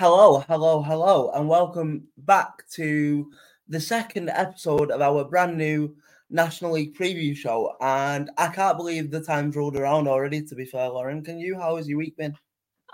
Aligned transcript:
Hello, 0.00 0.42
hello, 0.48 0.80
hello, 0.80 1.30
and 1.34 1.46
welcome 1.46 2.08
back 2.16 2.66
to 2.70 3.30
the 3.68 3.78
second 3.78 4.30
episode 4.30 4.90
of 4.90 5.02
our 5.02 5.24
brand 5.24 5.58
new 5.58 5.94
National 6.30 6.72
League 6.72 6.96
preview 6.96 7.36
show. 7.36 7.76
And 7.82 8.30
I 8.38 8.48
can't 8.48 8.78
believe 8.78 9.10
the 9.10 9.22
time's 9.22 9.56
rolled 9.56 9.76
around 9.76 10.08
already, 10.08 10.42
to 10.42 10.54
be 10.54 10.64
fair, 10.64 10.88
Lauren. 10.88 11.22
Can 11.22 11.38
you? 11.38 11.54
How 11.54 11.76
has 11.76 11.86
your 11.86 11.98
week 11.98 12.16
been? 12.16 12.34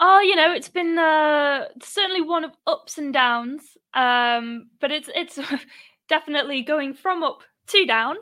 Oh, 0.01 0.19
you 0.19 0.35
know, 0.35 0.53
it's 0.53 0.69
been 0.69 0.99
uh, 0.99 1.67
certainly 1.81 2.23
one 2.23 2.43
of 2.43 2.51
ups 2.67 2.99
and 2.99 3.13
downs, 3.13 3.63
um, 3.95 4.71
but 4.81 4.91
it's 4.91 5.09
it's 5.15 5.39
definitely 6.09 6.63
going 6.63 6.93
from 6.93 7.23
up 7.23 7.43
to 7.69 7.87
down. 7.87 8.17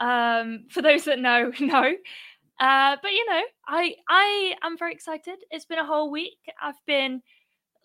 Um, 0.00 0.64
for 0.70 0.82
those 0.82 1.04
that 1.04 1.20
know, 1.20 1.52
know. 1.60 1.92
Uh, 2.58 2.96
but 3.00 3.12
you 3.12 3.30
know, 3.30 3.42
I 3.68 3.94
I 4.08 4.54
am 4.64 4.76
very 4.76 4.92
excited. 4.92 5.36
It's 5.52 5.66
been 5.66 5.78
a 5.78 5.86
whole 5.86 6.10
week. 6.10 6.40
I've 6.60 6.84
been 6.84 7.22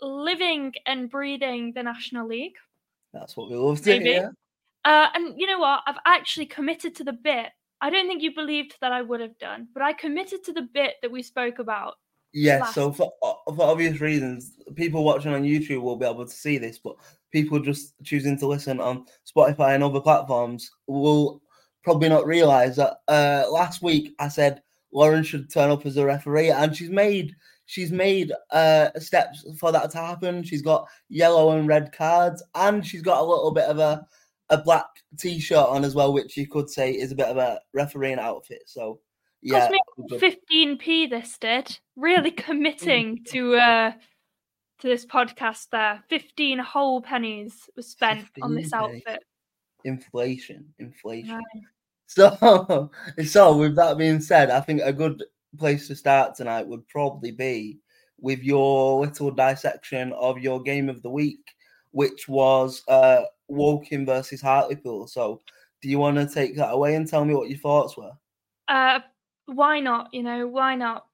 living 0.02 0.74
and 0.86 1.10
breathing 1.10 1.74
the 1.74 1.84
National 1.84 2.28
League. 2.28 2.56
That's 3.14 3.36
what 3.36 3.50
we 3.50 3.56
love 3.56 3.82
to 3.84 4.00
hear. 4.00 4.34
Uh, 4.86 5.08
and 5.14 5.34
you 5.38 5.48
know 5.48 5.60
what? 5.60 5.82
I've 5.88 6.00
actually 6.06 6.46
committed 6.46 6.96
to 6.96 7.04
the 7.04 7.14
bit. 7.14 7.48
I 7.82 7.90
don't 7.90 8.08
think 8.08 8.22
you 8.22 8.34
believed 8.34 8.76
that 8.82 8.92
I 8.92 9.02
would 9.02 9.22
have 9.22 9.38
done, 9.38 9.68
but 9.74 9.84
I 9.84 9.94
committed 9.94 10.44
to 10.46 10.54
the 10.54 10.68
bit 10.74 10.96
that 11.02 11.12
we 11.12 11.24
spoke 11.24 11.60
about. 11.60 11.96
Yes, 12.32 12.62
yeah, 12.64 12.72
so 12.72 12.92
for 12.92 13.12
for 13.24 13.64
obvious 13.64 14.02
reasons, 14.02 14.54
people 14.76 15.04
watching 15.04 15.34
on 15.34 15.44
YouTube 15.44 15.82
will 15.82 15.96
be 15.96 16.06
able 16.06 16.26
to 16.26 16.32
see 16.32 16.60
this, 16.60 16.78
but 16.78 16.96
people 17.32 17.60
just 17.60 17.94
choosing 18.04 18.38
to 18.38 18.48
listen 18.48 18.80
on 18.80 19.06
Spotify 19.26 19.74
and 19.74 19.84
other 19.84 20.02
platforms 20.02 20.70
will 20.86 21.42
probably 21.84 22.10
not 22.10 22.28
realize 22.28 22.76
that 22.76 22.98
uh, 23.08 23.46
last 23.50 23.82
week 23.82 24.14
I 24.20 24.28
said 24.28 24.62
Lauren 24.92 25.24
should 25.24 25.52
turn 25.52 25.72
up 25.72 25.86
as 25.88 25.98
a 25.98 26.06
referee, 26.06 26.52
and 26.52 26.76
she's 26.76 26.92
made 26.92 27.36
She's 27.70 27.92
made 27.92 28.34
uh, 28.50 28.90
steps 28.98 29.46
for 29.60 29.72
that 29.72 29.92
to 29.92 30.00
happen. 30.00 30.42
She's 30.42 30.64
got 30.64 30.88
yellow 31.08 31.56
and 31.56 31.68
red 31.68 31.92
cards, 31.92 32.42
and 32.56 32.84
she's 32.84 33.04
got 33.04 33.22
a 33.22 33.24
little 33.24 33.52
bit 33.52 33.66
of 33.66 33.78
a 33.78 34.08
a 34.50 34.58
black 34.58 34.88
t-shirt 35.20 35.68
on 35.68 35.86
as 35.86 35.94
well, 35.94 36.12
which 36.12 36.36
you 36.36 36.48
could 36.48 36.68
say 36.68 36.92
is 36.92 37.12
a 37.12 37.16
bit 37.16 37.28
of 37.28 37.38
a 37.38 37.62
refereeing 37.76 38.18
outfit. 38.18 38.64
So 38.66 39.02
yeah, 39.44 39.70
fifteen 40.18 40.80
p. 40.80 41.06
This 41.06 41.38
did 41.38 41.78
really 41.96 42.32
committing 42.48 43.24
to 43.26 43.58
uh 43.58 43.92
to 44.80 44.88
this 44.88 45.06
podcast. 45.06 45.68
There, 45.72 46.04
fifteen 46.10 46.58
whole 46.58 47.04
pennies 47.04 47.70
was 47.76 47.86
spent 47.86 48.26
on 48.42 48.56
this 48.56 48.74
outfit. 48.74 49.24
Inflation, 49.84 50.74
inflation. 50.80 51.36
Right. 51.36 51.64
So, 52.12 52.90
so 53.24 53.56
with 53.56 53.76
that 53.76 54.00
being 54.00 54.20
said, 54.20 54.50
I 54.50 54.62
think 54.62 54.82
a 54.84 54.92
good 54.92 55.24
place 55.58 55.88
to 55.88 55.96
start 55.96 56.36
tonight 56.36 56.68
would 56.68 56.88
probably 56.88 57.32
be 57.32 57.80
with 58.20 58.44
your 58.44 59.00
little 59.00 59.32
dissection 59.32 60.14
of 60.14 60.40
your 60.40 60.62
game 60.62 60.90
of 60.90 61.02
the 61.02 61.10
week, 61.10 61.44
which 61.92 62.28
was 62.28 62.84
uh, 62.88 63.22
Woking 63.48 64.06
versus 64.06 64.42
Hartlepool. 64.42 65.08
So, 65.08 65.42
do 65.82 65.90
you 65.90 65.98
want 65.98 66.18
to 66.18 66.28
take 66.28 66.56
that 66.58 66.72
away 66.72 66.96
and 66.96 67.08
tell 67.08 67.24
me 67.24 67.34
what 67.34 67.50
your 67.50 67.60
thoughts 67.60 67.96
were? 67.98 68.12
Uh, 68.68 69.00
why 69.46 69.80
not? 69.80 70.10
You 70.14 70.24
know, 70.24 70.48
why 70.48 70.76
not? 70.76 71.06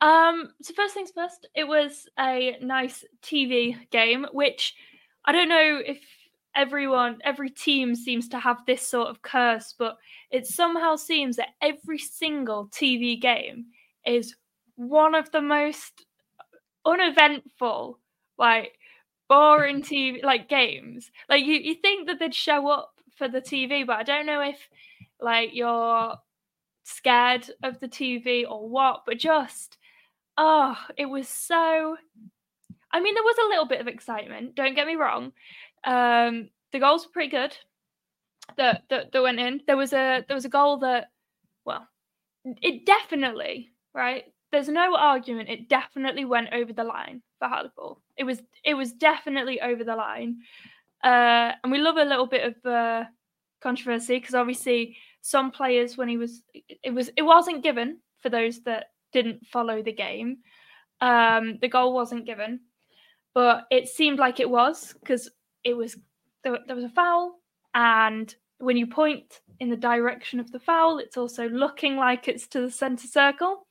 Um, 0.00 0.52
so 0.62 0.74
first 0.74 0.94
things 0.94 1.10
first, 1.10 1.48
it 1.54 1.66
was 1.66 2.08
a 2.18 2.56
nice 2.62 3.04
TV 3.22 3.76
game, 3.90 4.26
which 4.32 4.74
I 5.24 5.32
don't 5.32 5.48
know 5.48 5.80
if 5.84 5.98
everyone, 6.58 7.18
every 7.24 7.50
team 7.50 7.94
seems 7.94 8.28
to 8.28 8.40
have 8.40 8.58
this 8.66 8.86
sort 8.86 9.08
of 9.08 9.22
curse, 9.22 9.74
but 9.78 9.96
it 10.30 10.46
somehow 10.46 10.96
seems 10.96 11.36
that 11.36 11.50
every 11.62 11.98
single 11.98 12.66
TV 12.66 13.18
game 13.20 13.66
is 14.04 14.34
one 14.74 15.14
of 15.14 15.30
the 15.30 15.40
most 15.40 16.04
uneventful, 16.84 18.00
like 18.36 18.72
boring 19.28 19.82
TV 19.82 20.22
like 20.24 20.48
games. 20.48 21.10
Like 21.28 21.44
you, 21.44 21.54
you 21.54 21.74
think 21.74 22.08
that 22.08 22.18
they'd 22.18 22.34
show 22.34 22.68
up 22.68 22.92
for 23.16 23.28
the 23.28 23.40
TV, 23.40 23.86
but 23.86 23.96
I 23.96 24.02
don't 24.02 24.26
know 24.26 24.40
if 24.40 24.58
like 25.20 25.50
you're 25.52 26.16
scared 26.82 27.48
of 27.62 27.78
the 27.78 27.88
TV 27.88 28.44
or 28.48 28.68
what, 28.68 29.04
but 29.06 29.18
just 29.18 29.78
oh, 30.36 30.76
it 30.96 31.06
was 31.06 31.28
so 31.28 31.96
I 32.90 33.00
mean, 33.00 33.14
there 33.14 33.22
was 33.22 33.36
a 33.38 33.48
little 33.48 33.66
bit 33.66 33.80
of 33.80 33.88
excitement, 33.88 34.54
don't 34.54 34.74
get 34.74 34.86
me 34.86 34.96
wrong. 34.96 35.32
Um, 35.84 36.50
the 36.72 36.78
goals 36.78 37.06
were 37.06 37.12
pretty 37.12 37.30
good 37.30 37.56
that, 38.56 38.84
that 38.90 39.12
that 39.12 39.22
went 39.22 39.40
in. 39.40 39.60
There 39.66 39.76
was 39.76 39.92
a 39.92 40.24
there 40.26 40.34
was 40.34 40.44
a 40.44 40.50
goal 40.50 40.78
that 40.78 41.10
well, 41.64 41.86
it 42.44 42.86
definitely 42.86 43.70
right. 43.94 44.24
There's 44.50 44.68
no 44.68 44.96
argument. 44.96 45.50
It 45.50 45.68
definitely 45.68 46.24
went 46.24 46.48
over 46.52 46.72
the 46.72 46.84
line 46.84 47.22
for 47.38 47.48
Hartlepool. 47.48 48.00
It 48.16 48.24
was 48.24 48.42
it 48.64 48.74
was 48.74 48.92
definitely 48.92 49.60
over 49.60 49.84
the 49.84 49.96
line, 49.96 50.38
uh, 51.04 51.52
and 51.62 51.70
we 51.70 51.78
love 51.78 51.96
a 51.96 52.04
little 52.04 52.26
bit 52.26 52.44
of 52.44 52.70
uh, 52.70 53.04
controversy 53.60 54.18
because 54.18 54.34
obviously 54.34 54.96
some 55.20 55.50
players 55.50 55.96
when 55.96 56.08
he 56.08 56.16
was 56.16 56.42
it 56.82 56.92
was 56.92 57.10
it 57.16 57.22
wasn't 57.22 57.62
given 57.62 57.98
for 58.22 58.30
those 58.30 58.60
that 58.62 58.86
didn't 59.12 59.46
follow 59.46 59.82
the 59.82 59.92
game. 59.92 60.38
Um, 61.00 61.58
the 61.60 61.68
goal 61.68 61.94
wasn't 61.94 62.26
given, 62.26 62.60
but 63.34 63.66
it 63.70 63.88
seemed 63.88 64.18
like 64.18 64.40
it 64.40 64.50
was 64.50 64.94
because 64.98 65.30
it 65.68 65.76
was 65.76 65.96
there, 66.42 66.58
there 66.66 66.76
was 66.76 66.84
a 66.84 66.90
foul, 66.90 67.40
and 67.74 68.34
when 68.58 68.76
you 68.76 68.86
point 68.86 69.40
in 69.60 69.70
the 69.70 69.76
direction 69.76 70.40
of 70.40 70.50
the 70.50 70.58
foul, 70.58 70.98
it's 70.98 71.16
also 71.16 71.48
looking 71.48 71.96
like 71.96 72.28
it's 72.28 72.46
to 72.48 72.60
the 72.60 72.70
center 72.70 73.06
circle. 73.06 73.66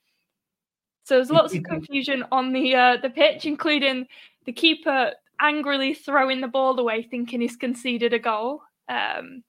So 1.04 1.16
there's 1.16 1.30
lots 1.30 1.54
of 1.54 1.62
confusion 1.68 2.24
on 2.30 2.52
the 2.52 2.74
uh, 2.74 2.96
the 3.02 3.10
pitch, 3.10 3.46
including 3.46 4.06
the 4.44 4.52
keeper 4.52 5.12
angrily 5.40 5.94
throwing 5.94 6.40
the 6.40 6.48
ball 6.48 6.78
away, 6.78 7.02
thinking 7.02 7.40
he's 7.40 7.56
conceded 7.56 8.12
a 8.12 8.18
goal. 8.18 8.62
Um, 8.88 9.42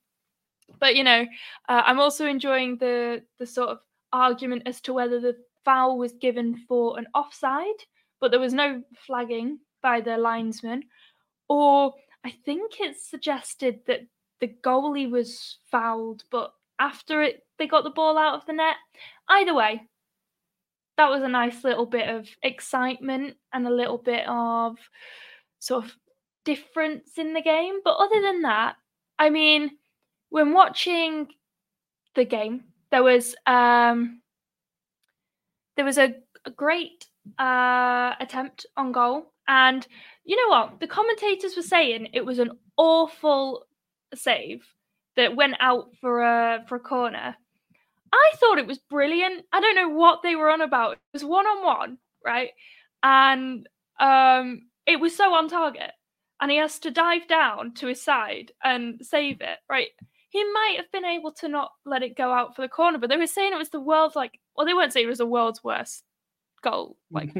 but 0.80 0.96
you 0.96 1.04
know, 1.04 1.26
uh, 1.68 1.84
I'm 1.86 2.00
also 2.00 2.26
enjoying 2.26 2.78
the 2.78 3.24
the 3.38 3.46
sort 3.46 3.70
of 3.70 3.80
argument 4.12 4.64
as 4.66 4.82
to 4.82 4.94
whether 4.94 5.20
the 5.20 5.36
foul 5.66 5.98
was 5.98 6.14
given 6.14 6.56
for 6.68 6.98
an 6.98 7.08
offside, 7.14 7.80
but 8.20 8.32
there 8.32 8.40
was 8.40 8.54
no 8.54 8.82
flagging 9.06 9.60
by 9.82 10.02
the 10.02 10.18
linesman, 10.18 10.84
or 11.48 11.94
I 12.26 12.32
think 12.46 12.74
it's 12.80 13.10
suggested 13.10 13.80
that 13.88 14.02
the 14.40 14.48
goalie 14.48 15.10
was 15.10 15.58
fouled, 15.72 16.24
but 16.32 16.54
after 16.80 17.22
it 17.22 17.44
they 17.58 17.68
got 17.68 17.84
the 17.84 17.90
ball 17.90 18.18
out 18.18 18.36
of 18.36 18.46
the 18.46 18.54
net. 18.54 18.76
Either 19.28 19.54
way, 19.54 19.82
that 20.98 21.10
was 21.10 21.24
a 21.24 21.28
nice 21.28 21.64
little 21.64 21.86
bit 21.86 22.10
of 22.10 22.28
excitement 22.44 23.36
and 23.54 23.68
a 23.68 23.74
little 23.74 23.98
bit 23.98 24.26
of 24.28 24.78
sort 25.60 25.86
of 25.86 25.96
difference 26.46 27.18
in 27.18 27.34
the 27.34 27.42
game. 27.42 27.80
But 27.84 27.98
other 27.98 28.22
than 28.22 28.42
that, 28.42 28.76
I 29.18 29.30
mean, 29.30 29.72
when 30.30 30.54
watching 30.54 31.28
the 32.16 32.26
game, 32.26 32.64
there 32.92 33.04
was 33.04 33.36
um 33.46 34.22
there 35.76 35.86
was 35.86 35.98
a, 35.98 36.16
a 36.46 36.52
great 36.52 37.06
uh 37.38 38.14
attempt 38.20 38.66
on 38.78 38.92
goal. 38.92 39.32
And 39.48 39.86
you 40.24 40.36
know 40.36 40.56
what? 40.56 40.80
The 40.80 40.88
commentators 40.88 41.56
were 41.56 41.64
saying 41.64 42.10
it 42.14 42.26
was 42.26 42.40
an 42.40 42.52
awful 42.78 43.66
save 44.16 44.64
that 45.16 45.36
went 45.36 45.56
out 45.60 45.90
for 46.00 46.22
a 46.22 46.64
for 46.68 46.76
a 46.76 46.80
corner. 46.80 47.36
I 48.12 48.32
thought 48.38 48.58
it 48.58 48.68
was 48.68 48.80
brilliant. 48.80 49.46
I 49.54 49.60
don't 49.60 49.76
know 49.76 49.90
what 49.90 50.22
they 50.24 50.36
were 50.36 50.50
on 50.50 50.62
about. 50.62 50.94
It 50.94 51.00
was 51.14 51.26
one 51.26 51.46
on 51.46 51.66
one, 51.66 51.98
right? 52.26 52.52
And 53.04 53.68
um 54.00 54.64
it 54.86 55.00
was 55.00 55.16
so 55.16 55.34
on 55.34 55.50
target. 55.50 55.92
And 56.42 56.50
he 56.50 56.58
has 56.58 56.80
to 56.80 56.92
dive 56.92 57.28
down 57.28 57.74
to 57.76 57.88
his 57.88 58.02
side 58.02 58.54
and 58.64 59.00
save 59.06 59.42
it, 59.42 59.60
right? 59.70 59.90
He 60.30 60.44
might 60.44 60.76
have 60.78 60.92
been 60.92 61.06
able 61.06 61.34
to 61.34 61.50
not 61.50 61.72
let 61.86 62.02
it 62.04 62.16
go 62.16 62.32
out 62.32 62.56
for 62.56 62.62
the 62.62 62.70
corner, 62.70 62.98
but 62.98 63.10
they 63.10 63.18
were 63.18 63.28
saying 63.28 63.52
it 63.52 63.58
was 63.58 63.70
the 63.70 63.82
world's 63.82 64.16
like 64.16 64.40
well, 64.56 64.66
they 64.66 64.74
weren't 64.74 64.94
saying 64.94 65.06
it 65.06 65.10
was 65.10 65.18
the 65.20 65.26
world's 65.26 65.64
worst 65.64 66.04
goal, 66.62 66.98
like 67.12 67.32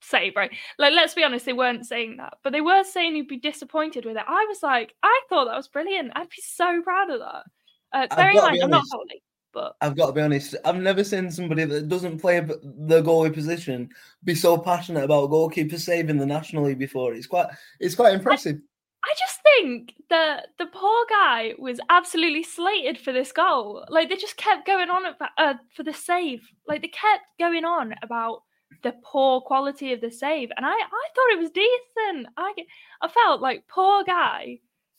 save, 0.00 0.36
right? 0.36 0.50
Like, 0.78 0.92
let's 0.94 1.14
be 1.14 1.24
honest, 1.24 1.46
they 1.46 1.52
weren't 1.52 1.86
saying 1.86 2.18
that, 2.18 2.34
but 2.44 2.52
they 2.52 2.60
were 2.60 2.84
saying 2.84 3.16
you'd 3.16 3.28
be 3.28 3.38
disappointed 3.38 4.04
with 4.04 4.16
it. 4.16 4.22
I 4.26 4.46
was 4.48 4.62
like, 4.62 4.94
I 5.02 5.20
thought 5.28 5.46
that 5.46 5.56
was 5.56 5.68
brilliant. 5.68 6.12
I'd 6.14 6.28
be 6.28 6.42
so 6.42 6.82
proud 6.82 7.10
of 7.10 7.20
that. 7.20 7.44
Uh, 7.92 8.16
bear 8.16 8.30
in 8.30 8.36
mind, 8.36 8.62
I'm 8.62 8.70
not 8.70 8.84
holy. 8.90 9.22
But 9.52 9.74
I've 9.80 9.96
got 9.96 10.08
to 10.08 10.12
be 10.12 10.20
honest, 10.20 10.54
I've 10.66 10.76
never 10.76 11.02
seen 11.02 11.30
somebody 11.30 11.64
that 11.64 11.88
doesn't 11.88 12.20
play 12.20 12.40
the 12.40 13.02
goalie 13.02 13.32
position 13.32 13.88
be 14.22 14.34
so 14.34 14.58
passionate 14.58 15.04
about 15.04 15.30
goalkeeper 15.30 15.78
saving 15.78 16.18
the 16.18 16.26
National 16.26 16.64
League 16.64 16.78
before. 16.78 17.14
It's 17.14 17.26
quite, 17.26 17.46
it's 17.80 17.94
quite 17.94 18.12
impressive. 18.12 18.56
I, 19.02 19.10
I 19.10 19.14
just 19.18 19.40
think 19.42 19.94
that 20.10 20.48
the 20.58 20.66
poor 20.66 21.06
guy 21.08 21.54
was 21.58 21.80
absolutely 21.88 22.42
slated 22.42 22.98
for 22.98 23.14
this 23.14 23.32
goal. 23.32 23.86
Like 23.88 24.10
they 24.10 24.16
just 24.16 24.36
kept 24.36 24.66
going 24.66 24.90
on 24.90 25.06
about, 25.06 25.30
uh, 25.38 25.54
for 25.74 25.84
the 25.84 25.94
save. 25.94 26.46
Like 26.68 26.82
they 26.82 26.88
kept 26.88 27.24
going 27.38 27.64
on 27.64 27.94
about 28.02 28.42
the 28.82 28.94
poor 29.02 29.40
quality 29.40 29.92
of 29.92 30.00
the 30.00 30.10
save, 30.10 30.50
and 30.56 30.66
I, 30.66 30.72
I 30.72 31.08
thought 31.14 31.32
it 31.32 31.38
was 31.38 31.50
decent. 31.50 32.28
I, 32.36 32.54
I 33.00 33.08
felt 33.08 33.40
like 33.40 33.68
poor 33.68 34.04
guy 34.04 34.58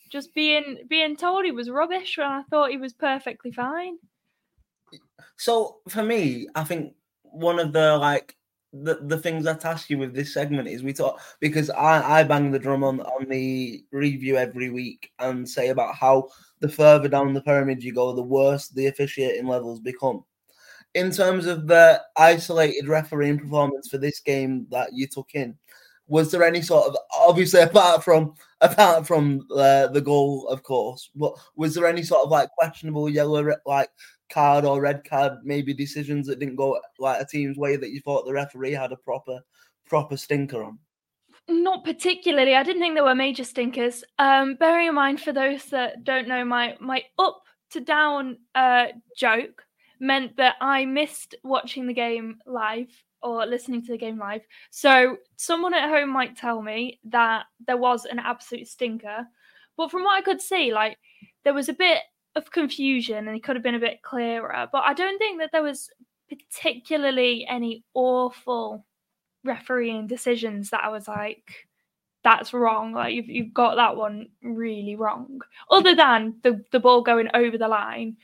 just 0.10 0.34
being 0.34 0.78
being 0.88 1.16
told 1.16 1.46
he 1.46 1.52
was 1.52 1.70
rubbish 1.70 2.18
when 2.18 2.28
I 2.28 2.44
thought 2.44 2.72
he 2.72 2.78
was 2.78 2.94
perfectly 2.94 3.52
fine. 3.52 3.98
So 5.38 5.78
for 5.90 6.04
me, 6.04 6.48
I 6.56 6.64
think 6.64 6.94
one 7.24 7.60
of 7.60 7.74
the 7.74 7.98
like 7.98 8.36
the, 8.74 9.00
the 9.02 9.18
things 9.18 9.48
I 9.48 9.54
task 9.54 9.90
you 9.90 9.98
with 9.98 10.14
this 10.14 10.34
segment 10.34 10.68
is 10.68 10.84
we 10.84 10.94
talk 10.94 11.22
because 11.40 11.70
I, 11.70 12.20
I 12.20 12.24
bang 12.24 12.52
the 12.52 12.60
drum 12.60 12.84
on, 12.84 13.02
on 13.02 13.28
the 13.30 13.84
review 13.92 14.38
every 14.38 14.70
week 14.70 15.12
and 15.20 15.48
say 15.48 15.70
about 15.70 15.96
how 15.96 16.30
the 16.60 16.70
further 16.70 17.08
down 17.08 17.34
the 17.34 17.42
pyramid 17.42 17.84
you 17.84 17.94
go, 17.94 18.14
the 18.14 18.22
worse 18.22 18.68
the 18.70 18.88
officiating 18.88 19.48
levels 19.48 19.80
become. 19.80 20.24
In 20.98 21.12
terms 21.12 21.46
of 21.46 21.68
the 21.68 22.02
isolated 22.18 22.88
refereeing 22.88 23.38
performance 23.38 23.88
for 23.88 24.00
this 24.00 24.20
game 24.20 24.66
that 24.72 24.94
you 24.94 25.06
took 25.06 25.30
in, 25.36 25.56
was 26.08 26.32
there 26.32 26.44
any 26.44 26.64
sort 26.64 26.88
of 26.88 26.98
obviously 27.16 27.62
apart 27.62 28.04
from 28.04 28.34
apart 28.62 29.06
from 29.06 29.46
uh, 29.56 29.88
the 29.88 30.02
goal, 30.02 30.48
of 30.48 30.64
course, 30.64 31.12
but 31.16 31.34
was 31.56 31.76
there 31.76 31.86
any 31.86 32.02
sort 32.02 32.26
of 32.26 32.32
like 32.32 32.50
questionable 32.58 33.10
yellow 33.10 33.54
like 33.68 33.90
card 34.32 34.66
or 34.66 34.82
red 34.82 35.04
card, 35.08 35.34
maybe 35.44 35.72
decisions 35.72 36.26
that 36.26 36.40
didn't 36.40 36.56
go 36.56 36.80
like 36.98 37.22
a 37.22 37.26
team's 37.26 37.60
way 37.60 37.76
that 37.76 37.92
you 37.92 38.02
thought 38.02 38.26
the 38.26 38.34
referee 38.34 38.72
had 38.72 38.92
a 38.92 38.98
proper 38.98 39.40
proper 39.86 40.18
stinker 40.18 40.64
on? 40.64 40.80
Not 41.48 41.86
particularly. 41.86 42.56
I 42.56 42.64
didn't 42.64 42.82
think 42.82 42.96
there 42.96 43.04
were 43.04 43.14
major 43.14 43.44
stinkers. 43.44 44.04
Um, 44.18 44.56
bearing 44.56 44.88
in 44.88 44.96
mind, 44.96 45.22
for 45.22 45.32
those 45.32 45.66
that 45.66 46.04
don't 46.04 46.28
know, 46.28 46.44
my 46.44 46.76
my 46.80 47.04
up 47.20 47.44
to 47.70 47.82
down 47.82 48.38
uh, 48.56 48.88
joke 49.16 49.64
meant 50.00 50.38
that 50.38 50.56
I 50.62 50.86
missed 50.86 51.36
watching 51.44 51.88
the 51.88 51.94
game 51.94 52.40
live 52.46 52.90
or 53.22 53.46
listening 53.46 53.84
to 53.84 53.92
the 53.92 53.98
game 53.98 54.18
live. 54.18 54.42
So 54.70 55.18
someone 55.36 55.74
at 55.74 55.90
home 55.90 56.10
might 56.10 56.38
tell 56.38 56.62
me 56.62 57.00
that 57.06 57.46
there 57.66 57.78
was 57.78 58.06
an 58.06 58.20
absolute 58.20 58.68
stinker, 58.68 59.28
but 59.76 59.92
from 59.92 60.04
what 60.04 60.18
I 60.18 60.22
could 60.22 60.42
see, 60.42 60.74
like 60.74 60.98
there 61.44 61.54
was 61.54 61.70
a 61.70 61.74
bit 61.74 62.02
of 62.36 62.52
confusion 62.52 63.28
and 63.28 63.36
it 63.36 63.44
could 63.44 63.56
have 63.56 63.64
been 63.64 63.76
a 63.76 63.80
bit 63.80 64.02
clearer. 64.04 64.68
But 64.72 64.84
I 64.86 64.94
don't 64.94 65.18
think 65.18 65.40
that 65.40 65.50
there 65.52 65.64
was 65.64 65.90
particularly 66.30 67.46
any 67.50 67.84
awful 67.94 68.86
refereeing 69.44 70.08
decisions 70.08 70.70
that 70.70 70.84
I 70.84 70.90
was 70.90 71.08
like, 71.08 71.68
that's 72.24 72.54
wrong. 72.54 72.94
Like 72.94 73.14
you've 73.14 73.30
you've 73.30 73.54
got 73.54 73.76
that 73.76 73.96
one 73.96 74.28
really 74.42 74.96
wrong. 74.96 75.42
Other 75.72 75.96
than 75.96 76.36
the, 76.44 76.64
the 76.72 76.80
ball 76.80 77.02
going 77.02 77.30
over 77.34 77.58
the 77.58 77.68
line. 77.68 78.18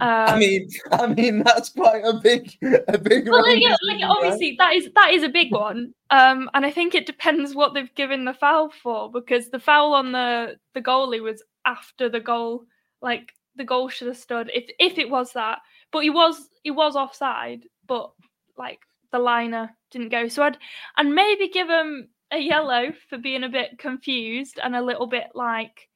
Um, 0.00 0.08
I 0.08 0.38
mean, 0.38 0.68
I 0.92 1.06
mean 1.06 1.42
that's 1.42 1.70
quite 1.70 2.04
a 2.04 2.14
big, 2.14 2.56
a 2.88 2.98
big. 2.98 3.28
Well, 3.28 3.42
like, 3.42 3.62
like 3.86 4.02
obviously 4.02 4.56
that 4.58 4.74
is 4.74 4.88
that 4.94 5.12
is 5.12 5.22
a 5.22 5.28
big 5.28 5.52
one, 5.52 5.92
um, 6.10 6.48
and 6.54 6.64
I 6.64 6.70
think 6.70 6.94
it 6.94 7.06
depends 7.06 7.54
what 7.54 7.74
they've 7.74 7.94
given 7.94 8.24
the 8.24 8.34
foul 8.34 8.70
for 8.82 9.10
because 9.10 9.50
the 9.50 9.60
foul 9.60 9.92
on 9.92 10.12
the 10.12 10.56
the 10.74 10.80
goalie 10.80 11.22
was 11.22 11.42
after 11.66 12.08
the 12.08 12.20
goal, 12.20 12.64
like 13.00 13.32
the 13.56 13.64
goal 13.64 13.88
should 13.88 14.08
have 14.08 14.16
stood 14.16 14.50
if 14.54 14.64
if 14.78 14.98
it 14.98 15.10
was 15.10 15.32
that. 15.34 15.58
But 15.90 16.04
he 16.04 16.10
was 16.10 16.48
he 16.62 16.70
was 16.70 16.96
offside, 16.96 17.64
but 17.86 18.12
like 18.56 18.80
the 19.10 19.18
liner 19.18 19.70
didn't 19.90 20.08
go. 20.08 20.28
So 20.28 20.42
I'd 20.42 20.58
and 20.96 21.14
maybe 21.14 21.48
give 21.48 21.68
him 21.68 22.08
a 22.32 22.38
yellow 22.38 22.92
for 23.10 23.18
being 23.18 23.44
a 23.44 23.48
bit 23.48 23.78
confused 23.78 24.58
and 24.62 24.74
a 24.74 24.82
little 24.82 25.06
bit 25.06 25.28
like 25.34 25.88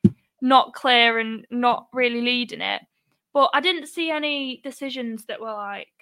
not 0.43 0.75
clear 0.75 1.19
and 1.19 1.47
not 1.51 1.89
really 1.93 2.21
leading 2.21 2.61
it. 2.61 2.83
But 3.37 3.51
I 3.53 3.61
didn't 3.61 3.89
see 3.89 4.11
any 4.11 4.63
decisions 4.65 5.27
that 5.27 5.43
were 5.43 5.53
like 5.53 5.93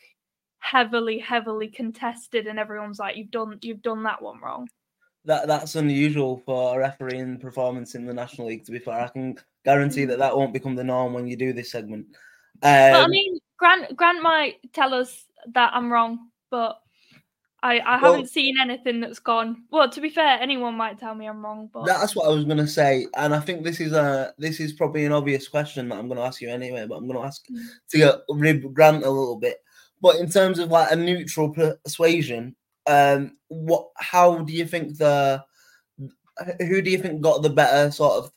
heavily, 0.60 1.18
heavily 1.18 1.66
contested 1.66 2.46
and 2.46 2.60
everyone's 2.60 3.00
like, 3.00 3.16
You've 3.16 3.32
done 3.32 3.58
you've 3.60 3.82
done 3.82 4.04
that 4.04 4.22
one 4.22 4.40
wrong 4.40 4.68
that 5.24 5.48
that's 5.48 5.74
unusual 5.74 6.42
for 6.46 6.76
a 6.76 6.78
refereeing 6.78 7.38
performance 7.38 7.96
in 7.96 8.06
the 8.06 8.14
National 8.14 8.46
League. 8.46 8.64
To 8.66 8.70
be 8.70 8.78
fair, 8.78 9.00
I 9.00 9.08
can 9.08 9.36
guarantee 9.64 10.04
that 10.04 10.20
that 10.20 10.36
won't 10.36 10.52
become 10.52 10.76
the 10.76 10.84
norm 10.84 11.12
when 11.12 11.26
you 11.26 11.36
do 11.36 11.52
this 11.52 11.72
segment. 11.72 12.06
Um, 12.62 12.70
well, 12.70 13.04
I 13.04 13.08
mean, 13.08 13.40
Grant 13.58 13.96
Grant 13.96 14.22
might 14.22 14.56
tell 14.72 14.94
us 14.94 15.24
that 15.54 15.72
I'm 15.74 15.92
wrong, 15.92 16.30
but 16.52 16.78
I, 17.64 17.78
I 17.78 18.02
well, 18.02 18.12
haven't 18.12 18.28
seen 18.28 18.56
anything 18.60 19.00
that's 19.00 19.18
gone. 19.18 19.64
Well, 19.70 19.88
to 19.88 20.00
be 20.02 20.10
fair, 20.10 20.38
anyone 20.38 20.74
might 20.74 20.98
tell 20.98 21.14
me 21.14 21.26
I'm 21.26 21.42
wrong, 21.42 21.70
but 21.72 21.86
that's 21.86 22.14
what 22.14 22.26
I 22.26 22.28
was 22.28 22.44
going 22.44 22.58
to 22.58 22.66
say, 22.66 23.06
and 23.16 23.34
I 23.34 23.40
think 23.40 23.64
this 23.64 23.80
is 23.80 23.92
a 23.92 24.34
this 24.36 24.60
is 24.60 24.74
probably 24.74 25.06
an 25.06 25.12
obvious 25.12 25.48
question 25.48 25.88
that 25.88 25.98
I'm 25.98 26.06
going 26.06 26.18
to 26.18 26.26
ask 26.26 26.42
you 26.42 26.50
anyway. 26.50 26.84
But 26.86 26.96
I'm 26.96 27.08
going 27.08 27.18
to 27.18 27.26
ask 27.26 27.42
mm. 27.50 27.64
to 27.88 27.96
get 27.98 28.16
rib 28.28 28.74
Grant 28.74 29.02
a 29.02 29.10
little 29.10 29.38
bit. 29.38 29.62
But 30.02 30.16
in 30.16 30.28
terms 30.28 30.58
of 30.58 30.70
like 30.70 30.92
a 30.92 30.96
neutral 30.96 31.54
persuasion, 31.54 32.54
um, 32.86 33.38
what? 33.48 33.88
How 33.96 34.40
do 34.40 34.52
you 34.52 34.66
think 34.66 34.98
the? 34.98 35.42
Who 36.58 36.82
do 36.82 36.90
you 36.90 36.98
think 36.98 37.22
got 37.22 37.40
the 37.40 37.48
better 37.48 37.90
sort 37.90 38.24
of? 38.24 38.32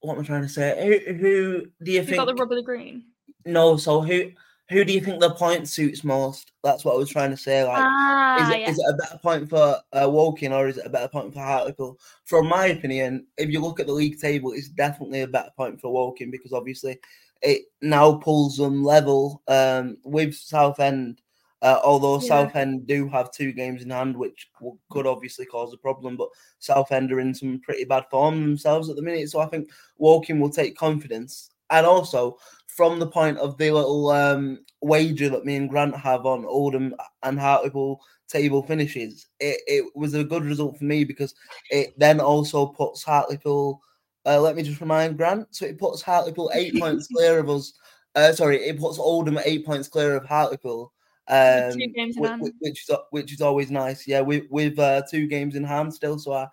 What 0.00 0.14
am 0.14 0.22
I 0.22 0.24
trying 0.24 0.42
to 0.42 0.48
say? 0.48 1.04
Who, 1.06 1.14
who 1.14 1.66
do 1.84 1.92
you, 1.92 2.00
you 2.00 2.04
think 2.04 2.16
got 2.16 2.24
the 2.24 2.34
rub 2.34 2.50
of 2.50 2.56
the 2.56 2.64
green? 2.64 3.04
No, 3.46 3.76
so 3.76 4.00
who 4.00 4.32
who 4.70 4.84
do 4.84 4.92
you 4.92 5.00
think 5.00 5.20
the 5.20 5.34
point 5.34 5.68
suits 5.68 6.04
most? 6.04 6.52
That's 6.62 6.84
what 6.84 6.94
I 6.94 6.98
was 6.98 7.10
trying 7.10 7.30
to 7.30 7.36
say. 7.36 7.64
Like, 7.64 7.82
ah, 7.82 8.42
is, 8.42 8.54
it, 8.54 8.60
yeah. 8.60 8.70
is 8.70 8.78
it 8.78 8.86
a 8.88 8.96
better 8.96 9.18
point 9.18 9.50
for 9.50 9.76
uh, 9.92 10.08
Woking 10.08 10.52
or 10.52 10.68
is 10.68 10.78
it 10.78 10.86
a 10.86 10.90
better 10.90 11.08
point 11.08 11.34
for 11.34 11.40
Hartlepool? 11.40 11.98
From 12.24 12.48
my 12.48 12.66
opinion, 12.66 13.26
if 13.36 13.50
you 13.50 13.60
look 13.60 13.80
at 13.80 13.86
the 13.86 13.92
league 13.92 14.20
table, 14.20 14.52
it's 14.52 14.68
definitely 14.68 15.22
a 15.22 15.28
better 15.28 15.50
point 15.56 15.80
for 15.80 15.92
Woking 15.92 16.30
because 16.30 16.52
obviously 16.52 16.98
it 17.42 17.62
now 17.82 18.14
pulls 18.14 18.56
them 18.56 18.84
level 18.84 19.42
um, 19.48 19.96
with 20.04 20.34
Southend 20.34 21.20
Uh, 21.62 21.78
although 21.84 22.18
Yeah. 22.20 22.28
Southend 22.28 22.86
do 22.86 23.06
have 23.08 23.30
two 23.32 23.52
games 23.52 23.82
in 23.82 23.90
hand, 23.90 24.16
which 24.16 24.48
could 24.90 25.06
obviously 25.06 25.44
cause 25.44 25.74
a 25.74 25.76
problem, 25.76 26.16
but 26.16 26.30
Southend 26.58 27.12
are 27.12 27.20
in 27.20 27.34
some 27.34 27.60
pretty 27.60 27.84
bad 27.84 28.04
form 28.10 28.40
themselves 28.40 28.88
at 28.88 28.96
the 28.96 29.02
minute. 29.02 29.28
So 29.28 29.40
I 29.40 29.46
think 29.46 29.68
Woking 29.98 30.40
will 30.40 30.48
take 30.48 30.74
confidence. 30.74 31.50
And 31.68 31.86
also, 31.86 32.38
from 32.76 32.98
the 32.98 33.06
point 33.06 33.38
of 33.38 33.56
the 33.58 33.70
little 33.70 34.10
um, 34.10 34.64
wager 34.82 35.28
that 35.28 35.44
me 35.44 35.56
and 35.56 35.68
Grant 35.68 35.96
have 35.96 36.26
on 36.26 36.44
Oldham 36.44 36.94
and 37.22 37.38
Hartlepool 37.38 38.00
table 38.28 38.62
finishes, 38.62 39.26
it, 39.40 39.60
it 39.66 39.84
was 39.96 40.14
a 40.14 40.24
good 40.24 40.44
result 40.44 40.78
for 40.78 40.84
me 40.84 41.04
because 41.04 41.34
it 41.70 41.98
then 41.98 42.20
also 42.20 42.66
puts 42.66 43.02
Hartlepool. 43.02 43.82
Uh, 44.26 44.40
let 44.40 44.56
me 44.56 44.62
just 44.62 44.80
remind 44.80 45.16
Grant. 45.16 45.46
So 45.50 45.66
it 45.66 45.78
puts 45.78 46.02
Hartlepool 46.02 46.50
eight 46.54 46.74
points 46.78 47.08
clear 47.08 47.38
of 47.38 47.50
us. 47.50 47.72
Uh, 48.14 48.32
sorry, 48.32 48.56
it 48.58 48.78
puts 48.78 48.98
Oldham 48.98 49.38
at 49.38 49.46
eight 49.46 49.64
points 49.64 49.88
clear 49.88 50.16
of 50.16 50.24
Hartlepool. 50.26 50.92
Um, 51.28 51.70
Two 51.72 51.86
games 51.94 52.16
in 52.16 52.24
hand. 52.24 52.42
whi- 52.42 52.52
which 52.60 52.88
is 52.88 52.96
which 53.10 53.32
is 53.32 53.40
always 53.40 53.70
nice. 53.70 54.06
Yeah, 54.06 54.20
with 54.20 54.44
with 54.50 54.78
uh, 54.78 55.02
two 55.08 55.26
games 55.26 55.54
in 55.54 55.62
hand 55.64 55.94
still. 55.94 56.18
So 56.18 56.32
I, 56.32 56.48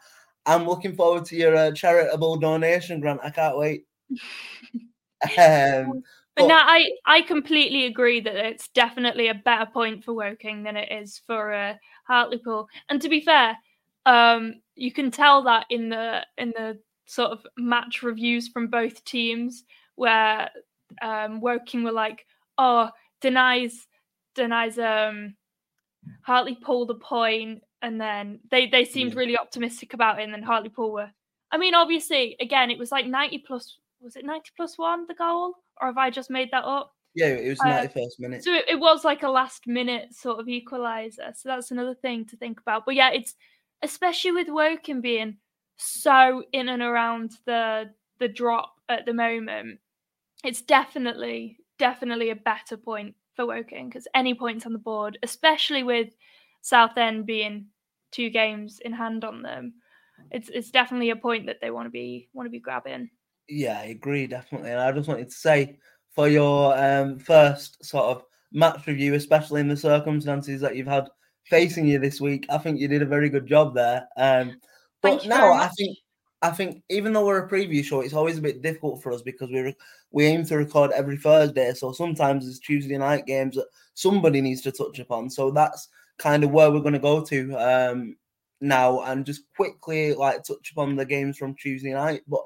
I'm 0.45 0.67
looking 0.67 0.95
forward 0.95 1.25
to 1.25 1.35
your 1.35 1.55
uh, 1.55 1.71
charitable 1.71 2.37
donation, 2.37 2.99
Grant. 2.99 3.21
I 3.23 3.29
can't 3.31 3.57
wait. 3.57 3.85
um, 5.23 6.03
But 6.35 6.43
But- 6.43 6.47
no, 6.47 6.55
I 6.55 6.91
I 7.05 7.21
completely 7.23 7.85
agree 7.85 8.19
that 8.21 8.35
it's 8.35 8.67
definitely 8.69 9.27
a 9.27 9.33
better 9.33 9.65
point 9.71 10.03
for 10.03 10.13
Woking 10.13 10.63
than 10.63 10.77
it 10.77 10.91
is 10.91 11.19
for 11.25 11.51
uh, 11.53 11.75
Hartlepool. 12.07 12.67
And 12.89 13.01
to 13.01 13.09
be 13.09 13.21
fair, 13.21 13.57
um, 14.05 14.61
you 14.75 14.91
can 14.91 15.09
tell 15.11 15.43
that 15.43 15.65
in 15.69 15.89
the 15.89 16.25
in 16.37 16.49
the 16.51 16.79
sort 17.07 17.31
of 17.31 17.45
match 17.57 18.03
reviews 18.03 18.49
from 18.49 18.67
both 18.67 19.03
teams, 19.05 19.63
where 19.95 20.49
um, 21.01 21.41
Woking 21.41 21.83
were 21.83 21.91
like, 21.91 22.25
"Oh, 22.57 22.91
denies 23.21 23.87
denies 24.35 24.77
um, 24.77 25.35
Hartlepool 26.21 26.85
the 26.85 26.95
point," 26.95 27.63
and 27.81 27.99
then 27.99 28.39
they 28.51 28.67
they 28.67 28.85
seemed 28.85 29.13
Yeah. 29.13 29.19
really 29.19 29.37
optimistic 29.37 29.93
about 29.93 30.19
it, 30.19 30.23
and 30.23 30.33
then 30.33 30.43
Hartlepool 30.43 30.91
were. 30.91 31.11
I 31.51 31.57
mean, 31.57 31.73
obviously, 31.75 32.35
again, 32.39 32.71
it 32.71 32.77
was 32.77 32.91
like 32.91 33.05
ninety 33.07 33.39
plus. 33.39 33.77
Was 33.99 34.15
it 34.15 34.25
ninety 34.25 34.51
plus 34.55 34.77
one 34.77 35.05
the 35.07 35.13
goal, 35.13 35.55
or 35.81 35.87
have 35.87 35.97
I 35.97 36.09
just 36.09 36.29
made 36.29 36.49
that 36.51 36.65
up? 36.65 36.93
yeah, 37.17 37.29
it 37.29 37.49
was 37.49 37.59
Uh, 37.61 37.87
91st 37.87 38.19
minute. 38.19 38.43
So 38.43 38.53
it, 38.53 38.65
it 38.69 38.79
was 38.79 39.03
like 39.03 39.23
a 39.23 39.29
last 39.29 39.65
minute 39.65 40.13
sort 40.13 40.39
of 40.39 40.47
equalizer. 40.47 41.33
So 41.35 41.49
that's 41.49 41.71
another 41.71 41.95
thing 41.95 42.25
to 42.25 42.37
think 42.37 42.59
about. 42.59 42.85
But 42.85 42.93
yeah, 42.93 43.09
it's 43.11 43.33
especially 43.81 44.33
with 44.33 44.49
Woking 44.49 45.01
being 45.01 45.37
so 45.77 46.43
in 46.53 46.69
and 46.69 46.83
around 46.83 47.31
the 47.45 47.89
the 48.19 48.27
drop 48.27 48.75
at 48.87 49.05
the 49.05 49.13
moment. 49.13 49.79
It's 50.43 50.61
definitely 50.61 51.57
definitely 51.79 52.29
a 52.29 52.35
better 52.35 52.77
point 52.77 53.15
for 53.35 53.47
Woking 53.47 53.89
because 53.89 54.07
any 54.13 54.35
points 54.35 54.67
on 54.67 54.73
the 54.73 54.79
board, 54.79 55.17
especially 55.23 55.81
with 55.81 56.09
Southend 56.61 57.25
being 57.25 57.67
two 58.11 58.29
games 58.29 58.79
in 58.85 58.93
hand 58.93 59.23
on 59.23 59.41
them, 59.41 59.73
it's 60.29 60.49
it's 60.49 60.69
definitely 60.69 61.09
a 61.09 61.15
point 61.15 61.47
that 61.47 61.57
they 61.61 61.71
want 61.71 61.87
to 61.87 61.91
be 61.91 62.29
want 62.33 62.45
to 62.45 62.51
be 62.51 62.59
grabbing. 62.59 63.09
Yeah, 63.49 63.79
I 63.79 63.85
agree 63.85 64.27
definitely. 64.27 64.71
And 64.71 64.79
I 64.79 64.91
just 64.91 65.07
wanted 65.07 65.29
to 65.29 65.35
say 65.35 65.77
for 66.13 66.27
your 66.27 66.77
um, 66.77 67.19
first 67.19 67.83
sort 67.83 68.05
of 68.17 68.23
match 68.51 68.87
review, 68.87 69.13
especially 69.13 69.61
in 69.61 69.67
the 69.67 69.77
circumstances 69.77 70.61
that 70.61 70.75
you've 70.75 70.87
had 70.87 71.07
facing 71.45 71.87
you 71.87 71.99
this 71.99 72.19
week, 72.19 72.45
I 72.49 72.57
think 72.57 72.79
you 72.79 72.87
did 72.87 73.01
a 73.01 73.05
very 73.05 73.29
good 73.29 73.47
job 73.47 73.73
there. 73.73 74.07
Um, 74.17 74.59
but 75.01 75.23
you 75.23 75.29
no, 75.29 75.53
I 75.53 75.67
think 75.77 75.97
I 76.41 76.51
think 76.51 76.83
even 76.89 77.13
though 77.13 77.25
we're 77.25 77.45
a 77.45 77.49
preview 77.49 77.83
show, 77.83 78.01
it's 78.01 78.13
always 78.13 78.37
a 78.37 78.41
bit 78.41 78.61
difficult 78.61 79.01
for 79.01 79.11
us 79.13 79.21
because 79.21 79.49
we 79.49 79.59
re- 79.61 79.75
we 80.11 80.25
aim 80.25 80.43
to 80.45 80.57
record 80.57 80.91
every 80.91 81.17
Thursday. 81.17 81.73
So 81.73 81.93
sometimes 81.93 82.47
it's 82.47 82.59
Tuesday 82.59 82.97
night 82.97 83.25
games 83.25 83.55
that 83.55 83.67
somebody 83.93 84.41
needs 84.41 84.61
to 84.63 84.71
touch 84.71 84.99
upon. 84.99 85.29
So 85.29 85.51
that's 85.51 85.87
kind 86.17 86.43
of 86.43 86.51
where 86.51 86.71
we're 86.71 86.81
going 86.81 86.93
to 86.93 86.99
go 86.99 87.23
to 87.23 87.53
um, 87.55 88.17
now 88.59 89.01
and 89.03 89.25
just 89.25 89.43
quickly 89.55 90.13
like 90.13 90.43
touch 90.43 90.71
upon 90.71 90.95
the 90.95 91.05
games 91.05 91.37
from 91.37 91.55
Tuesday 91.55 91.93
night. 91.93 92.21
But 92.27 92.41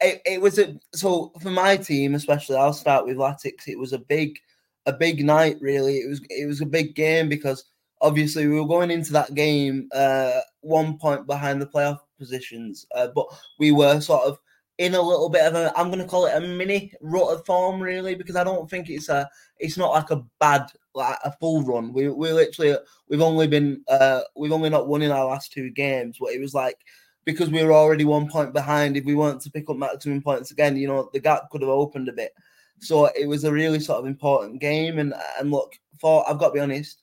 it, 0.00 0.20
it 0.24 0.40
was 0.40 0.58
a 0.58 0.78
so 0.94 1.32
for 1.40 1.50
my 1.50 1.76
team 1.76 2.14
especially 2.14 2.56
i'll 2.56 2.72
start 2.72 3.06
with 3.06 3.16
latics. 3.16 3.66
It 3.66 3.78
was 3.78 3.92
a 3.92 3.98
big 3.98 4.38
a 4.84 4.92
big 4.92 5.24
night 5.24 5.56
really. 5.60 5.98
It 5.98 6.08
was 6.08 6.20
it 6.30 6.46
was 6.46 6.60
a 6.60 6.66
big 6.66 6.94
game 6.94 7.28
because 7.28 7.64
obviously 8.00 8.46
we 8.46 8.60
were 8.60 8.66
going 8.66 8.90
into 8.90 9.12
that 9.12 9.34
game 9.34 9.88
uh 9.94 10.40
one 10.60 10.98
point 10.98 11.26
behind 11.26 11.60
the 11.60 11.66
playoff 11.66 12.00
positions 12.18 12.86
uh, 12.94 13.08
but 13.14 13.26
we 13.58 13.72
were 13.72 14.00
sort 14.00 14.22
of 14.24 14.38
in 14.78 14.94
a 14.94 15.00
little 15.00 15.30
bit 15.30 15.46
of 15.46 15.54
a 15.54 15.72
i'm 15.78 15.88
going 15.88 15.98
to 15.98 16.04
call 16.06 16.26
it 16.26 16.36
a 16.36 16.40
mini 16.46 16.92
rut 17.00 17.32
of 17.32 17.44
form 17.46 17.80
really 17.80 18.14
because 18.14 18.36
i 18.36 18.44
don't 18.44 18.68
think 18.68 18.90
it's 18.90 19.08
a 19.08 19.26
it's 19.58 19.78
not 19.78 19.92
like 19.92 20.10
a 20.10 20.22
bad 20.38 20.70
like 20.96 21.18
a 21.24 21.32
full 21.32 21.62
run. 21.62 21.92
We 21.92 22.08
we 22.08 22.32
literally 22.32 22.76
we've 23.08 23.20
only 23.20 23.46
been 23.46 23.84
uh 23.86 24.22
we've 24.34 24.52
only 24.52 24.70
not 24.70 24.88
won 24.88 25.02
in 25.02 25.12
our 25.12 25.26
last 25.26 25.52
two 25.52 25.70
games 25.70 26.16
but 26.18 26.30
it 26.30 26.40
was 26.40 26.54
like 26.54 26.78
because 27.26 27.50
we 27.50 27.62
were 27.62 27.72
already 27.72 28.04
one 28.04 28.28
point 28.28 28.54
behind, 28.54 28.96
if 28.96 29.04
we 29.04 29.14
weren't 29.14 29.42
to 29.42 29.50
pick 29.50 29.68
up 29.68 29.76
maximum 29.76 30.22
points 30.22 30.52
again, 30.52 30.76
you 30.76 30.86
know, 30.86 31.10
the 31.12 31.18
gap 31.18 31.50
could 31.50 31.60
have 31.60 31.68
opened 31.68 32.08
a 32.08 32.12
bit. 32.12 32.32
So 32.78 33.06
it 33.06 33.26
was 33.26 33.44
a 33.44 33.52
really 33.52 33.80
sort 33.80 33.98
of 33.98 34.06
important 34.06 34.60
game. 34.60 34.98
And 34.98 35.12
and 35.38 35.50
look, 35.50 35.74
for 36.00 36.28
I've 36.28 36.38
got 36.38 36.48
to 36.48 36.54
be 36.54 36.60
honest, 36.60 37.02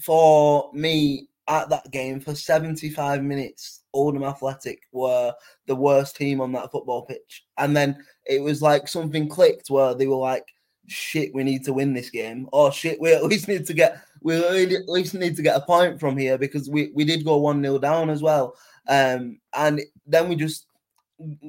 for 0.00 0.70
me 0.72 1.28
at 1.48 1.68
that 1.68 1.90
game 1.90 2.18
for 2.18 2.34
75 2.34 3.22
minutes, 3.22 3.82
Oldham 3.92 4.24
Athletic 4.24 4.80
were 4.92 5.34
the 5.66 5.76
worst 5.76 6.16
team 6.16 6.40
on 6.40 6.52
that 6.52 6.70
football 6.72 7.04
pitch. 7.04 7.44
And 7.58 7.76
then 7.76 8.02
it 8.26 8.42
was 8.42 8.62
like 8.62 8.88
something 8.88 9.28
clicked 9.28 9.70
where 9.70 9.94
they 9.94 10.06
were 10.06 10.16
like, 10.16 10.46
shit, 10.86 11.34
we 11.34 11.44
need 11.44 11.64
to 11.64 11.72
win 11.72 11.92
this 11.92 12.10
game. 12.10 12.48
Or 12.52 12.72
shit, 12.72 13.00
we 13.00 13.12
at 13.12 13.24
least 13.24 13.48
need 13.48 13.66
to 13.66 13.74
get 13.74 14.00
we 14.20 14.36
at 14.74 14.88
least 14.88 15.14
need 15.14 15.36
to 15.36 15.42
get 15.42 15.56
a 15.56 15.60
point 15.60 16.00
from 16.00 16.16
here 16.16 16.38
because 16.38 16.68
we, 16.68 16.90
we 16.94 17.04
did 17.04 17.24
go 17.24 17.40
1-0 17.40 17.80
down 17.80 18.10
as 18.10 18.22
well. 18.22 18.56
Um, 18.88 19.38
and 19.54 19.80
then 20.06 20.28
we 20.28 20.36
just 20.36 20.66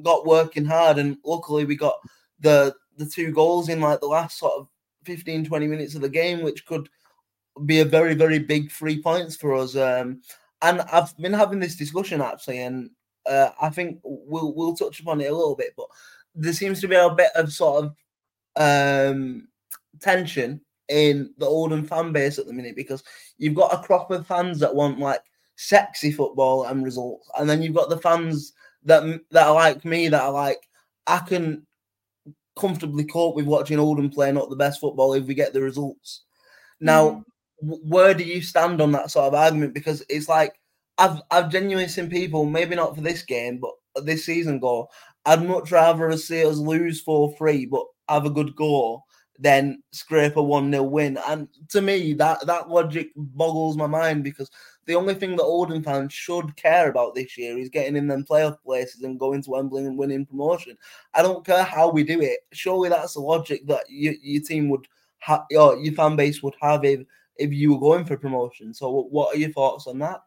got 0.02 0.26
working 0.26 0.64
hard, 0.64 0.98
and 0.98 1.16
luckily 1.24 1.64
we 1.64 1.76
got 1.76 1.96
the 2.40 2.74
the 2.96 3.06
two 3.06 3.32
goals 3.32 3.68
in 3.68 3.80
like 3.80 4.00
the 4.00 4.06
last 4.06 4.38
sort 4.38 4.52
of 4.58 4.68
15, 5.04 5.46
20 5.46 5.66
minutes 5.66 5.94
of 5.94 6.02
the 6.02 6.08
game, 6.08 6.42
which 6.42 6.66
could 6.66 6.88
be 7.64 7.80
a 7.80 7.84
very, 7.84 8.14
very 8.14 8.38
big 8.38 8.70
three 8.70 9.02
points 9.02 9.36
for 9.36 9.54
us. 9.54 9.74
Um, 9.74 10.20
and 10.60 10.82
I've 10.82 11.16
been 11.16 11.32
having 11.32 11.60
this 11.60 11.76
discussion 11.76 12.20
actually, 12.20 12.58
and 12.58 12.90
uh, 13.26 13.50
I 13.60 13.70
think 13.70 14.00
we'll 14.02 14.54
we'll 14.54 14.76
touch 14.76 15.00
upon 15.00 15.20
it 15.20 15.30
a 15.30 15.34
little 15.34 15.56
bit, 15.56 15.72
but 15.76 15.86
there 16.34 16.52
seems 16.52 16.80
to 16.80 16.88
be 16.88 16.96
a 16.96 17.10
bit 17.10 17.30
of 17.34 17.52
sort 17.52 17.84
of 17.86 19.14
um, 19.14 19.48
tension 20.00 20.60
in 20.90 21.32
the 21.38 21.46
Oldham 21.46 21.86
fan 21.86 22.12
base 22.12 22.38
at 22.38 22.46
the 22.46 22.52
minute 22.52 22.76
because 22.76 23.02
you've 23.38 23.54
got 23.54 23.72
a 23.72 23.82
crop 23.82 24.10
of 24.10 24.26
fans 24.26 24.58
that 24.58 24.74
want 24.74 24.98
like 24.98 25.22
sexy 25.56 26.12
football 26.12 26.64
and 26.64 26.84
results, 26.84 27.30
and 27.38 27.48
then 27.48 27.62
you've 27.62 27.74
got 27.74 27.88
the 27.88 27.98
fans 27.98 28.52
that 28.84 29.20
that 29.30 29.46
are 29.46 29.54
like 29.54 29.84
me 29.84 30.08
that 30.08 30.22
are 30.22 30.32
like 30.32 30.68
I 31.06 31.18
can 31.20 31.66
comfortably 32.58 33.04
cope 33.04 33.36
with 33.36 33.46
watching 33.46 33.78
Oldham 33.78 34.10
play 34.10 34.32
not 34.32 34.50
the 34.50 34.56
best 34.56 34.80
football 34.80 35.14
if 35.14 35.24
we 35.24 35.34
get 35.34 35.52
the 35.52 35.62
results. 35.62 36.24
Now, 36.80 37.10
mm. 37.10 37.24
w- 37.62 37.82
where 37.84 38.12
do 38.12 38.24
you 38.24 38.42
stand 38.42 38.80
on 38.80 38.92
that 38.92 39.10
sort 39.10 39.28
of 39.28 39.34
argument? 39.34 39.74
Because 39.74 40.04
it's 40.08 40.28
like 40.28 40.54
I've 40.98 41.20
I've 41.30 41.50
genuinely 41.50 41.88
seen 41.88 42.10
people, 42.10 42.44
maybe 42.44 42.74
not 42.74 42.96
for 42.96 43.02
this 43.02 43.22
game, 43.22 43.58
but 43.60 44.04
this 44.04 44.26
season, 44.26 44.58
go. 44.58 44.88
I'd 45.24 45.46
much 45.46 45.70
rather 45.70 46.16
see 46.16 46.44
us 46.44 46.56
lose 46.56 47.00
four 47.00 47.34
three, 47.36 47.66
but 47.66 47.84
have 48.08 48.26
a 48.26 48.30
good 48.30 48.56
goal 48.56 49.04
than 49.40 49.82
scrape 49.90 50.36
a 50.36 50.42
one 50.42 50.70
0 50.70 50.84
win. 50.84 51.18
And 51.26 51.48
to 51.70 51.80
me, 51.80 52.12
that 52.14 52.46
that 52.46 52.68
logic 52.68 53.10
boggles 53.16 53.76
my 53.76 53.86
mind 53.86 54.22
because 54.22 54.50
the 54.86 54.94
only 54.94 55.14
thing 55.14 55.36
that 55.36 55.42
Oldham 55.42 55.82
fans 55.82 56.12
should 56.12 56.54
care 56.56 56.90
about 56.90 57.14
this 57.14 57.36
year 57.38 57.58
is 57.58 57.68
getting 57.70 57.96
in 57.96 58.06
them 58.06 58.24
playoff 58.24 58.60
places 58.62 59.02
and 59.02 59.18
going 59.18 59.42
to 59.42 59.50
Wembley 59.50 59.86
and 59.86 59.96
winning 59.96 60.26
promotion. 60.26 60.76
I 61.14 61.22
don't 61.22 61.44
care 61.44 61.64
how 61.64 61.90
we 61.90 62.04
do 62.04 62.20
it. 62.20 62.40
Surely 62.52 62.90
that's 62.90 63.14
the 63.14 63.20
logic 63.20 63.66
that 63.66 63.84
you, 63.88 64.14
your 64.22 64.42
team 64.42 64.68
would 64.68 64.86
have, 65.20 65.44
your, 65.50 65.82
fan 65.94 66.16
base 66.16 66.42
would 66.42 66.54
have 66.60 66.84
if 66.84 67.00
if 67.36 67.52
you 67.52 67.72
were 67.72 67.80
going 67.80 68.04
for 68.04 68.16
promotion. 68.18 68.74
So, 68.74 68.90
what- 68.90 69.34
are 69.34 69.38
your 69.38 69.52
thoughts 69.52 69.86
on 69.86 69.98
that? 70.00 70.20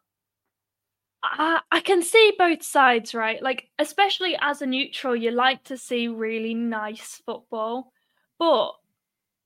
I, 1.26 1.82
can 1.86 2.02
see 2.02 2.34
both 2.38 2.64
sides, 2.64 3.14
right? 3.14 3.42
Like, 3.42 3.70
especially 3.80 4.36
as 4.42 4.62
a 4.62 4.66
neutral, 4.66 5.16
you 5.16 5.32
like 5.32 5.64
to 5.66 5.78
see 5.78 6.08
really 6.10 6.54
nice 6.54 7.22
football. 7.26 7.94
But, 8.40 8.74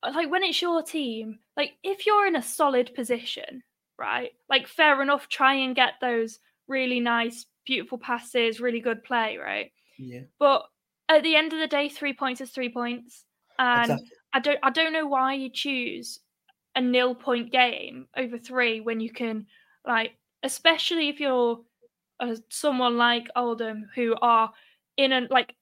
like, 0.03 0.31
when 0.31 0.43
it's 0.43 0.61
your 0.61 0.83
team, 0.83 1.39
like, 1.55 1.73
if 1.83 2.05
you're 2.05 2.27
in 2.27 2.35
a 2.35 2.43
solid 2.43 2.93
position, 2.95 3.63
right? 3.97 4.31
Like, 4.49 4.67
fair 4.67 5.01
enough, 5.01 5.27
try 5.27 5.55
and 5.55 5.75
get 5.75 5.93
those 6.01 6.39
really 6.67 6.99
nice, 6.99 7.45
beautiful 7.65 7.97
passes, 7.97 8.59
really 8.59 8.79
good 8.79 9.03
play, 9.03 9.37
right? 9.37 9.71
Yeah, 9.97 10.21
But 10.39 10.65
at 11.09 11.23
the 11.23 11.35
end 11.35 11.53
of 11.53 11.59
the 11.59 11.67
day, 11.67 11.89
three 11.89 12.13
points 12.13 12.41
is 12.41 12.51
three 12.51 12.71
points. 12.71 13.25
And 13.59 13.91
exactly. 13.91 14.11
I 14.33 14.39
don't 14.39 14.59
I 14.61 14.69
don't 14.69 14.93
know 14.93 15.07
why 15.07 15.33
you 15.33 15.49
choose 15.49 16.19
a 16.75 16.81
nil 16.81 17.15
point 17.15 17.51
game 17.51 18.07
over 18.15 18.37
three 18.37 18.81
when 18.81 18.99
you 18.99 19.11
can 19.11 19.47
like 19.85 20.11
especially 20.43 21.09
if 21.09 21.19
you're 21.19 21.61
uh, 22.19 22.35
someone 22.49 22.97
like 22.97 23.27
Oldham 23.35 23.89
who 23.95 24.15
are 24.21 24.51
in 24.95 25.11
and 25.11 25.27
like 25.31 25.55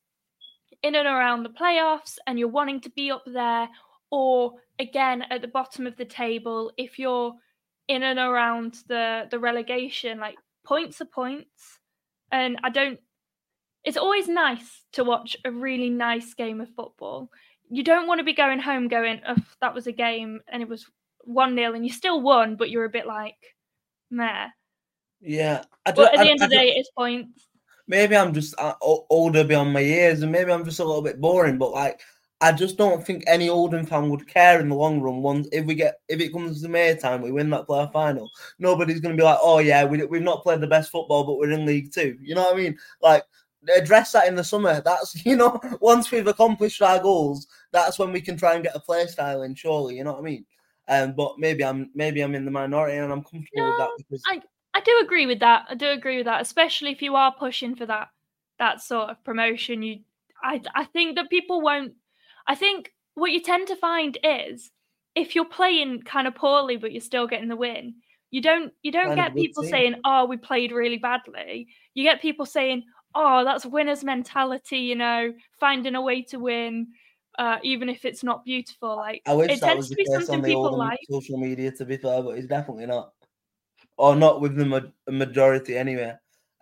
in 0.83 0.95
and 0.95 1.07
around 1.07 1.43
the 1.43 1.49
playoffs 1.49 2.17
and 2.27 2.37
you're 2.37 2.49
wanting 2.49 2.81
to 2.81 2.89
be 2.89 3.11
up 3.11 3.23
there 3.25 3.69
or 4.15 4.53
again 4.79 5.23
at 5.29 5.41
the 5.41 5.47
bottom 5.49 5.85
of 5.85 5.97
the 5.97 6.05
table 6.05 6.71
if 6.77 6.97
you're 6.97 7.33
in 7.89 8.01
and 8.01 8.17
around 8.17 8.75
the 8.87 9.27
the 9.29 9.39
relegation. 9.39 10.19
Like 10.19 10.37
points 10.65 11.01
are 11.01 11.05
points, 11.05 11.79
and 12.31 12.57
I 12.63 12.69
don't. 12.69 12.99
It's 13.83 13.97
always 13.97 14.29
nice 14.29 14.83
to 14.93 15.03
watch 15.03 15.35
a 15.43 15.51
really 15.51 15.89
nice 15.89 16.33
game 16.33 16.61
of 16.61 16.69
football. 16.75 17.29
You 17.69 17.83
don't 17.83 18.07
want 18.07 18.19
to 18.19 18.23
be 18.23 18.33
going 18.33 18.59
home 18.59 18.87
going, 18.87 19.19
oh, 19.27 19.35
that 19.59 19.73
was 19.73 19.85
a 19.85 19.91
game 19.91 20.39
and 20.47 20.61
it 20.61 20.69
was 20.69 20.85
one 21.25 21.55
0 21.55 21.73
and 21.73 21.85
you 21.85 21.91
still 21.91 22.21
won, 22.21 22.55
but 22.55 22.69
you're 22.69 22.85
a 22.85 22.89
bit 22.89 23.05
like, 23.05 23.37
meh. 24.09 24.47
Yeah. 25.21 25.63
At 25.85 25.95
the 25.95 26.09
end 26.11 26.41
of 26.41 26.49
the 26.49 26.55
day, 26.55 26.73
it's 26.75 26.89
points. 26.97 27.47
Maybe 27.87 28.15
I'm 28.15 28.33
just 28.33 28.55
uh, 28.57 28.73
older 28.81 29.43
beyond 29.43 29.73
my 29.73 29.81
years, 29.81 30.23
and 30.23 30.31
maybe 30.31 30.51
I'm 30.51 30.65
just 30.65 30.79
a 30.79 30.85
little 30.85 31.03
bit 31.03 31.21
boring. 31.21 31.59
But 31.59 31.71
like, 31.71 32.01
I 32.41 32.51
just 32.51 32.77
don't 32.77 33.05
think 33.05 33.23
any 33.27 33.49
Oldham 33.49 33.85
fan 33.85 34.09
would 34.09 34.27
care 34.27 34.59
in 34.59 34.69
the 34.69 34.75
long 34.75 34.99
run. 35.01 35.21
Once 35.21 35.47
if 35.51 35.65
we 35.65 35.73
get 35.73 35.99
if 36.09 36.19
it 36.19 36.33
comes 36.33 36.61
to 36.61 36.67
May 36.67 36.95
time, 36.95 37.21
we 37.21 37.31
win 37.31 37.49
that 37.51 37.67
playoff 37.67 37.93
final. 37.93 38.29
Nobody's 38.59 38.99
going 38.99 39.15
to 39.15 39.21
be 39.21 39.25
like, 39.25 39.39
oh 39.41 39.59
yeah, 39.59 39.85
we 39.85 40.03
we've 40.05 40.21
not 40.21 40.43
played 40.43 40.61
the 40.61 40.67
best 40.67 40.91
football, 40.91 41.23
but 41.23 41.37
we're 41.37 41.51
in 41.51 41.65
League 41.65 41.93
Two. 41.93 42.17
You 42.21 42.35
know 42.35 42.43
what 42.43 42.55
I 42.55 42.57
mean? 42.57 42.77
Like 43.01 43.23
address 43.75 44.11
that 44.11 44.27
in 44.27 44.35
the 44.35 44.43
summer. 44.43 44.81
That's 44.81 45.25
you 45.25 45.35
know, 45.35 45.59
once 45.79 46.11
we've 46.11 46.27
accomplished 46.27 46.81
our 46.81 46.99
goals, 46.99 47.47
that's 47.71 47.97
when 47.99 48.11
we 48.11 48.21
can 48.21 48.37
try 48.37 48.55
and 48.55 48.63
get 48.63 48.75
a 48.75 48.79
play 48.79 49.07
style 49.07 49.43
in. 49.43 49.55
Surely, 49.55 49.97
you 49.97 50.03
know 50.03 50.13
what 50.13 50.19
I 50.19 50.23
mean? 50.23 50.45
Um, 50.87 51.13
but 51.13 51.39
maybe 51.39 51.63
I'm 51.63 51.89
maybe 51.95 52.21
I'm 52.21 52.35
in 52.35 52.45
the 52.45 52.51
minority 52.51 52.97
and 52.97 53.11
I'm 53.11 53.23
comfortable 53.23 53.63
no, 53.63 53.69
with 53.69 53.77
that 53.79 53.89
because 53.97 54.23
I, 54.27 54.41
I 54.73 54.81
do 54.81 54.99
agree 55.03 55.25
with 55.25 55.39
that. 55.39 55.65
I 55.69 55.75
do 55.75 55.89
agree 55.89 56.17
with 56.17 56.25
that, 56.25 56.41
especially 56.41 56.91
if 56.91 57.01
you 57.01 57.15
are 57.15 57.33
pushing 57.33 57.75
for 57.75 57.85
that 57.87 58.09
that 58.59 58.81
sort 58.81 59.09
of 59.09 59.23
promotion. 59.23 59.81
You, 59.81 59.99
I, 60.43 60.61
I 60.75 60.85
think 60.85 61.15
that 61.15 61.29
people 61.29 61.61
won't. 61.61 61.93
I 62.47 62.55
think 62.55 62.91
what 63.15 63.31
you 63.31 63.41
tend 63.41 63.67
to 63.67 63.75
find 63.75 64.17
is 64.23 64.71
if 65.15 65.35
you're 65.35 65.45
playing 65.45 66.01
kind 66.03 66.27
of 66.27 66.35
poorly 66.35 66.77
but 66.77 66.91
you're 66.91 67.01
still 67.01 67.27
getting 67.27 67.47
the 67.47 67.55
win, 67.55 67.95
you 68.31 68.41
don't 68.41 68.73
you 68.83 68.91
don't 68.91 69.15
get 69.15 69.33
people 69.33 69.63
saying, 69.63 69.95
"Oh, 70.03 70.25
we 70.25 70.37
played 70.37 70.71
really 70.71 70.97
badly." 70.97 71.67
You 71.93 72.03
get 72.03 72.21
people 72.21 72.45
saying, 72.45 72.83
"Oh, 73.13 73.45
that's 73.45 73.65
winner's 73.65 74.03
mentality," 74.03 74.79
you 74.79 74.95
know, 74.95 75.33
finding 75.59 75.95
a 75.95 76.01
way 76.01 76.21
to 76.23 76.39
win. 76.39 76.87
Uh, 77.37 77.57
even 77.63 77.89
if 77.89 78.05
it's 78.05 78.23
not 78.23 78.45
beautiful, 78.45 78.95
like 78.95 79.21
I 79.25 79.33
wish 79.33 79.51
it 79.51 79.61
that 79.61 79.77
was 79.77 79.89
the 79.89 79.95
case 79.95 80.29
on 80.29 80.41
the 80.41 80.55
like. 80.55 80.99
social 81.09 81.37
media. 81.37 81.71
To 81.71 81.85
be 81.85 81.97
fair, 81.97 82.21
but 82.23 82.37
it's 82.37 82.47
definitely 82.47 82.85
not 82.87 83.11
or 83.97 84.15
not 84.15 84.41
with 84.41 84.55
the 84.55 84.65
ma- 84.65 84.81
majority 85.07 85.77
anyway. 85.77 86.13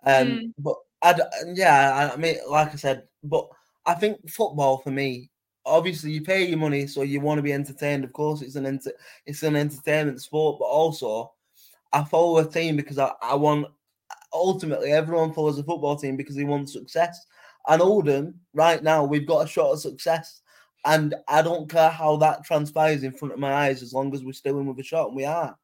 Um, 0.04 0.26
mm. 0.26 0.52
But 0.58 0.76
I, 1.02 1.20
yeah, 1.54 2.10
I 2.14 2.16
mean, 2.16 2.36
like 2.48 2.72
I 2.72 2.76
said, 2.76 3.04
but 3.22 3.48
I 3.86 3.94
think 3.94 4.28
football 4.30 4.78
for 4.78 4.90
me, 4.90 5.30
obviously, 5.66 6.12
you 6.12 6.22
pay 6.22 6.46
your 6.46 6.58
money, 6.58 6.86
so 6.86 7.02
you 7.02 7.20
want 7.20 7.38
to 7.38 7.42
be 7.42 7.52
entertained. 7.52 8.04
Of 8.04 8.12
course, 8.12 8.42
it's 8.42 8.56
an 8.56 8.66
enter- 8.66 8.94
it's 9.26 9.42
an 9.42 9.56
entertainment 9.56 10.22
sport, 10.22 10.58
but 10.58 10.66
also 10.66 11.32
I 11.92 12.04
follow 12.04 12.38
a 12.38 12.48
team 12.48 12.76
because 12.76 12.98
I, 12.98 13.12
I 13.22 13.34
want. 13.34 13.66
Ultimately, 14.32 14.92
everyone 14.92 15.32
follows 15.32 15.58
a 15.58 15.64
football 15.64 15.96
team 15.96 16.16
because 16.16 16.34
they 16.34 16.44
want 16.44 16.68
success. 16.68 17.24
And 17.68 17.80
Oldham, 17.80 18.40
right 18.52 18.82
now, 18.82 19.04
we've 19.04 19.26
got 19.26 19.44
a 19.44 19.48
shot 19.48 19.72
of 19.72 19.80
success. 19.80 20.42
And 20.84 21.14
I 21.28 21.40
don't 21.40 21.70
care 21.70 21.88
how 21.88 22.16
that 22.16 22.44
transpires 22.44 23.04
in 23.04 23.12
front 23.12 23.32
of 23.32 23.40
my 23.40 23.52
eyes 23.54 23.82
as 23.82 23.94
long 23.94 24.14
as 24.14 24.22
we're 24.22 24.32
still 24.32 24.58
in 24.58 24.66
with 24.66 24.78
a 24.80 24.82
shot, 24.82 25.08
and 25.08 25.16
we 25.16 25.24
are. 25.24 25.56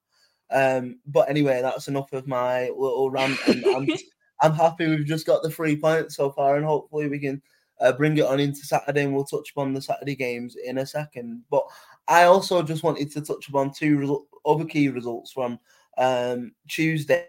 Um, 0.51 1.01
but 1.07 1.29
anyway, 1.29 1.61
that's 1.61 1.89
enough 1.89 2.13
of 2.13 2.27
my 2.27 2.69
little 2.69 3.11
rant. 3.11 3.39
And 3.47 3.65
I'm, 3.67 3.89
I'm 4.43 4.55
happy 4.55 4.89
we've 4.89 5.05
just 5.05 5.27
got 5.27 5.43
the 5.43 5.51
three 5.51 5.77
points 5.77 6.17
so 6.17 6.31
far, 6.31 6.57
and 6.57 6.65
hopefully 6.65 7.09
we 7.09 7.19
can 7.19 7.43
uh, 7.81 7.93
bring 7.93 8.17
it 8.17 8.25
on 8.25 8.41
into 8.41 8.61
Saturday. 8.61 9.05
And 9.05 9.15
we'll 9.15 9.25
touch 9.25 9.51
upon 9.51 9.73
the 9.73 9.83
Saturday 9.83 10.17
games 10.17 10.57
in 10.57 10.79
a 10.79 10.87
second. 10.87 11.43
But 11.51 11.65
I 12.09 12.25
also 12.25 12.63
just 12.63 12.83
wanted 12.83 13.11
to 13.13 13.21
touch 13.21 13.49
upon 13.49 13.73
two 13.73 13.99
result, 13.99 14.27
other 14.45 14.65
key 14.65 14.89
results 14.89 15.33
from 15.33 15.59
um, 15.99 16.53
Tuesday. 16.69 17.27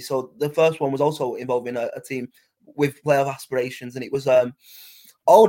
So 0.00 0.32
the 0.38 0.50
first 0.50 0.80
one 0.80 0.92
was 0.92 1.00
also 1.00 1.34
involving 1.34 1.76
a, 1.76 1.90
a 1.96 2.00
team 2.00 2.28
with 2.64 3.02
playoff 3.02 3.32
aspirations, 3.32 3.96
and 3.96 4.04
it 4.04 4.12
was 4.12 4.28
um, 4.28 4.54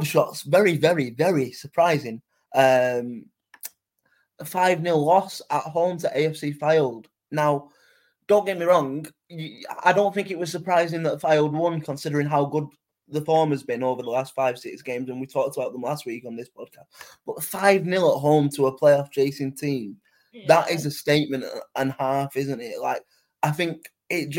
shots. 0.03 0.41
Very, 0.43 0.77
very, 0.77 1.11
very 1.11 1.51
surprising. 1.51 2.21
Um, 2.55 3.25
a 4.39 4.45
5 4.45 4.81
0 4.81 4.97
loss 4.97 5.41
at 5.49 5.63
home 5.63 5.97
to 5.99 6.09
AFC 6.09 6.57
Fylde. 6.57 7.05
Now, 7.31 7.69
don't 8.27 8.45
get 8.45 8.57
me 8.57 8.65
wrong, 8.65 9.05
I 9.83 9.93
don't 9.93 10.13
think 10.13 10.31
it 10.31 10.39
was 10.39 10.51
surprising 10.51 11.03
that 11.03 11.19
Fylde 11.19 11.51
won 11.51 11.81
considering 11.81 12.27
how 12.27 12.45
good 12.45 12.67
the 13.07 13.21
form 13.21 13.51
has 13.51 13.63
been 13.63 13.83
over 13.83 14.01
the 14.01 14.09
last 14.09 14.33
five, 14.33 14.57
six 14.57 14.81
games, 14.81 15.09
and 15.09 15.19
we 15.19 15.27
talked 15.27 15.57
about 15.57 15.73
them 15.73 15.81
last 15.81 16.05
week 16.05 16.25
on 16.25 16.35
this 16.35 16.49
podcast. 16.49 16.85
But 17.25 17.43
5 17.43 17.85
0 17.85 17.95
at 17.95 18.19
home 18.19 18.49
to 18.49 18.67
a 18.67 18.77
playoff 18.77 19.11
chasing 19.11 19.53
team, 19.53 19.97
yeah. 20.31 20.45
that 20.47 20.71
is 20.71 20.85
a 20.85 20.91
statement 20.91 21.45
and 21.75 21.93
half, 21.97 22.35
isn't 22.35 22.61
it? 22.61 22.79
Like, 22.79 23.03
I 23.41 23.51
think 23.51 23.89
it, 24.09 24.35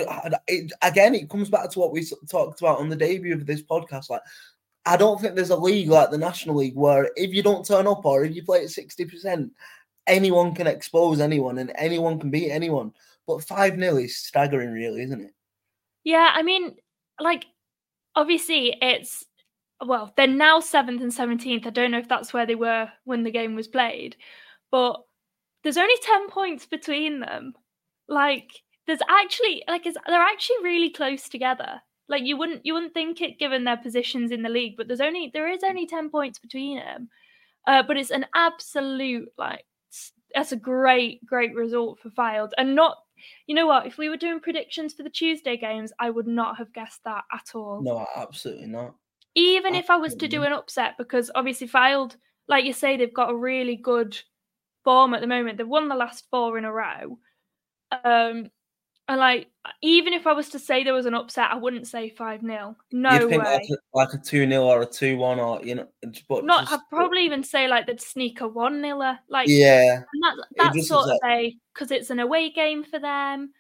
it 0.49 0.73
again, 0.83 1.15
it 1.15 1.31
comes 1.31 1.49
back 1.49 1.71
to 1.71 1.79
what 1.79 1.93
we 1.93 2.07
talked 2.31 2.61
about 2.61 2.79
on 2.79 2.89
the 2.89 2.97
debut 2.97 3.35
of 3.35 3.47
this 3.47 3.63
podcast. 3.63 4.11
Like, 4.11 4.23
I 4.87 4.97
don't 4.97 5.21
think 5.21 5.35
there's 5.35 5.51
a 5.51 5.57
league 5.57 5.89
like 5.89 6.11
the 6.11 6.19
National 6.19 6.57
League 6.57 6.77
where 6.77 7.11
if 7.17 7.33
you 7.33 7.43
don't 7.43 7.67
turn 7.67 7.87
up 7.87 8.05
or 8.05 8.25
if 8.25 8.35
you 8.35 8.43
play 8.43 8.63
at 8.63 8.69
60%, 8.69 9.51
anyone 10.07 10.55
can 10.55 10.67
expose 10.67 11.21
anyone 11.21 11.59
and 11.59 11.73
anyone 11.77 12.19
can 12.19 12.31
beat 12.31 12.51
anyone. 12.51 12.93
But 13.27 13.45
5 13.45 13.77
0 13.79 13.97
is 13.97 14.19
staggering, 14.19 14.71
really, 14.73 15.03
isn't 15.03 15.21
it? 15.21 15.33
Yeah, 16.05 16.31
I 16.35 16.43
mean, 16.43 16.77
like, 17.21 17.47
obviously, 18.15 18.77
it's 18.83 19.25
well, 19.85 20.13
they're 20.17 20.27
now 20.27 20.61
seventh 20.61 21.03
and 21.03 21.13
17th. 21.13 21.67
I 21.67 21.71
don't 21.71 21.91
know 21.91 21.99
if 21.99 22.09
that's 22.09 22.33
where 22.33 22.47
they 22.47 22.55
were 22.55 22.89
when 23.05 23.23
the 23.23 23.31
game 23.31 23.55
was 23.55 23.69
played, 23.69 24.17
but 24.71 25.01
there's 25.63 25.77
only 25.77 25.97
10 26.03 26.29
points 26.29 26.67
between 26.67 27.21
them. 27.21 27.55
Like, 28.09 28.51
there's 28.87 29.01
actually, 29.09 29.65
like, 29.67 29.85
they're 29.85 30.21
actually 30.21 30.63
really 30.63 30.91
close 30.91 31.29
together. 31.29 31.81
Like, 32.09 32.23
you 32.25 32.37
wouldn't, 32.37 32.65
you 32.67 32.75
wouldn't 32.75 32.95
think 32.95 33.21
it 33.21 33.39
given 33.39 33.65
their 33.65 33.79
positions 33.79 34.31
in 34.31 34.43
the 34.43 34.49
league, 34.49 34.75
but 34.77 34.89
there's 34.89 35.01
only, 35.01 35.31
there 35.33 35.51
is 35.51 35.63
only 35.65 35.87
10 35.87 36.11
points 36.11 36.39
between 36.39 36.79
them. 36.79 37.09
Uh, 37.67 37.83
but 37.83 37.97
it's 37.97 38.11
an 38.11 38.27
absolute, 38.35 39.29
like, 39.39 39.65
that's 40.35 40.53
a 40.53 40.57
great, 40.57 41.25
great 41.25 41.55
result 41.55 41.99
for 42.01 42.11
Fylde. 42.11 42.51
And 42.59 42.75
not, 42.75 42.99
you 43.47 43.55
know 43.55 43.67
what? 43.67 43.87
If 43.87 43.99
we 43.99 44.09
were 44.09 44.17
doing 44.17 44.41
predictions 44.41 44.95
for 44.95 45.03
the 45.03 45.11
Tuesday 45.11 45.57
games, 45.57 45.93
I 45.99 46.11
would 46.11 46.27
not 46.27 46.59
have 46.59 46.73
guessed 46.73 47.01
that 47.05 47.25
at 47.33 47.55
all. 47.55 47.83
No, 47.83 48.07
absolutely 48.17 48.67
not. 48.67 48.95
Even 49.35 49.75
absolutely. 49.75 49.79
if 49.79 49.91
I 49.91 49.97
was 49.97 50.15
to 50.17 50.29
do 50.29 50.43
an 50.43 50.53
upset, 50.53 50.95
because 50.97 51.31
obviously 51.35 51.69
Fylde, 51.69 52.17
like 52.49 52.65
you 52.65 52.73
say, 52.73 52.97
they've 52.97 53.13
got 53.13 53.31
a 53.31 53.37
really 53.37 53.77
good 53.77 54.17
form 54.85 55.15
at 55.15 55.21
the 55.21 55.27
moment. 55.27 55.59
They've 55.59 55.67
won 55.67 55.89
the 55.89 55.95
last 55.95 56.25
four 56.31 56.57
in 56.59 56.65
a 56.65 56.73
row. 56.73 57.19
Um, 58.05 58.51
and 59.07 59.21
like, 59.21 59.49
even 59.83 60.15
if 60.15 60.27
I 60.27 60.33
was 60.33 60.49
to 60.51 60.59
say 60.59 60.83
there 60.83 60.95
was 60.95 61.05
an 61.05 61.15
upset, 61.15 61.51
I 61.51 61.57
wouldn't 61.57 61.87
say 61.87 62.09
five 62.09 62.41
0 62.41 62.75
No 62.91 63.13
You'd 63.13 63.29
think 63.29 63.45
way. 63.45 63.69
Like 63.93 64.15
a 64.15 64.19
two 64.19 64.49
0 64.49 64.63
or 64.63 64.83
a 64.83 64.87
two 64.87 65.19
one 65.19 65.39
or 65.39 65.63
you 65.63 65.75
know, 65.75 65.89
but 66.29 66.45
not. 66.45 66.63
Just, 66.63 66.73
I'd 66.73 66.81
probably 66.91 67.25
even 67.25 67.43
say 67.43 67.69
like 67.69 67.87
they'd 67.87 68.01
sneak 68.01 68.41
a 68.41 68.49
one 68.49 68.81
0 68.81 68.99
Like 69.29 69.49
yeah, 69.49 70.01
that, 70.23 70.47
that 70.57 70.75
sort 70.85 71.11
of 71.11 71.19
way 71.23 71.57
because 71.75 71.91
it's 71.91 72.09
an 72.09 72.19
away 72.19 72.51
game 72.51 72.83
for 72.83 72.99
them, 72.99 73.53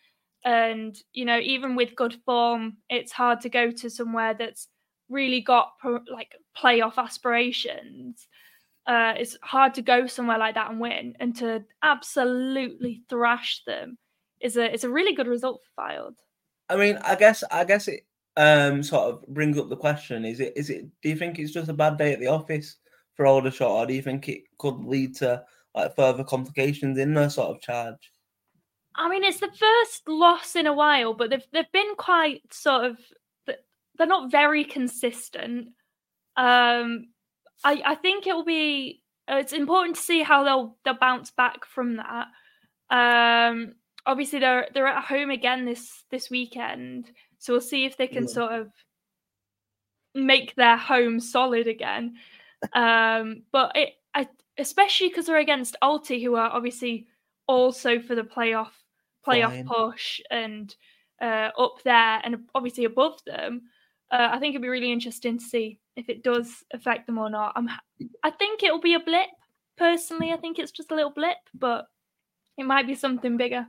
and 0.44 0.96
you 1.12 1.26
know 1.26 1.38
even 1.38 1.76
with 1.76 1.94
good 1.94 2.16
form, 2.24 2.78
it's 2.88 3.12
hard 3.12 3.42
to 3.42 3.50
go 3.50 3.70
to 3.70 3.90
somewhere 3.90 4.32
that's 4.32 4.68
really 5.10 5.42
got 5.42 5.72
like 6.10 6.32
playoff 6.56 6.96
aspirations. 6.96 8.26
Uh, 8.86 9.14
it's 9.16 9.36
hard 9.42 9.74
to 9.74 9.82
go 9.82 10.06
somewhere 10.06 10.38
like 10.38 10.54
that 10.54 10.70
and 10.70 10.80
win, 10.80 11.14
and 11.20 11.36
to 11.36 11.62
absolutely 11.82 13.02
thrash 13.10 13.62
them 13.66 13.98
is 14.44 14.56
a 14.56 14.72
it's 14.72 14.84
a 14.84 14.90
really 14.90 15.14
good 15.14 15.26
result 15.26 15.60
for 15.74 15.82
Fylde. 15.82 16.14
I 16.68 16.76
mean, 16.76 16.98
I 16.98 17.16
guess 17.16 17.42
I 17.50 17.64
guess 17.64 17.88
it 17.88 18.06
um 18.36 18.82
sort 18.82 19.12
of 19.12 19.26
brings 19.28 19.58
up 19.58 19.68
the 19.68 19.76
question: 19.76 20.24
Is 20.24 20.38
it 20.38 20.52
is 20.54 20.70
it? 20.70 20.86
Do 21.02 21.08
you 21.08 21.16
think 21.16 21.38
it's 21.38 21.52
just 21.52 21.70
a 21.70 21.72
bad 21.74 21.96
day 21.96 22.12
at 22.12 22.20
the 22.20 22.28
office 22.28 22.76
for 23.14 23.26
Aldershot, 23.26 23.70
or 23.70 23.86
do 23.86 23.94
you 23.94 24.02
think 24.02 24.28
it 24.28 24.42
could 24.58 24.84
lead 24.84 25.16
to 25.16 25.42
like 25.74 25.96
further 25.96 26.22
complications 26.22 26.98
in 26.98 27.14
their 27.14 27.30
sort 27.30 27.56
of 27.56 27.60
charge? 27.60 28.12
I 28.96 29.08
mean, 29.08 29.24
it's 29.24 29.40
the 29.40 29.50
first 29.50 30.08
loss 30.08 30.54
in 30.54 30.66
a 30.66 30.72
while, 30.72 31.14
but 31.14 31.30
they've 31.30 31.46
they've 31.52 31.72
been 31.72 31.94
quite 31.96 32.42
sort 32.52 32.84
of 32.84 32.98
they're 33.96 34.06
not 34.06 34.30
very 34.30 34.64
consistent. 34.64 35.68
Um, 36.36 37.08
I 37.64 37.82
I 37.84 37.94
think 37.94 38.26
it 38.26 38.34
will 38.34 38.44
be 38.44 39.02
it's 39.26 39.52
important 39.52 39.96
to 39.96 40.02
see 40.02 40.22
how 40.22 40.44
they'll 40.44 40.76
they'll 40.84 40.98
bounce 40.98 41.30
back 41.30 41.64
from 41.64 41.96
that. 41.96 42.26
Um, 42.90 43.74
obviously 44.06 44.38
they're 44.38 44.68
they're 44.74 44.86
at 44.86 45.04
home 45.04 45.30
again 45.30 45.64
this 45.64 46.04
this 46.10 46.30
weekend, 46.30 47.10
so 47.38 47.52
we'll 47.52 47.60
see 47.60 47.84
if 47.84 47.96
they 47.96 48.06
can 48.06 48.24
yeah. 48.24 48.34
sort 48.34 48.52
of 48.52 48.70
make 50.14 50.54
their 50.54 50.76
home 50.76 51.20
solid 51.20 51.66
again. 51.66 52.14
um, 52.72 53.42
but 53.52 53.72
it, 53.74 53.90
I, 54.14 54.28
especially 54.58 55.08
because 55.08 55.26
they're 55.26 55.38
against 55.38 55.76
Alty, 55.82 56.22
who 56.22 56.36
are 56.36 56.50
obviously 56.50 57.06
also 57.46 58.00
for 58.00 58.14
the 58.14 58.22
playoff 58.22 58.70
playoff 59.26 59.50
Fine. 59.50 59.66
push 59.66 60.20
and 60.30 60.74
uh, 61.20 61.50
up 61.58 61.82
there 61.84 62.20
and 62.24 62.44
obviously 62.54 62.84
above 62.84 63.18
them. 63.26 63.62
Uh, 64.10 64.28
I 64.32 64.38
think 64.38 64.54
it'd 64.54 64.62
be 64.62 64.68
really 64.68 64.92
interesting 64.92 65.38
to 65.38 65.44
see 65.44 65.78
if 65.96 66.08
it 66.08 66.22
does 66.22 66.62
affect 66.72 67.06
them 67.06 67.18
or 67.18 67.30
not. 67.30 67.52
I'm, 67.56 67.68
I 68.22 68.30
think 68.30 68.62
it'll 68.62 68.80
be 68.80 68.94
a 68.94 69.00
blip. 69.00 69.28
personally, 69.76 70.32
I 70.32 70.36
think 70.36 70.58
it's 70.58 70.72
just 70.72 70.92
a 70.92 70.94
little 70.94 71.10
blip, 71.10 71.38
but 71.54 71.86
it 72.58 72.64
might 72.64 72.86
be 72.86 72.94
something 72.94 73.36
bigger. 73.36 73.66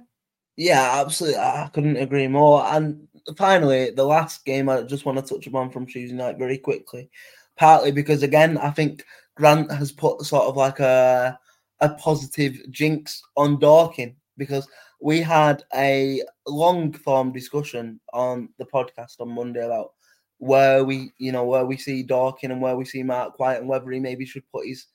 Yeah, 0.58 1.02
absolutely. 1.02 1.40
I 1.40 1.70
couldn't 1.74 1.98
agree 1.98 2.28
more. 2.28 2.64
And 2.66 3.08
finally, 3.38 3.92
the 3.92 4.04
last 4.06 4.46
game 4.46 4.70
I 4.70 4.82
just 4.84 5.06
want 5.06 5.18
to 5.18 5.34
touch 5.36 5.48
upon 5.48 5.70
from 5.72 5.86
Tuesday 5.86 6.16
night 6.16 6.38
very 6.38 6.58
quickly, 6.58 7.10
partly 7.58 7.92
because 7.92 8.24
again, 8.24 8.58
I 8.58 8.72
think 8.72 9.04
Grant 9.36 9.72
has 9.72 9.92
put 9.92 10.22
sort 10.22 10.46
of 10.48 10.56
like 10.56 10.80
a 10.80 11.38
a 11.82 11.90
positive 11.96 12.56
jinx 12.72 13.22
on 13.36 13.60
Dorking 13.60 14.16
because 14.38 14.66
we 15.02 15.20
had 15.20 15.64
a 15.76 16.22
long 16.48 16.94
form 16.94 17.34
discussion 17.34 18.00
on 18.14 18.48
the 18.58 18.66
podcast 18.66 19.20
on 19.20 19.30
Monday 19.30 19.66
about 19.66 19.92
where 20.38 20.86
we, 20.86 21.12
you 21.18 21.32
know, 21.34 21.44
where 21.44 21.66
we 21.66 21.76
see 21.78 22.02
Dorking 22.02 22.52
and 22.52 22.62
where 22.62 22.78
we 22.78 22.86
see 22.86 23.04
Mark 23.04 23.38
White 23.40 23.58
and 23.60 23.68
whether 23.68 23.92
he 23.92 24.00
maybe 24.00 24.26
should 24.26 24.50
put 24.52 24.66
his 24.68 24.86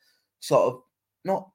sort 0.41 0.73
of 0.75 0.83
not 1.25 1.51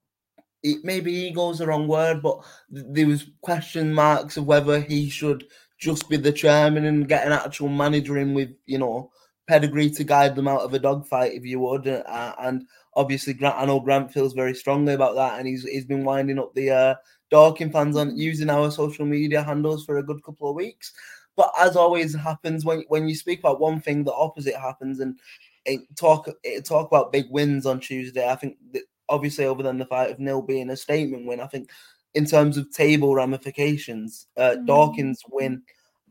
maybe 0.83 1.11
ego 1.11 1.51
is 1.51 1.59
the 1.59 1.67
wrong 1.67 1.87
word, 1.87 2.21
but 2.21 2.39
there 2.69 3.07
was 3.07 3.29
question 3.41 3.93
marks 3.93 4.37
of 4.37 4.45
whether 4.45 4.79
he 4.79 5.09
should 5.09 5.45
just 5.77 6.09
be 6.09 6.17
the 6.17 6.31
chairman 6.31 6.85
and 6.85 7.09
get 7.09 7.25
an 7.25 7.33
actual 7.33 7.67
manager 7.67 8.17
in 8.17 8.33
with 8.33 8.49
you 8.65 8.77
know 8.77 9.11
pedigree 9.47 9.89
to 9.91 10.03
guide 10.03 10.35
them 10.35 10.47
out 10.47 10.61
of 10.61 10.73
a 10.73 10.79
dogfight, 10.79 11.33
if 11.33 11.45
you 11.45 11.59
would. 11.59 11.87
Uh, 11.87 12.35
and 12.39 12.65
obviously, 12.95 13.33
Grant, 13.33 13.57
I 13.57 13.65
know 13.65 13.79
Grant 13.79 14.11
feels 14.11 14.33
very 14.33 14.55
strongly 14.55 14.93
about 14.93 15.15
that, 15.15 15.39
and 15.39 15.47
he's 15.47 15.63
he's 15.63 15.85
been 15.85 16.03
winding 16.03 16.39
up 16.39 16.53
the 16.53 16.71
uh, 16.71 16.95
Dorking 17.31 17.71
fans 17.71 17.97
on 17.97 18.17
using 18.17 18.49
our 18.49 18.71
social 18.71 19.05
media 19.05 19.43
handles 19.43 19.85
for 19.85 19.97
a 19.97 20.03
good 20.03 20.23
couple 20.23 20.49
of 20.49 20.55
weeks. 20.55 20.93
But 21.35 21.51
as 21.59 21.75
always 21.75 22.15
happens 22.15 22.63
when 22.65 22.83
when 22.87 23.07
you 23.07 23.15
speak 23.15 23.39
about 23.39 23.59
one 23.59 23.81
thing, 23.81 24.03
the 24.03 24.13
opposite 24.13 24.55
happens, 24.55 24.99
and 24.99 25.19
it 25.65 25.81
talk 25.95 26.29
it 26.43 26.65
talk 26.65 26.87
about 26.87 27.11
big 27.11 27.25
wins 27.29 27.65
on 27.65 27.79
Tuesday. 27.79 28.27
I 28.27 28.35
think 28.35 28.57
that 28.71 28.83
obviously 29.09 29.45
other 29.45 29.63
than 29.63 29.77
the 29.77 29.85
fight 29.85 30.11
of 30.11 30.19
nil 30.19 30.41
being 30.41 30.69
a 30.69 30.77
statement 30.77 31.25
win. 31.25 31.39
I 31.39 31.47
think 31.47 31.69
in 32.13 32.25
terms 32.25 32.57
of 32.57 32.71
table 32.71 33.13
ramifications, 33.13 34.27
uh, 34.37 34.55
mm. 34.57 34.65
Dorking's 34.65 35.21
win 35.29 35.61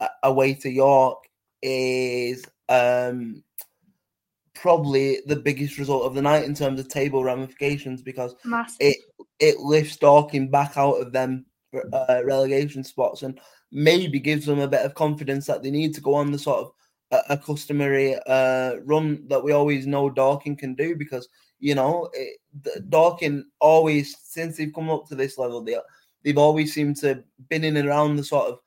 uh, 0.01 0.09
away 0.23 0.55
to 0.55 0.71
York 0.71 1.19
is 1.63 2.45
um, 2.69 3.43
probably 4.55 5.21
the 5.27 5.37
biggest 5.37 5.79
result 5.79 6.05
of 6.05 6.15
the 6.15 6.23
night 6.23 6.45
in 6.45 6.55
terms 6.55 6.79
of 6.79 6.89
table 6.89 7.25
ramifications 7.25 8.03
because 8.03 8.35
Massive. 8.45 8.77
it 8.81 8.97
it 9.41 9.59
lifts 9.59 9.97
Dorking 9.97 10.51
back 10.51 10.77
out 10.77 11.01
of 11.01 11.13
them 11.13 11.47
uh, 11.93 12.23
relegation 12.25 12.85
spots 12.85 13.23
and 13.23 13.41
maybe 13.73 14.21
gives 14.21 14.47
them 14.47 14.61
a 14.61 14.69
bit 14.69 14.85
of 14.85 14.95
confidence 14.95 15.47
that 15.47 15.63
they 15.63 15.71
need 15.71 15.95
to 15.95 16.01
go 16.01 16.15
on 16.15 16.31
the 16.31 16.39
sort 16.39 16.61
of 16.61 16.73
a, 17.11 17.35
a 17.35 17.37
customary 17.37 18.17
uh, 18.27 18.77
run 18.85 19.27
that 19.29 19.43
we 19.43 19.53
always 19.53 19.87
know 19.87 20.09
Dorking 20.09 20.57
can 20.57 20.75
do 20.75 20.95
because 20.95 21.29
you 21.65 21.75
know, 21.75 22.11
eh, 22.15 22.27
it, 22.67 22.91
Dorking 22.91 23.47
always 23.59 24.15
since 24.23 24.59
they've 24.59 24.75
come 24.75 24.91
up 24.91 25.09
to 25.09 25.15
this 25.15 25.39
level, 25.39 25.63
they 25.63 25.79
they've 26.23 26.37
always 26.37 26.75
seemed 26.75 26.97
to 26.99 27.25
been 27.49 27.65
in 27.65 27.79
and 27.79 27.89
around 27.89 28.17
the 28.17 28.23
sort 28.23 28.49
of 28.49 28.59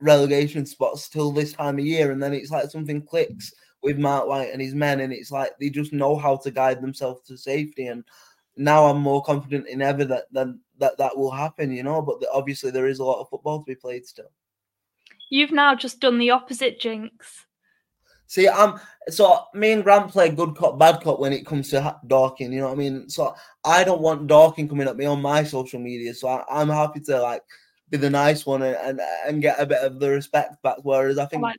relegation 0.00 0.64
spots 0.64 1.08
till 1.08 1.32
this 1.32 1.52
time 1.52 1.80
of 1.80 1.84
year, 1.84 2.12
and 2.12 2.22
then 2.22 2.32
it's 2.32 2.52
like 2.52 2.70
something 2.70 3.02
clicks 3.02 3.52
with 3.82 3.98
Mark 3.98 4.28
White 4.28 4.52
and 4.52 4.62
his 4.62 4.72
men, 4.72 5.00
and 5.00 5.12
it's 5.12 5.32
like 5.32 5.50
they 5.58 5.68
just 5.68 5.92
know 5.92 6.14
how 6.14 6.36
to 6.36 6.52
guide 6.52 6.80
themselves 6.80 7.26
to 7.26 7.36
safety. 7.36 7.88
And 7.88 8.04
now 8.56 8.86
I'm 8.86 9.00
more 9.00 9.22
confident 9.22 9.66
in 9.66 9.82
ever 9.82 10.04
that 10.04 10.32
that 10.32 10.56
that, 10.78 10.96
that 10.98 11.16
will 11.16 11.32
happen, 11.32 11.72
you 11.72 11.82
know. 11.82 12.00
But 12.00 12.20
the, 12.20 12.30
obviously, 12.32 12.70
there 12.70 12.86
is 12.86 13.00
a 13.00 13.04
lot 13.04 13.20
of 13.20 13.28
football 13.30 13.58
to 13.58 13.64
be 13.64 13.74
played 13.74 14.06
still. 14.06 14.30
You've 15.28 15.50
now 15.50 15.74
just 15.74 15.98
done 15.98 16.18
the 16.18 16.30
opposite, 16.30 16.78
Jinx. 16.78 17.47
See, 18.28 18.46
I'm 18.46 18.78
so 19.08 19.44
me 19.54 19.72
and 19.72 19.82
Grant 19.82 20.10
play 20.10 20.28
good 20.28 20.54
cop, 20.54 20.78
bad 20.78 21.00
cop 21.00 21.18
when 21.18 21.32
it 21.32 21.46
comes 21.46 21.70
to 21.70 21.96
Dorking. 22.06 22.52
You 22.52 22.60
know 22.60 22.66
what 22.66 22.74
I 22.74 22.76
mean? 22.76 23.08
So 23.08 23.34
I 23.64 23.84
don't 23.84 24.02
want 24.02 24.26
Dorking 24.26 24.68
coming 24.68 24.86
at 24.86 24.98
me 24.98 25.06
on 25.06 25.22
my 25.22 25.42
social 25.42 25.80
media. 25.80 26.12
So 26.12 26.28
I, 26.28 26.60
am 26.60 26.68
happy 26.68 27.00
to 27.00 27.20
like 27.22 27.42
be 27.88 27.96
the 27.96 28.10
nice 28.10 28.44
one 28.44 28.60
and, 28.62 28.76
and, 28.76 29.00
and 29.26 29.40
get 29.40 29.58
a 29.58 29.64
bit 29.64 29.82
of 29.82 29.98
the 29.98 30.10
respect 30.10 30.62
back. 30.62 30.76
Whereas 30.82 31.16
I 31.16 31.24
think 31.24 31.42
I 31.42 31.54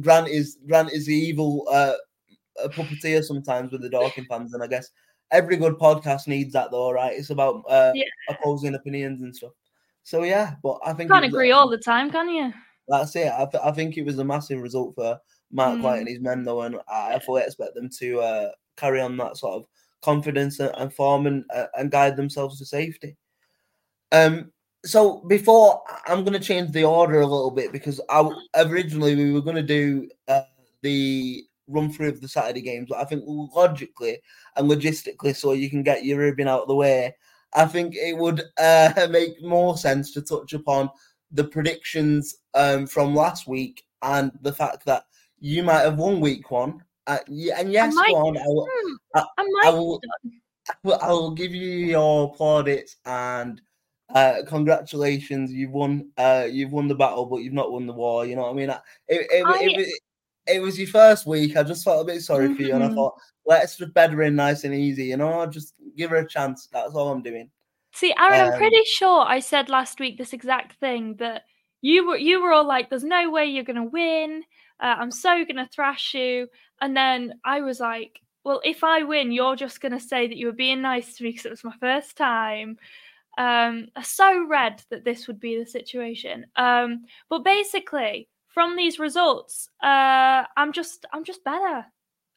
Grant 0.00 0.28
is 0.28 0.58
Grant 0.68 0.92
is 0.92 1.06
the 1.06 1.14
evil 1.14 1.66
uh, 1.68 1.94
puppeteer 2.66 3.24
sometimes 3.24 3.72
with 3.72 3.82
the 3.82 3.90
Dorking 3.90 4.24
fans, 4.30 4.54
and 4.54 4.62
I 4.62 4.68
guess 4.68 4.90
every 5.32 5.56
good 5.56 5.74
podcast 5.78 6.28
needs 6.28 6.52
that 6.52 6.70
though, 6.70 6.92
right? 6.92 7.18
It's 7.18 7.30
about 7.30 7.64
uh, 7.68 7.90
yeah. 7.96 8.04
opposing 8.28 8.76
opinions 8.76 9.22
and 9.22 9.34
stuff. 9.34 9.52
So 10.04 10.22
yeah, 10.22 10.54
but 10.62 10.78
I 10.84 10.92
think 10.92 11.08
you 11.08 11.14
can't 11.14 11.24
agree 11.24 11.50
all 11.50 11.68
the 11.68 11.76
time, 11.76 12.08
can 12.08 12.28
you? 12.28 12.52
That's 12.88 13.14
it. 13.16 13.30
I, 13.32 13.46
th- 13.46 13.62
I 13.62 13.70
think 13.72 13.96
it 13.96 14.04
was 14.04 14.18
a 14.18 14.24
massive 14.24 14.60
result 14.60 14.94
for 14.94 15.18
Mark 15.52 15.78
mm. 15.78 15.82
White 15.82 15.98
and 16.00 16.08
his 16.08 16.20
men, 16.20 16.42
though, 16.42 16.62
and 16.62 16.76
I 16.88 17.18
fully 17.18 17.42
expect 17.42 17.74
them 17.74 17.90
to 17.98 18.20
uh, 18.20 18.48
carry 18.76 19.00
on 19.00 19.16
that 19.18 19.36
sort 19.36 19.54
of 19.54 19.66
confidence 20.02 20.60
and, 20.60 20.72
and 20.76 20.92
form 20.92 21.26
and, 21.26 21.44
uh, 21.54 21.66
and 21.76 21.90
guide 21.90 22.16
themselves 22.16 22.58
to 22.58 22.66
safety. 22.66 23.16
Um, 24.12 24.52
so 24.84 25.22
before 25.28 25.82
I'm 26.06 26.24
going 26.24 26.38
to 26.38 26.46
change 26.46 26.70
the 26.70 26.84
order 26.84 27.20
a 27.20 27.26
little 27.26 27.50
bit 27.50 27.72
because 27.72 28.00
I, 28.08 28.28
originally 28.56 29.14
we 29.14 29.32
were 29.32 29.42
going 29.42 29.56
to 29.56 29.62
do 29.62 30.08
uh, 30.28 30.42
the 30.82 31.44
run 31.66 31.92
through 31.92 32.08
of 32.08 32.20
the 32.20 32.28
Saturday 32.28 32.62
games, 32.62 32.86
but 32.88 32.98
I 32.98 33.04
think 33.04 33.24
logically 33.26 34.20
and 34.56 34.70
logistically, 34.70 35.36
so 35.36 35.52
you 35.52 35.68
can 35.68 35.82
get 35.82 36.04
your 36.04 36.18
ribbon 36.18 36.48
out 36.48 36.62
of 36.62 36.68
the 36.68 36.74
way, 36.74 37.14
I 37.54 37.66
think 37.66 37.94
it 37.94 38.16
would 38.16 38.42
uh, 38.58 39.08
make 39.10 39.42
more 39.42 39.76
sense 39.76 40.12
to 40.12 40.22
touch 40.22 40.52
upon 40.52 40.90
the 41.30 41.44
predictions 41.44 42.36
um, 42.54 42.86
from 42.86 43.14
last 43.14 43.46
week 43.46 43.84
and 44.02 44.32
the 44.42 44.52
fact 44.52 44.84
that 44.86 45.04
you 45.38 45.62
might 45.62 45.80
have 45.80 45.98
won 45.98 46.20
week 46.20 46.50
one. 46.50 46.82
Uh, 47.06 47.18
and 47.28 47.72
yes, 47.72 47.94
I 47.96 48.12
one, 48.12 48.36
I 48.36 48.42
will, 48.46 48.68
hmm, 48.70 48.94
I, 49.14 49.24
I, 49.38 49.62
I, 49.64 49.70
will, 49.70 50.00
I 51.00 51.08
will 51.08 51.30
give 51.30 51.54
you 51.54 51.70
your 51.70 52.34
plaudits 52.34 52.96
and 53.06 53.60
uh, 54.14 54.42
congratulations. 54.46 55.52
You've 55.52 55.72
won. 55.72 56.10
Uh, 56.16 56.46
you've 56.50 56.72
won 56.72 56.88
the 56.88 56.94
battle, 56.94 57.26
but 57.26 57.38
you've 57.38 57.52
not 57.52 57.72
won 57.72 57.86
the 57.86 57.92
war. 57.92 58.26
You 58.26 58.36
know 58.36 58.42
what 58.42 58.50
I 58.50 58.54
mean? 58.54 58.70
It, 58.70 58.80
it, 59.08 59.26
it, 59.30 59.78
it, 59.80 60.00
it 60.46 60.60
was 60.60 60.78
your 60.78 60.88
first 60.88 61.26
week. 61.26 61.56
I 61.56 61.62
just 61.62 61.84
felt 61.84 62.02
a 62.02 62.12
bit 62.12 62.22
sorry 62.22 62.46
mm-hmm. 62.46 62.56
for 62.56 62.62
you, 62.62 62.74
and 62.74 62.82
I 62.82 62.86
mm-hmm. 62.86 62.96
thought 62.96 63.14
let's 63.46 63.76
just 63.76 63.92
bed 63.94 64.12
her 64.12 64.22
in 64.22 64.36
nice 64.36 64.64
and 64.64 64.74
easy. 64.74 65.04
You 65.04 65.18
know, 65.18 65.44
just 65.46 65.74
give 65.96 66.10
her 66.10 66.16
a 66.16 66.28
chance. 66.28 66.68
That's 66.72 66.94
all 66.94 67.10
I'm 67.10 67.22
doing. 67.22 67.50
See, 67.98 68.14
Aaron, 68.16 68.40
um, 68.42 68.52
I'm 68.52 68.58
pretty 68.58 68.84
sure 68.84 69.22
I 69.26 69.40
said 69.40 69.68
last 69.68 69.98
week 69.98 70.18
this 70.18 70.32
exact 70.32 70.78
thing 70.78 71.16
that 71.16 71.42
you 71.80 72.06
were 72.06 72.16
you 72.16 72.40
were 72.40 72.52
all 72.52 72.64
like, 72.64 72.88
"There's 72.88 73.02
no 73.02 73.28
way 73.28 73.46
you're 73.46 73.64
gonna 73.64 73.82
win. 73.82 74.44
Uh, 74.78 74.94
I'm 75.00 75.10
so 75.10 75.44
gonna 75.44 75.66
thrash 75.66 76.14
you." 76.14 76.46
And 76.80 76.96
then 76.96 77.40
I 77.44 77.60
was 77.60 77.80
like, 77.80 78.20
"Well, 78.44 78.60
if 78.62 78.84
I 78.84 79.02
win, 79.02 79.32
you're 79.32 79.56
just 79.56 79.80
gonna 79.80 79.98
say 79.98 80.28
that 80.28 80.36
you 80.36 80.46
were 80.46 80.52
being 80.52 80.80
nice 80.80 81.16
to 81.16 81.24
me 81.24 81.30
because 81.30 81.46
it 81.46 81.50
was 81.50 81.64
my 81.64 81.74
first 81.80 82.16
time." 82.16 82.78
Um, 83.36 83.88
so 84.00 84.46
read 84.46 84.80
that 84.90 85.02
this 85.04 85.26
would 85.26 85.40
be 85.40 85.58
the 85.58 85.66
situation. 85.66 86.46
Um, 86.54 87.04
but 87.28 87.42
basically, 87.42 88.28
from 88.46 88.76
these 88.76 89.00
results, 89.00 89.70
uh, 89.82 90.44
I'm 90.56 90.70
just 90.72 91.04
I'm 91.12 91.24
just 91.24 91.42
better 91.42 91.84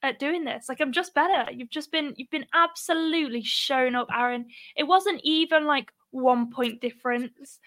at 0.04 0.20
doing 0.20 0.44
this. 0.44 0.68
Like 0.70 0.82
I'm 0.82 0.92
just 0.92 1.14
better. 1.14 1.52
You've 1.52 1.70
just 1.70 1.92
been 1.92 2.14
you've 2.18 2.30
been 2.30 2.46
absolutely 2.54 3.44
shown 3.44 3.96
up, 3.96 4.08
Aaron. 4.16 4.46
It 4.76 4.84
wasn't 4.84 5.22
even 5.24 5.66
like 5.66 5.92
one 6.12 6.52
point 6.52 6.82
difference. 6.82 7.60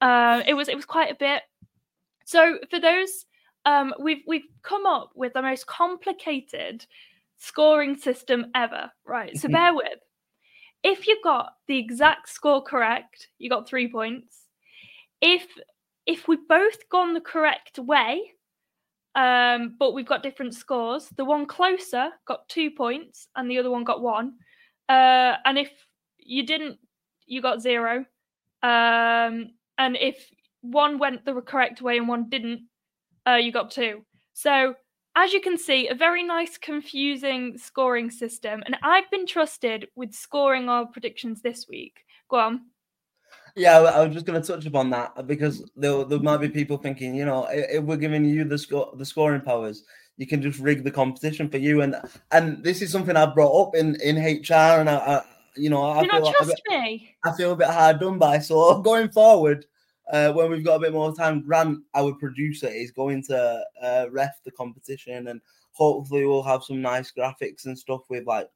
Uh, 0.00 0.42
it 0.46 0.54
was 0.54 0.68
it 0.68 0.76
was 0.76 0.84
quite 0.84 1.10
a 1.10 1.16
bit. 1.16 1.42
So 2.24 2.58
for 2.70 2.80
those, 2.80 3.26
um, 3.64 3.94
we've 4.00 4.22
we've 4.26 4.46
come 4.62 4.86
up 4.86 5.10
with 5.14 5.32
the 5.32 5.42
most 5.42 5.66
complicated 5.66 6.86
scoring 7.38 7.96
system 7.96 8.46
ever. 8.54 8.90
Right. 9.04 9.36
So 9.36 9.48
mm-hmm. 9.48 9.54
bear 9.54 9.74
with. 9.74 9.98
If 10.82 11.06
you 11.06 11.20
got 11.22 11.52
the 11.66 11.78
exact 11.78 12.30
score 12.30 12.62
correct, 12.62 13.28
you 13.38 13.50
got 13.50 13.68
three 13.68 13.90
points. 13.90 14.46
If 15.20 15.46
if 16.06 16.26
we 16.26 16.38
both 16.48 16.88
gone 16.88 17.12
the 17.12 17.20
correct 17.20 17.78
way, 17.78 18.32
um, 19.14 19.76
but 19.78 19.92
we've 19.92 20.06
got 20.06 20.22
different 20.22 20.54
scores. 20.54 21.08
The 21.16 21.24
one 21.24 21.46
closer 21.46 22.10
got 22.26 22.48
two 22.48 22.70
points, 22.70 23.28
and 23.36 23.50
the 23.50 23.58
other 23.58 23.70
one 23.70 23.84
got 23.84 24.02
one. 24.02 24.34
Uh, 24.88 25.36
and 25.44 25.58
if 25.58 25.70
you 26.18 26.46
didn't, 26.46 26.78
you 27.26 27.42
got 27.42 27.60
zero. 27.60 28.04
Um, 28.62 29.50
and 29.78 29.96
if 29.98 30.28
one 30.60 30.98
went 30.98 31.24
the 31.24 31.34
correct 31.40 31.80
way 31.80 31.96
and 31.96 32.08
one 32.08 32.28
didn't, 32.28 32.62
uh, 33.26 33.36
you 33.36 33.52
got 33.52 33.70
two. 33.70 34.04
So, 34.32 34.74
as 35.16 35.32
you 35.32 35.40
can 35.40 35.58
see, 35.58 35.88
a 35.88 35.94
very 35.94 36.22
nice, 36.22 36.56
confusing 36.56 37.58
scoring 37.58 38.10
system. 38.10 38.62
And 38.64 38.76
I've 38.82 39.10
been 39.10 39.26
trusted 39.26 39.88
with 39.96 40.12
scoring 40.12 40.68
our 40.68 40.86
predictions 40.86 41.42
this 41.42 41.66
week. 41.68 42.04
Go 42.28 42.36
on. 42.38 42.60
Yeah, 43.56 43.78
I 43.78 44.04
was 44.04 44.14
just 44.14 44.26
going 44.26 44.40
to 44.40 44.46
touch 44.46 44.66
upon 44.66 44.90
that 44.90 45.26
because 45.26 45.68
there, 45.76 46.04
there 46.04 46.18
might 46.18 46.38
be 46.38 46.48
people 46.48 46.76
thinking, 46.76 47.14
you 47.14 47.24
know, 47.24 47.46
if 47.50 47.82
we're 47.84 47.96
giving 47.96 48.24
you 48.24 48.44
the 48.44 48.58
score, 48.58 48.92
the 48.96 49.04
scoring 49.04 49.40
powers, 49.40 49.84
you 50.16 50.26
can 50.26 50.42
just 50.42 50.58
rig 50.58 50.84
the 50.84 50.90
competition 50.90 51.48
for 51.48 51.58
you. 51.58 51.80
And 51.80 51.96
and 52.30 52.62
this 52.62 52.82
is 52.82 52.92
something 52.92 53.16
I 53.16 53.26
brought 53.26 53.68
up 53.68 53.74
in 53.74 53.96
in 54.02 54.16
HR, 54.16 54.80
and 54.80 54.88
I, 54.88 54.96
I 54.96 55.22
you 55.56 55.70
know, 55.70 55.82
I 55.82 56.02
you 56.02 56.10
feel 56.10 56.20
not 56.20 56.34
trust 56.34 56.62
bit, 56.68 56.80
me. 56.80 57.16
I 57.24 57.32
feel 57.32 57.52
a 57.52 57.56
bit 57.56 57.68
hard 57.68 58.00
done 58.00 58.18
by. 58.18 58.38
So 58.38 58.80
going 58.82 59.08
forward, 59.10 59.66
uh, 60.12 60.32
when 60.32 60.50
we've 60.50 60.64
got 60.64 60.76
a 60.76 60.80
bit 60.80 60.92
more 60.92 61.14
time, 61.14 61.42
Grant, 61.42 61.80
our 61.94 62.12
producer, 62.14 62.68
is 62.68 62.90
going 62.90 63.22
to 63.24 63.64
uh, 63.82 64.06
ref 64.10 64.40
the 64.44 64.50
competition, 64.50 65.28
and 65.28 65.40
hopefully 65.72 66.26
we'll 66.26 66.42
have 66.42 66.64
some 66.64 66.82
nice 66.82 67.12
graphics 67.16 67.64
and 67.64 67.78
stuff 67.78 68.02
with 68.10 68.26
like 68.26 68.48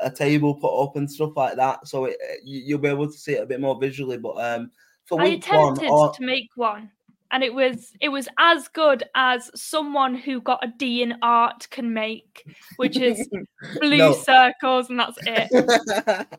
a 0.00 0.10
table 0.10 0.54
put 0.54 0.82
up 0.82 0.96
and 0.96 1.10
stuff 1.10 1.32
like 1.36 1.56
that. 1.56 1.86
So 1.86 2.06
it, 2.06 2.16
you, 2.44 2.76
will 2.76 2.82
be 2.82 2.88
able 2.88 3.06
to 3.06 3.18
see 3.18 3.32
it 3.32 3.42
a 3.42 3.46
bit 3.46 3.60
more 3.60 3.78
visually. 3.80 4.18
But 4.18 4.36
um, 4.38 4.70
for 5.04 5.20
I 5.20 5.24
week 5.24 5.44
attempted 5.44 5.90
one, 5.90 5.92
or, 5.92 6.12
to 6.12 6.24
make 6.24 6.50
one, 6.54 6.90
and 7.30 7.42
it 7.42 7.52
was 7.52 7.92
it 8.00 8.08
was 8.08 8.28
as 8.38 8.68
good 8.68 9.04
as 9.14 9.50
someone 9.54 10.14
who 10.14 10.40
got 10.40 10.64
a 10.64 10.72
D 10.76 11.02
in 11.02 11.16
art 11.22 11.68
can 11.70 11.92
make, 11.92 12.44
which 12.76 12.98
is 12.98 13.28
blue 13.80 13.98
No. 13.98 14.12
circles, 14.12 14.90
and 14.90 15.00
that's 15.00 15.18
it. 15.26 16.28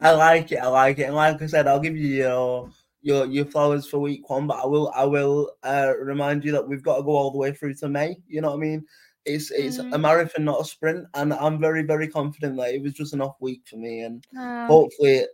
I 0.00 0.12
like 0.12 0.50
it. 0.52 0.56
I 0.56 0.66
like 0.66 0.98
it. 0.98 1.04
And 1.04 1.14
like 1.14 1.40
I 1.40 1.46
said, 1.46 1.68
I'll 1.68 1.80
give 1.80 1.96
you 1.96 2.08
your 2.08 2.70
your 3.02 3.26
your 3.26 3.44
flowers 3.44 3.86
for 3.86 3.98
week 3.98 4.28
one, 4.28 4.46
but 4.46 4.62
I 4.62 4.66
will 4.66 4.92
I 4.94 5.04
will 5.04 5.52
uh, 5.62 5.92
remind 5.98 6.44
you 6.44 6.52
that 6.52 6.66
we've 6.66 6.82
got 6.82 6.96
to 6.96 7.02
go 7.02 7.12
all 7.12 7.30
the 7.30 7.38
way 7.38 7.52
through 7.52 7.74
to 7.74 7.88
May. 7.88 8.16
You 8.26 8.40
know 8.40 8.50
what 8.50 8.56
I 8.56 8.60
mean? 8.60 8.86
It's 9.24 9.50
it's 9.50 9.78
a 9.78 9.82
Mhm. 9.84 10.00
marathon, 10.00 10.44
not 10.44 10.60
a 10.60 10.64
sprint, 10.64 11.06
and 11.14 11.32
I'm 11.34 11.60
very 11.60 11.82
very 11.82 12.08
confident 12.08 12.56
that 12.56 12.74
it 12.74 12.82
was 12.82 12.94
just 12.94 13.12
an 13.12 13.20
off 13.20 13.36
week 13.40 13.62
for 13.68 13.76
me, 13.76 14.00
and 14.00 14.26
Um, 14.36 14.66
hopefully 14.66 15.26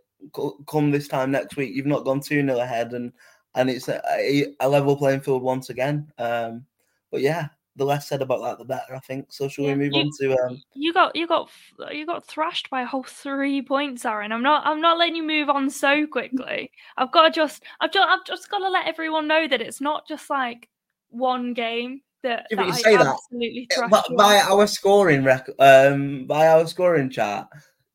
come 0.67 0.91
this 0.91 1.07
time 1.07 1.31
next 1.31 1.55
week 1.57 1.73
you've 1.75 1.85
not 1.85 2.03
gone 2.03 2.19
two 2.19 2.43
nil 2.43 2.59
ahead, 2.59 2.93
and 2.93 3.13
and 3.55 3.69
it's 3.69 3.87
a, 3.87 4.01
a, 4.11 4.53
a 4.59 4.67
level 4.69 4.95
playing 4.97 5.21
field 5.21 5.41
once 5.41 5.69
again. 5.69 6.11
Um, 6.17 6.65
but 7.11 7.21
yeah, 7.21 7.47
the 7.77 7.85
less 7.85 8.07
said 8.07 8.21
about 8.21 8.41
that, 8.43 8.57
the 8.57 8.65
better. 8.65 8.93
I 8.95 8.99
think. 8.99 9.31
So 9.31 9.47
shall 9.47 9.65
Yeah, 9.65 9.73
we 9.73 9.77
move 9.89 9.93
you- 9.93 10.01
on 10.01 10.11
to 10.19 10.45
um? 10.45 10.61
you 10.73 10.91
got 10.93 11.15
you 11.15 11.25
got 11.25 11.49
you 11.91 12.05
got 12.05 12.27
thrashed 12.27 12.69
by 12.69 12.81
a 12.81 12.85
whole 12.85 13.03
three 13.03 13.61
points, 13.61 14.05
Aaron. 14.05 14.31
I'm 14.33 14.43
not 14.43 14.65
I'm 14.65 14.81
not 14.81 14.97
letting 14.97 15.15
you 15.15 15.23
move 15.23 15.49
on 15.49 15.69
so 15.69 16.05
quickly. 16.07 16.71
I've 16.97 17.11
got 17.11 17.23
to 17.23 17.31
just 17.31 17.63
I've 17.79 17.91
just 17.91 18.07
I've 18.09 18.25
just 18.25 18.49
got 18.51 18.59
to 18.59 18.69
let 18.69 18.85
everyone 18.87 19.27
know 19.27 19.47
that 19.47 19.61
it's 19.61 19.79
not 19.81 20.07
just 20.07 20.29
like 20.29 20.67
one 21.09 21.53
game 21.53 22.01
that, 22.23 22.47
Yeah, 22.49 22.57
that 22.57 22.65
you 22.67 22.71
I 22.73 22.75
say 22.75 22.97
that, 22.97 23.07
absolutely 23.07 23.67
Uh, 23.77 23.87
By, 23.87 24.01
by 24.15 24.39
our 24.39 24.67
scoring 24.67 25.23
record, 25.23 25.55
um, 25.59 26.25
by 26.25 26.47
our 26.47 26.65
scoring 26.67 27.09
chart, 27.09 27.47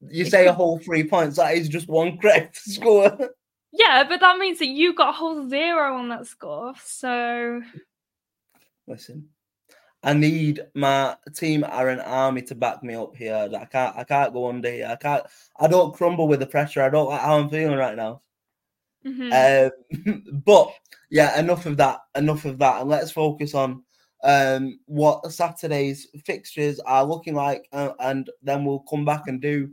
you 0.08 0.24
say 0.24 0.46
a 0.46 0.52
whole 0.60 0.78
three 0.78 1.04
points. 1.04 1.36
That 1.36 1.54
is 1.54 1.68
just 1.68 1.88
one 1.88 2.18
correct 2.18 2.56
score. 2.56 3.16
Yeah, 3.72 4.04
but 4.06 4.20
that 4.20 4.38
means 4.38 4.58
that 4.58 4.66
you 4.66 4.94
got 4.94 5.10
a 5.10 5.12
whole 5.12 5.48
zero 5.48 5.96
on 5.96 6.08
that 6.10 6.26
score. 6.26 6.74
So 6.84 7.62
Listen, 8.86 9.28
I 10.02 10.12
need 10.12 10.60
my 10.74 11.16
team 11.34 11.64
Aaron 11.64 12.00
Army 12.00 12.42
to 12.42 12.54
back 12.54 12.82
me 12.82 12.94
up 12.94 13.14
here. 13.16 13.48
I 13.56 13.64
can't. 13.64 13.96
I 13.96 14.04
can't 14.04 14.32
go 14.32 14.48
under 14.48 14.70
here. 14.70 14.88
I 14.90 14.96
can't. 14.96 15.24
I 15.58 15.68
don't 15.68 15.94
crumble 15.94 16.26
with 16.28 16.40
the 16.40 16.46
pressure. 16.46 16.82
I 16.82 16.90
don't 16.90 17.08
like 17.08 17.20
how 17.20 17.38
I'm 17.38 17.48
feeling 17.48 17.78
right 17.78 17.96
now. 17.96 18.22
mhm. 19.06 19.70
Um, 20.04 20.42
but 20.44 20.72
yeah, 21.10 21.38
enough 21.38 21.66
of 21.66 21.76
that. 21.76 22.00
Enough 22.16 22.44
of 22.44 22.58
that, 22.58 22.80
and 22.80 22.90
let's 22.90 23.12
focus 23.12 23.54
on 23.54 23.84
um, 24.22 24.78
what 24.86 25.32
Saturday's 25.32 26.08
fixtures 26.24 26.80
are 26.80 27.04
looking 27.04 27.34
like, 27.34 27.68
uh, 27.72 27.92
and 28.00 28.30
then 28.42 28.64
we'll 28.64 28.80
come 28.80 29.04
back 29.04 29.24
and 29.26 29.40
do 29.40 29.70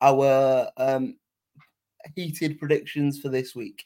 our 0.00 0.68
um, 0.76 1.16
heated 2.14 2.58
predictions 2.58 3.20
for 3.20 3.28
this 3.28 3.54
week. 3.54 3.84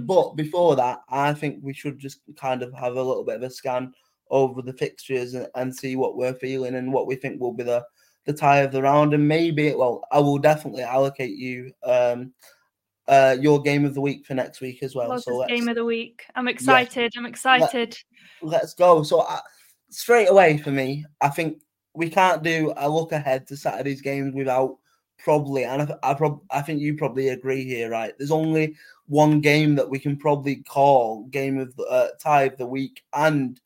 But 0.00 0.36
before 0.36 0.76
that, 0.76 1.00
I 1.08 1.32
think 1.32 1.60
we 1.62 1.72
should 1.72 1.98
just 1.98 2.20
kind 2.36 2.62
of 2.62 2.72
have 2.74 2.96
a 2.96 3.02
little 3.02 3.24
bit 3.24 3.36
of 3.36 3.42
a 3.42 3.50
scan 3.50 3.94
over 4.30 4.60
the 4.60 4.74
fixtures 4.74 5.32
and, 5.32 5.48
and 5.54 5.74
see 5.74 5.96
what 5.96 6.16
we're 6.16 6.34
feeling 6.34 6.74
and 6.74 6.92
what 6.92 7.06
we 7.06 7.16
think 7.16 7.40
will 7.40 7.54
be 7.54 7.64
the 7.64 7.84
the 8.26 8.32
tie 8.34 8.58
of 8.58 8.72
the 8.72 8.82
round. 8.82 9.14
And 9.14 9.26
maybe, 9.26 9.74
well, 9.74 10.04
I 10.12 10.18
will 10.18 10.36
definitely 10.36 10.82
allocate 10.82 11.38
you 11.38 11.72
um, 11.82 12.34
uh, 13.08 13.36
your 13.40 13.60
game 13.62 13.84
of 13.84 13.94
the 13.94 14.00
week 14.00 14.26
for 14.26 14.34
next 14.34 14.60
week 14.60 14.82
as 14.82 14.94
well. 14.94 15.08
What's 15.08 15.24
so 15.24 15.44
game 15.46 15.68
of 15.68 15.74
the 15.74 15.84
week? 15.84 16.26
I'm 16.34 16.46
excited. 16.46 17.12
I'm 17.16 17.26
excited. 17.26 17.96
let's 18.42 18.74
go. 18.74 19.02
So 19.02 19.20
uh, 19.20 19.40
straight 19.90 20.28
away 20.28 20.58
for 20.58 20.70
me, 20.70 21.04
I 21.20 21.28
think 21.28 21.62
we 21.94 22.10
can't 22.10 22.42
do 22.42 22.72
a 22.76 22.88
look 22.88 23.12
ahead 23.12 23.46
to 23.48 23.56
Saturday's 23.56 24.02
games 24.02 24.34
without 24.34 24.76
probably, 25.18 25.64
and 25.64 25.82
I, 25.82 26.10
I, 26.10 26.14
prob- 26.14 26.42
I 26.50 26.62
think 26.62 26.80
you 26.80 26.96
probably 26.96 27.28
agree 27.28 27.64
here, 27.64 27.90
right? 27.90 28.12
There's 28.16 28.30
only 28.30 28.76
one 29.06 29.40
game 29.40 29.74
that 29.76 29.88
we 29.88 29.98
can 29.98 30.16
probably 30.16 30.56
call 30.56 31.24
game 31.24 31.58
of 31.58 31.74
the 31.76 31.84
uh, 31.84 32.08
tie 32.20 32.44
of 32.44 32.56
the 32.58 32.66
week, 32.66 33.02
and 33.14 33.58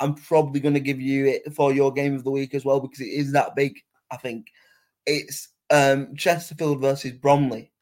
I'm 0.00 0.14
probably 0.14 0.60
going 0.60 0.74
to 0.74 0.80
give 0.80 1.00
you 1.00 1.26
it 1.26 1.54
for 1.54 1.72
your 1.72 1.92
game 1.92 2.14
of 2.14 2.24
the 2.24 2.30
week 2.30 2.54
as 2.54 2.64
well 2.64 2.80
because 2.80 3.00
it 3.00 3.10
is 3.10 3.32
that 3.32 3.54
big. 3.54 3.78
I 4.10 4.16
think 4.16 4.48
it's 5.06 5.48
um, 5.70 6.14
Chesterfield 6.16 6.80
versus 6.80 7.12
Bromley. 7.12 7.72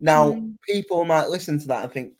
Now, 0.00 0.32
Mm. 0.32 0.56
people 0.66 1.04
might 1.04 1.28
listen 1.28 1.58
to 1.58 1.68
that 1.68 1.84
and 1.84 1.92
think, 1.92 2.12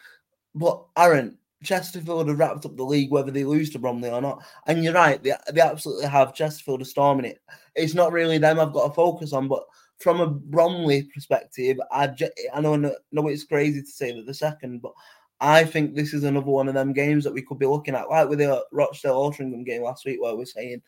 but 0.55 0.85
Aaron, 0.97 1.39
Chesterfield 1.63 2.29
have 2.29 2.39
wrapped 2.39 2.67
up 2.67 2.77
the 2.77 2.85
league 2.85 3.11
whether 3.11 3.31
they 3.31 3.45
lose 3.45 3.71
to 3.71 3.79
Bromley 3.79 4.11
or 4.11 4.21
not. 4.21 4.45
And 4.67 4.85
you're 4.85 4.93
right, 4.93 5.23
they, 5.23 5.35
they 5.53 5.61
absolutely 5.61 6.07
have 6.07 6.35
Chesterfield 6.35 6.83
a 6.83 6.85
storm 6.85 7.19
in 7.21 7.25
it. 7.25 7.41
It's 7.75 7.95
not 7.95 8.13
really 8.13 8.39
them 8.39 8.61
I've 8.61 8.73
got 8.73 8.89
to 8.89 8.95
focus 8.95 9.33
on, 9.33 9.49
but 9.49 9.65
from 9.99 10.21
a 10.21 10.27
Bromley 10.27 11.05
perspective, 11.15 11.79
I, 11.91 12.15
I 12.53 12.61
know, 12.61 12.77
know 12.77 13.29
it's 13.29 13.45
crazy 13.45 13.81
to 13.81 13.87
say 13.89 14.13
that 14.13 14.27
the 14.27 14.35
second, 14.35 14.83
but 14.83 14.93
I 15.41 15.65
think 15.65 15.95
this 15.95 16.15
is 16.15 16.25
another 16.25 16.51
one 16.51 16.69
of 16.69 16.75
them 16.75 16.93
games 16.93 17.25
that 17.25 17.33
we 17.33 17.43
could 17.43 17.59
be 17.59 17.67
looking 17.67 17.95
at, 17.95 18.09
like 18.09 18.29
with 18.29 18.39
the 18.39 18.65
Rochdale 18.73 19.17
Altrincham 19.17 19.65
game 19.65 19.83
last 19.83 20.05
week, 20.05 20.21
where 20.21 20.37
we're 20.37 20.45
saying 20.47 20.83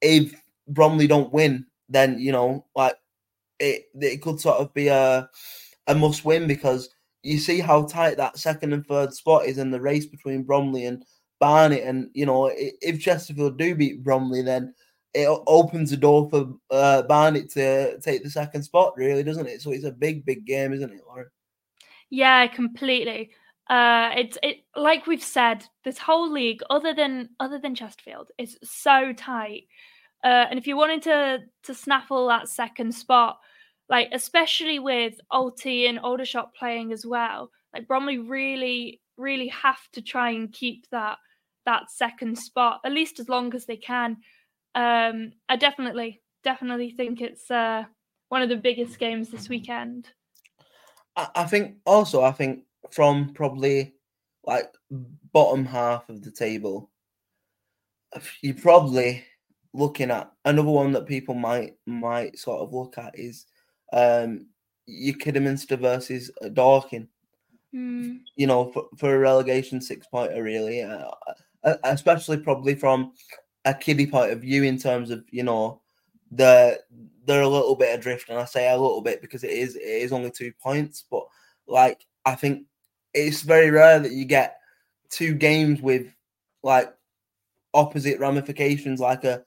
if 0.00 0.40
Bromley 0.68 1.06
don't 1.06 1.32
win, 1.32 1.66
then 1.88 2.18
you 2.18 2.32
know, 2.32 2.64
like 2.74 2.96
it, 3.58 3.84
it 3.94 4.22
could 4.22 4.40
sort 4.40 4.58
of 4.58 4.74
be 4.74 4.88
a 4.88 5.28
a 5.86 5.94
must 5.94 6.24
win 6.24 6.46
because 6.46 6.90
you 7.22 7.38
see 7.38 7.60
how 7.60 7.84
tight 7.84 8.16
that 8.16 8.38
second 8.38 8.72
and 8.72 8.86
third 8.86 9.12
spot 9.12 9.46
is 9.46 9.58
in 9.58 9.70
the 9.70 9.80
race 9.80 10.06
between 10.06 10.44
Bromley 10.44 10.86
and 10.86 11.04
Barnet, 11.40 11.82
and 11.84 12.10
you 12.14 12.26
know 12.26 12.50
if 12.54 13.00
Chesterfield 13.00 13.58
do 13.58 13.74
beat 13.74 14.02
Bromley, 14.02 14.42
then 14.42 14.74
it 15.16 15.28
opens 15.46 15.90
the 15.90 15.96
door 15.96 16.28
for 16.28 16.54
uh, 16.70 17.02
Barnet 17.02 17.50
to 17.50 17.98
take 18.00 18.22
the 18.22 18.30
second 18.30 18.62
spot, 18.62 18.92
really, 18.96 19.22
doesn't 19.22 19.46
it? 19.46 19.62
So 19.62 19.70
it's 19.70 19.84
a 19.84 19.90
big, 19.90 20.26
big 20.26 20.44
game, 20.44 20.74
isn't 20.74 20.92
it, 20.92 21.00
Lauren? 21.06 21.26
Yeah, 22.10 22.46
completely. 22.48 23.30
Uh, 23.68 24.10
it's 24.16 24.38
it 24.42 24.58
like 24.76 25.06
we've 25.06 25.22
said, 25.22 25.64
this 25.84 25.98
whole 25.98 26.30
league, 26.30 26.60
other 26.70 26.94
than 26.94 27.30
other 27.40 27.58
than 27.58 27.74
Chesterfield, 27.74 28.30
is 28.38 28.58
so 28.62 29.12
tight. 29.12 29.64
Uh, 30.22 30.46
and 30.50 30.58
if 30.58 30.66
you 30.66 30.76
wanted 30.76 31.02
to 31.02 31.38
to 31.64 31.74
snaffle 31.74 32.28
that 32.28 32.48
second 32.48 32.94
spot, 32.94 33.38
like 33.88 34.08
especially 34.12 34.78
with 34.78 35.14
Alty 35.32 35.88
and 35.88 35.98
Aldershot 35.98 36.54
playing 36.54 36.92
as 36.92 37.06
well, 37.06 37.50
like 37.72 37.86
Bromley 37.86 38.18
really, 38.18 39.00
really 39.16 39.48
have 39.48 39.80
to 39.92 40.02
try 40.02 40.30
and 40.30 40.52
keep 40.52 40.88
that 40.90 41.18
that 41.64 41.90
second 41.90 42.38
spot 42.38 42.80
at 42.84 42.92
least 42.92 43.18
as 43.18 43.28
long 43.28 43.54
as 43.54 43.66
they 43.66 43.76
can. 43.76 44.16
Um, 44.74 45.32
I 45.48 45.56
definitely, 45.56 46.22
definitely 46.44 46.90
think 46.90 47.20
it's 47.20 47.50
uh, 47.50 47.84
one 48.28 48.42
of 48.42 48.48
the 48.48 48.56
biggest 48.56 48.98
games 48.98 49.30
this 49.30 49.48
weekend. 49.48 50.08
I, 51.16 51.28
I 51.34 51.44
think 51.44 51.76
also, 51.84 52.22
I 52.22 52.32
think 52.32 52.64
from 52.90 53.32
probably 53.34 53.94
like 54.44 54.72
bottom 55.32 55.64
half 55.64 56.08
of 56.08 56.22
the 56.22 56.30
table, 56.30 56.90
you're 58.42 58.54
probably 58.54 59.24
looking 59.72 60.10
at 60.10 60.30
another 60.44 60.70
one 60.70 60.92
that 60.92 61.06
people 61.06 61.34
might 61.34 61.74
might 61.86 62.38
sort 62.38 62.62
of 62.62 62.72
look 62.72 62.96
at 62.96 63.18
is 63.18 63.46
um 63.92 64.46
your 64.86 65.16
Kidderminster 65.16 65.76
versus 65.76 66.30
uh, 66.42 66.48
Dorking. 66.48 67.08
Mm. 67.74 68.20
You 68.36 68.46
know, 68.46 68.70
for, 68.72 68.86
for 68.96 69.14
a 69.14 69.18
relegation 69.18 69.80
six 69.80 70.06
pointer, 70.06 70.42
really, 70.42 70.82
uh, 70.82 71.10
uh, 71.64 71.76
especially 71.84 72.38
probably 72.38 72.74
from 72.74 73.12
a 73.64 73.74
kiddie 73.74 74.06
point 74.06 74.32
of 74.32 74.40
view 74.40 74.62
in 74.62 74.78
terms 74.78 75.10
of 75.10 75.24
you 75.30 75.42
know 75.42 75.82
the 76.30 76.80
they're 77.26 77.42
a 77.42 77.48
little 77.48 77.74
bit 77.74 77.98
adrift, 77.98 78.28
and 78.28 78.38
I 78.38 78.44
say 78.44 78.70
a 78.70 78.76
little 78.76 79.02
bit 79.02 79.20
because 79.20 79.44
it 79.44 79.50
is 79.50 79.76
it 79.76 79.82
is 79.82 80.12
only 80.12 80.30
two 80.30 80.52
points, 80.62 81.04
but 81.10 81.26
like 81.66 82.06
I 82.24 82.34
think 82.34 82.66
it's 83.12 83.42
very 83.42 83.70
rare 83.70 83.98
that 83.98 84.12
you 84.12 84.24
get 84.24 84.58
two 85.10 85.34
games 85.34 85.82
with 85.82 86.06
like 86.62 86.94
opposite 87.74 88.20
ramifications, 88.20 89.00
like 89.00 89.24
a 89.24 89.42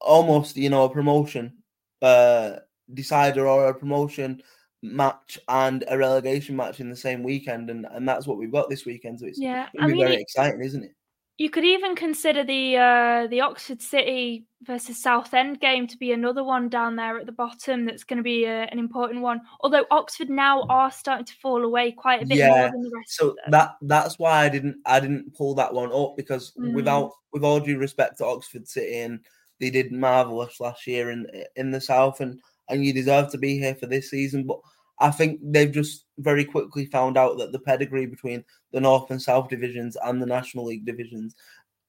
almost 0.00 0.56
you 0.56 0.70
know 0.70 0.84
a 0.84 0.90
promotion 0.90 1.52
uh 2.00 2.56
decider 2.94 3.46
or 3.48 3.68
a 3.68 3.74
promotion 3.74 4.42
match 4.82 5.38
and 5.48 5.84
a 5.88 5.98
relegation 5.98 6.56
match 6.56 6.80
in 6.80 6.88
the 6.90 6.96
same 6.96 7.22
weekend, 7.22 7.70
and 7.70 7.86
and 7.90 8.08
that's 8.08 8.26
what 8.26 8.38
we've 8.38 8.52
got 8.52 8.68
this 8.70 8.86
weekend. 8.86 9.20
So 9.20 9.26
it's 9.26 9.38
Yeah, 9.38 9.68
I 9.78 9.86
be 9.86 9.92
mean, 9.92 10.00
very 10.00 10.14
it- 10.14 10.20
exciting, 10.20 10.62
isn't 10.62 10.84
it? 10.84 10.94
you 11.38 11.48
could 11.48 11.64
even 11.64 11.96
consider 11.96 12.44
the 12.44 12.76
uh, 12.76 13.26
the 13.28 13.40
Oxford 13.40 13.80
City 13.80 14.44
versus 14.62 15.02
Southend 15.02 15.58
game 15.58 15.86
to 15.86 15.96
be 15.96 16.12
another 16.12 16.44
one 16.44 16.68
down 16.68 16.96
there 16.96 17.18
at 17.18 17.24
the 17.24 17.32
bottom. 17.32 17.86
That's 17.86 18.04
going 18.04 18.18
to 18.18 18.22
be 18.22 18.46
uh 18.46 18.66
an 18.70 18.78
important 18.78 19.22
one. 19.22 19.40
Although 19.60 19.86
Oxford 19.90 20.28
now 20.28 20.64
are 20.68 20.90
starting 20.90 21.24
to 21.24 21.34
fall 21.40 21.64
away 21.64 21.92
quite 21.92 22.22
a 22.22 22.26
bit 22.26 22.46
more 22.46 22.68
than 22.70 22.82
the 22.82 22.90
rest 22.94 23.16
So 23.16 23.28
of 23.30 23.36
them. 23.36 23.50
that 23.52 23.70
that's 23.80 24.18
why 24.18 24.44
I 24.44 24.48
didn't 24.50 24.76
I 24.84 25.00
didn't 25.00 25.34
pull 25.34 25.54
that 25.54 25.72
one 25.72 25.90
up 25.92 26.14
because 26.16 26.52
Mm. 26.58 26.74
without 26.74 27.12
with 27.32 27.42
all 27.42 27.58
due 27.60 27.78
respect 27.78 28.18
to 28.18 28.26
Oxford 28.26 28.68
City 28.68 28.98
and 28.98 29.20
they 29.60 29.70
did 29.70 29.92
marvelous 29.92 30.60
last 30.60 30.86
year 30.86 31.10
in 31.10 31.26
in 31.56 31.70
the 31.70 31.80
south 31.80 32.20
and 32.20 32.38
and 32.70 32.84
you 32.84 32.92
deserve 32.92 33.30
to 33.30 33.38
be 33.38 33.58
here 33.58 33.74
for 33.74 33.86
this 33.86 34.10
season. 34.10 34.46
But 34.46 34.60
I 34.98 35.10
think 35.10 35.40
they've 35.42 35.72
just 35.72 36.06
very 36.18 36.44
quickly 36.44 36.86
found 36.86 37.16
out 37.16 37.38
that 37.38 37.52
the 37.52 37.58
pedigree 37.58 38.06
between 38.06 38.44
the 38.72 38.80
North 38.80 39.10
and 39.10 39.20
South 39.20 39.48
divisions 39.48 39.96
and 40.04 40.20
the 40.20 40.26
National 40.26 40.66
League 40.66 40.86
divisions 40.86 41.34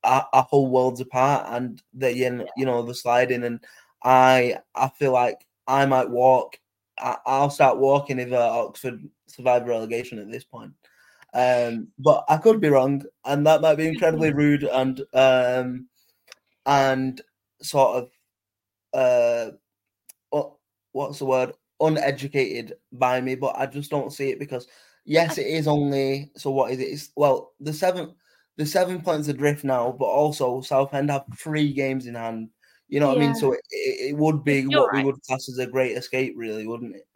are, 0.03 0.27
are 0.33 0.43
whole 0.43 0.69
worlds 0.69 1.01
apart, 1.01 1.45
and 1.49 1.81
they 1.93 2.13
you 2.13 2.29
know, 2.29 2.47
you 2.57 2.65
know 2.65 2.81
the 2.81 2.95
sliding 2.95 3.43
and 3.43 3.63
I 4.03 4.57
I 4.75 4.89
feel 4.89 5.11
like 5.11 5.45
I 5.67 5.85
might 5.85 6.09
walk 6.09 6.57
I, 7.01 7.39
will 7.41 7.49
start 7.49 7.77
walking 7.77 8.19
if 8.19 8.31
uh, 8.31 8.65
Oxford 8.65 9.01
survive 9.27 9.67
relegation 9.67 10.19
at 10.19 10.31
this 10.31 10.43
point. 10.43 10.73
Um, 11.33 11.87
but 11.97 12.25
I 12.27 12.37
could 12.37 12.59
be 12.59 12.69
wrong, 12.69 13.03
and 13.25 13.45
that 13.47 13.61
might 13.61 13.75
be 13.75 13.87
incredibly 13.87 14.33
rude 14.33 14.63
and 14.63 15.01
um, 15.13 15.87
and 16.65 17.21
sort 17.61 18.03
of 18.03 18.09
uh, 18.93 19.51
what's 20.91 21.19
the 21.19 21.25
word 21.25 21.53
uneducated 21.79 22.73
by 22.91 23.19
me. 23.21 23.35
But 23.35 23.55
I 23.57 23.65
just 23.65 23.89
don't 23.89 24.13
see 24.13 24.29
it 24.29 24.39
because 24.39 24.67
yes, 25.05 25.37
it 25.37 25.47
is 25.47 25.67
only 25.67 26.31
so. 26.37 26.51
What 26.51 26.71
is 26.71 26.79
it? 26.79 26.83
It's, 26.83 27.11
well, 27.15 27.53
the 27.59 27.73
seven 27.73 28.13
the 28.57 28.65
seven 28.65 29.01
points 29.01 29.27
adrift 29.27 29.63
now, 29.63 29.95
but 29.97 30.05
also 30.05 30.61
Southend 30.61 31.09
have 31.09 31.25
three 31.37 31.73
games 31.73 32.05
in 32.05 32.15
hand. 32.15 32.49
You 32.87 32.99
know 32.99 33.07
what 33.07 33.17
yeah. 33.17 33.23
I 33.23 33.27
mean? 33.27 33.35
So 33.35 33.53
it, 33.53 33.61
it 33.71 34.17
would 34.17 34.43
be 34.43 34.65
You're 34.67 34.81
what 34.81 34.93
right. 34.93 35.05
we 35.05 35.11
would 35.11 35.23
class 35.23 35.49
as 35.49 35.57
a 35.57 35.67
great 35.67 35.97
escape, 35.97 36.33
really, 36.35 36.67
wouldn't 36.67 36.95
it? 36.95 37.07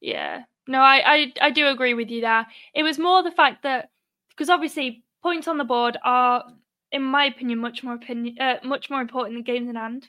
Yeah. 0.00 0.42
No, 0.68 0.80
I, 0.80 1.02
I 1.04 1.32
I 1.40 1.50
do 1.50 1.68
agree 1.68 1.94
with 1.94 2.10
you 2.10 2.20
there. 2.20 2.46
It 2.74 2.82
was 2.82 2.98
more 2.98 3.22
the 3.22 3.32
fact 3.32 3.62
that 3.64 3.90
because 4.28 4.50
obviously 4.50 5.02
points 5.22 5.48
on 5.48 5.58
the 5.58 5.64
board 5.64 5.98
are, 6.04 6.44
in 6.92 7.02
my 7.02 7.24
opinion, 7.24 7.58
much 7.58 7.82
more 7.82 7.94
opinion 7.94 8.36
uh, 8.38 8.56
much 8.62 8.90
more 8.90 9.00
important 9.00 9.36
than 9.36 9.42
games 9.42 9.68
in 9.68 9.76
hand. 9.76 10.08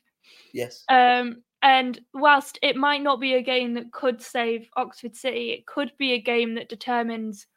Yes. 0.54 0.84
Um, 0.90 1.44
and 1.64 2.00
whilst 2.14 2.60
it 2.62 2.76
might 2.76 3.02
not 3.02 3.22
be 3.22 3.34
a 3.34 3.42
game 3.42 3.74
that 3.76 3.94
could 3.94 4.22
save 4.22 4.70
Oxford 4.76 5.16
City, 5.16 5.52
it 5.52 5.66
could 5.66 5.94
be 5.98 6.12
a 6.12 6.22
game 6.22 6.56
that 6.56 6.68
determines 6.68 7.48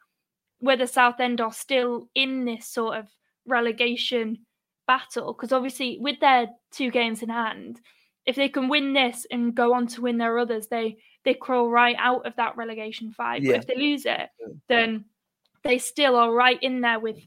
whether 0.59 0.87
Southend 0.87 1.41
are 1.41 1.51
still 1.51 2.09
in 2.15 2.45
this 2.45 2.65
sort 2.67 2.97
of 2.97 3.07
relegation 3.45 4.39
battle. 4.87 5.33
Because 5.33 5.51
obviously, 5.51 5.97
with 5.99 6.21
their 6.21 6.47
two 6.71 6.89
games 6.89 7.21
in 7.21 7.27
hand, 7.27 7.81
if 8.25 8.37
they 8.37 8.47
can 8.47 8.69
win 8.69 8.93
this 8.93 9.27
and 9.29 9.53
go 9.53 9.73
on 9.73 9.87
to 9.87 10.01
win 10.01 10.17
their 10.17 10.39
others, 10.39 10.67
they 10.67 10.97
they 11.25 11.33
crawl 11.33 11.69
right 11.69 11.97
out 11.99 12.25
of 12.25 12.33
that 12.37 12.55
relegation 12.55 13.11
fight. 13.11 13.43
Yeah. 13.43 13.51
But 13.51 13.59
if 13.59 13.67
they 13.67 13.75
lose 13.75 14.05
it, 14.05 14.29
then 14.69 15.03
they 15.63 15.79
still 15.79 16.15
are 16.15 16.31
right 16.31 16.61
in 16.63 16.79
there 16.79 17.01
with 17.01 17.19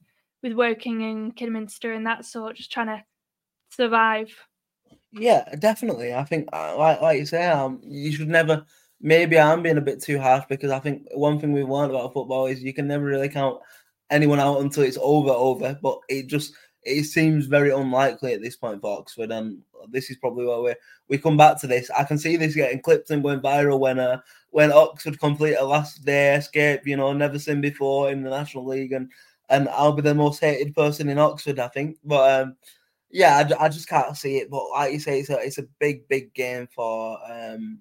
with 0.42 0.54
Woking 0.54 1.02
and 1.02 1.36
Kidderminster 1.36 1.92
and 1.92 2.06
that 2.06 2.24
sort, 2.24 2.56
just 2.56 2.72
trying 2.72 2.86
to 2.86 3.04
survive. 3.68 4.34
Yeah, 5.12 5.44
definitely. 5.56 6.14
I 6.14 6.24
think, 6.24 6.48
uh, 6.52 6.76
like 6.76 7.00
like 7.00 7.18
you 7.18 7.26
say, 7.26 7.46
um, 7.48 7.80
you 7.84 8.12
should 8.12 8.28
never. 8.28 8.64
Maybe 9.00 9.38
I'm 9.38 9.62
being 9.62 9.78
a 9.78 9.80
bit 9.80 10.00
too 10.02 10.18
harsh 10.20 10.44
because 10.48 10.70
I 10.70 10.78
think 10.78 11.06
one 11.14 11.40
thing 11.40 11.52
we've 11.52 11.68
learned 11.68 11.90
about 11.90 12.12
football 12.12 12.46
is 12.46 12.62
you 12.62 12.74
can 12.74 12.86
never 12.86 13.04
really 13.04 13.28
count 13.30 13.58
anyone 14.10 14.38
out 14.38 14.60
until 14.60 14.82
it's 14.84 14.98
over, 15.00 15.30
over. 15.30 15.78
But 15.82 15.98
it 16.08 16.26
just 16.28 16.52
it 16.84 17.04
seems 17.04 17.46
very 17.46 17.70
unlikely 17.72 18.34
at 18.34 18.42
this 18.42 18.56
point 18.56 18.80
for 18.82 18.98
Oxford, 18.98 19.32
and 19.32 19.58
this 19.90 20.10
is 20.10 20.16
probably 20.18 20.46
where 20.46 20.60
we 20.60 20.74
we 21.08 21.18
come 21.18 21.36
back 21.36 21.58
to 21.62 21.66
this. 21.66 21.90
I 21.90 22.04
can 22.04 22.18
see 22.18 22.36
this 22.36 22.54
getting 22.54 22.80
clipped 22.80 23.10
and 23.10 23.22
going 23.22 23.40
viral 23.40 23.80
when 23.80 23.98
uh 23.98 24.20
when 24.50 24.70
Oxford 24.72 25.18
complete 25.18 25.54
a 25.54 25.64
last 25.64 26.04
day 26.04 26.36
escape, 26.36 26.86
you 26.86 26.96
know, 26.96 27.12
never 27.12 27.38
seen 27.38 27.60
before 27.60 28.10
in 28.12 28.22
the 28.22 28.30
National 28.30 28.66
League, 28.66 28.92
and 28.92 29.10
and 29.48 29.68
I'll 29.70 29.92
be 29.92 30.02
the 30.02 30.14
most 30.14 30.40
hated 30.40 30.74
person 30.76 31.08
in 31.08 31.18
Oxford, 31.18 31.58
I 31.58 31.68
think. 31.68 31.96
But 32.04 32.42
um, 32.42 32.56
yeah, 33.10 33.38
I, 33.38 33.64
I 33.64 33.68
just 33.68 33.88
can't 33.88 34.16
see 34.16 34.38
it. 34.38 34.50
But 34.50 34.70
like 34.70 34.92
you 34.92 35.00
say, 35.00 35.20
it's 35.20 35.30
a 35.30 35.38
it's 35.38 35.58
a 35.58 35.66
big 35.78 36.06
big 36.08 36.32
game 36.34 36.68
for 36.74 37.18
um 37.30 37.78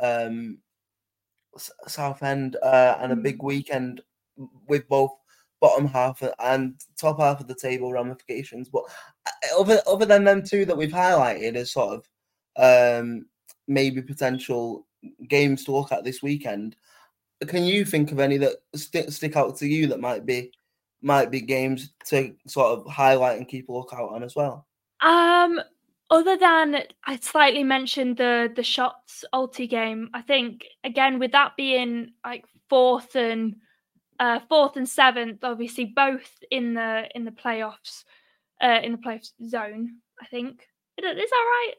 um 0.00 0.58
Southend 1.86 2.56
uh, 2.62 2.96
and 3.00 3.12
a 3.12 3.16
big 3.16 3.38
mm. 3.38 3.44
weekend 3.44 4.00
with 4.66 4.88
both 4.88 5.12
bottom 5.60 5.86
half 5.86 6.22
and 6.40 6.74
top 6.96 7.18
half 7.18 7.40
of 7.40 7.46
the 7.48 7.54
table 7.54 7.92
ramifications. 7.92 8.68
But 8.68 8.84
uh, 9.26 9.60
other 9.60 9.80
other 9.86 10.06
than 10.06 10.24
them 10.24 10.42
two 10.42 10.64
that 10.66 10.76
we've 10.76 10.90
highlighted 10.90 11.54
as 11.54 11.72
sort 11.72 12.04
of 12.56 13.00
um, 13.00 13.26
maybe 13.66 14.02
potential 14.02 14.86
games 15.28 15.64
to 15.64 15.72
look 15.72 15.92
at 15.92 16.04
this 16.04 16.22
weekend, 16.22 16.76
can 17.46 17.64
you 17.64 17.84
think 17.84 18.12
of 18.12 18.18
any 18.18 18.36
that 18.38 18.56
stick 18.74 19.10
stick 19.10 19.36
out 19.36 19.56
to 19.58 19.66
you 19.66 19.86
that 19.86 20.00
might 20.00 20.26
be 20.26 20.52
might 21.04 21.30
be 21.30 21.40
games 21.40 21.92
to 22.06 22.34
sort 22.46 22.78
of 22.78 22.86
highlight 22.90 23.38
and 23.38 23.48
keep 23.48 23.68
a 23.68 23.72
lookout 23.72 24.10
on 24.10 24.22
as 24.22 24.34
well? 24.34 24.66
Um, 25.00 25.60
other 26.10 26.36
than 26.36 26.82
I 27.04 27.16
slightly 27.16 27.62
mentioned 27.62 28.16
the 28.16 28.52
the 28.54 28.62
Shots 28.62 29.24
Alty 29.32 29.68
game, 29.68 30.10
I 30.14 30.22
think 30.22 30.64
again 30.82 31.18
with 31.18 31.32
that 31.32 31.56
being 31.56 32.12
like 32.24 32.44
fourth 32.68 33.14
and 33.14 33.56
uh, 34.18 34.40
fourth 34.48 34.76
and 34.76 34.88
seventh, 34.88 35.42
obviously 35.42 35.86
both 35.86 36.30
in 36.50 36.74
the 36.74 37.08
in 37.14 37.24
the 37.24 37.30
playoffs, 37.30 38.04
uh, 38.62 38.80
in 38.82 38.92
the 38.92 38.98
playoff 38.98 39.28
zone. 39.46 39.96
I 40.20 40.26
think 40.26 40.60
is 40.96 41.02
that 41.02 41.14
right? 41.30 41.74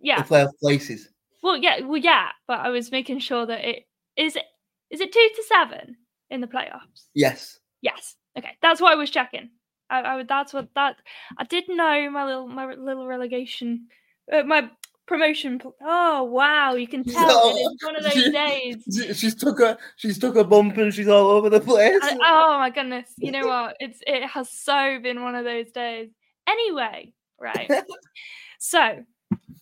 Yeah, 0.00 0.22
the 0.22 0.28
playoff 0.28 0.58
places. 0.60 1.08
Well, 1.42 1.56
yeah, 1.56 1.80
well, 1.80 1.98
yeah, 2.00 2.28
but 2.46 2.60
I 2.60 2.70
was 2.70 2.90
making 2.90 3.20
sure 3.20 3.46
that 3.46 3.68
it 3.68 3.86
is. 4.16 4.36
It, 4.36 4.44
is 4.90 5.00
it 5.00 5.12
two 5.12 5.28
to 5.36 5.42
seven 5.42 5.96
in 6.30 6.40
the 6.40 6.46
playoffs? 6.46 7.08
Yes. 7.14 7.60
Yes. 7.82 8.16
Okay, 8.38 8.56
that's 8.62 8.80
what 8.80 8.92
I 8.92 8.96
was 8.96 9.10
checking. 9.10 9.50
I, 9.90 10.02
I 10.02 10.22
that's 10.22 10.52
what 10.52 10.68
that 10.74 10.96
I 11.36 11.44
did 11.44 11.64
know 11.68 12.10
my 12.10 12.24
little 12.24 12.48
my 12.48 12.72
little 12.74 13.06
relegation, 13.06 13.86
uh, 14.32 14.42
my 14.42 14.70
promotion. 15.06 15.60
Oh 15.82 16.24
wow, 16.24 16.74
you 16.74 16.86
can 16.86 17.02
tell 17.02 17.52
it's 17.56 17.84
one 17.84 17.96
of 17.96 18.04
those 18.04 18.12
she, 18.12 18.30
days. 18.30 19.18
She's 19.18 19.34
took 19.34 19.60
a 19.60 19.78
she's 19.96 20.18
took 20.18 20.36
a 20.36 20.44
bump 20.44 20.76
and 20.76 20.94
she's 20.94 21.08
all 21.08 21.30
over 21.30 21.50
the 21.50 21.60
place. 21.60 21.98
I, 22.02 22.16
oh 22.22 22.58
my 22.58 22.70
goodness! 22.70 23.10
You 23.16 23.32
know 23.32 23.46
what? 23.46 23.76
It's 23.80 24.00
it 24.06 24.28
has 24.28 24.50
so 24.50 25.00
been 25.02 25.22
one 25.22 25.34
of 25.34 25.44
those 25.44 25.70
days. 25.72 26.10
Anyway, 26.46 27.12
right. 27.40 27.70
so, 28.58 29.04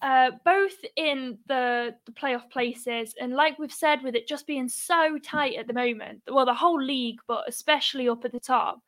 uh, 0.02 0.30
both 0.44 0.74
in 0.96 1.38
the 1.46 1.94
the 2.06 2.12
playoff 2.12 2.50
places, 2.50 3.14
and 3.20 3.32
like 3.34 3.58
we've 3.58 3.72
said, 3.72 4.02
with 4.02 4.14
it 4.14 4.28
just 4.28 4.46
being 4.46 4.68
so 4.68 5.18
tight 5.22 5.56
at 5.56 5.66
the 5.66 5.72
moment. 5.72 6.22
Well, 6.30 6.46
the 6.46 6.54
whole 6.54 6.82
league, 6.82 7.20
but 7.26 7.44
especially 7.48 8.08
up 8.08 8.24
at 8.24 8.32
the 8.32 8.40
top. 8.40 8.80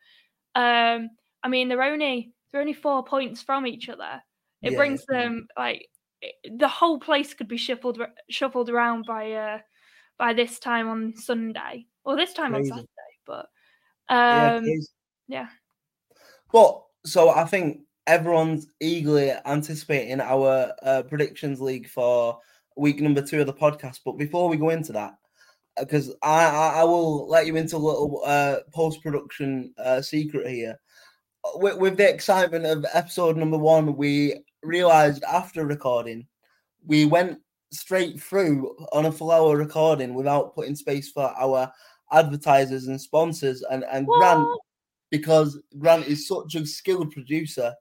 Um, 0.54 1.10
I 1.42 1.48
mean, 1.48 1.68
they're 1.68 1.82
only 1.82 2.32
they're 2.50 2.60
only 2.60 2.72
four 2.72 3.04
points 3.04 3.42
from 3.42 3.66
each 3.66 3.88
other. 3.88 4.22
It 4.62 4.72
yeah. 4.72 4.78
brings 4.78 5.04
them 5.06 5.46
like 5.56 5.88
the 6.50 6.68
whole 6.68 6.98
place 6.98 7.34
could 7.34 7.48
be 7.48 7.56
shuffled 7.56 8.00
shuffled 8.28 8.70
around 8.70 9.04
by 9.06 9.32
uh 9.32 9.58
by 10.18 10.32
this 10.32 10.58
time 10.58 10.88
on 10.88 11.14
Sunday 11.16 11.86
or 12.04 12.16
this 12.16 12.32
time 12.32 12.52
Crazy. 12.52 12.70
on 12.72 12.78
Saturday. 12.78 12.88
But 13.26 13.46
um, 14.08 14.64
yeah, 14.64 14.74
yeah. 15.28 15.46
But 16.52 16.82
so 17.04 17.30
I 17.30 17.44
think 17.44 17.82
everyone's 18.08 18.66
eagerly 18.80 19.32
anticipating 19.44 20.20
our 20.20 20.72
uh, 20.82 21.02
predictions 21.02 21.60
league 21.60 21.86
for 21.86 22.38
week 22.76 23.00
number 23.00 23.20
two 23.20 23.40
of 23.40 23.46
the 23.46 23.52
podcast. 23.52 24.00
But 24.04 24.16
before 24.16 24.48
we 24.48 24.56
go 24.56 24.70
into 24.70 24.92
that, 24.94 25.14
because 25.78 26.10
uh, 26.10 26.14
I, 26.22 26.44
I, 26.46 26.80
I 26.80 26.84
will 26.84 27.28
let 27.28 27.46
you 27.46 27.56
into 27.56 27.76
a 27.76 27.78
little 27.78 28.22
uh, 28.24 28.56
post 28.72 29.02
production 29.02 29.74
uh, 29.78 30.00
secret 30.00 30.48
here. 30.48 30.80
With, 31.54 31.76
with 31.78 31.96
the 31.98 32.08
excitement 32.08 32.64
of 32.64 32.86
episode 32.94 33.36
number 33.36 33.58
one, 33.58 33.94
we 33.94 34.42
realized 34.62 35.22
after 35.24 35.66
recording, 35.66 36.26
we 36.86 37.04
went 37.04 37.38
straight 37.70 38.20
through 38.20 38.74
on 38.92 39.04
a 39.04 39.12
full 39.12 39.30
hour 39.30 39.54
recording 39.54 40.14
without 40.14 40.54
putting 40.54 40.74
space 40.74 41.10
for 41.10 41.30
our 41.38 41.70
advertisers 42.10 42.86
and 42.86 42.98
sponsors. 42.98 43.62
And, 43.70 43.84
and 43.92 44.06
Grant, 44.06 44.48
because 45.10 45.60
Grant 45.78 46.06
is 46.06 46.26
such 46.26 46.54
a 46.54 46.64
skilled 46.64 47.12
producer, 47.12 47.74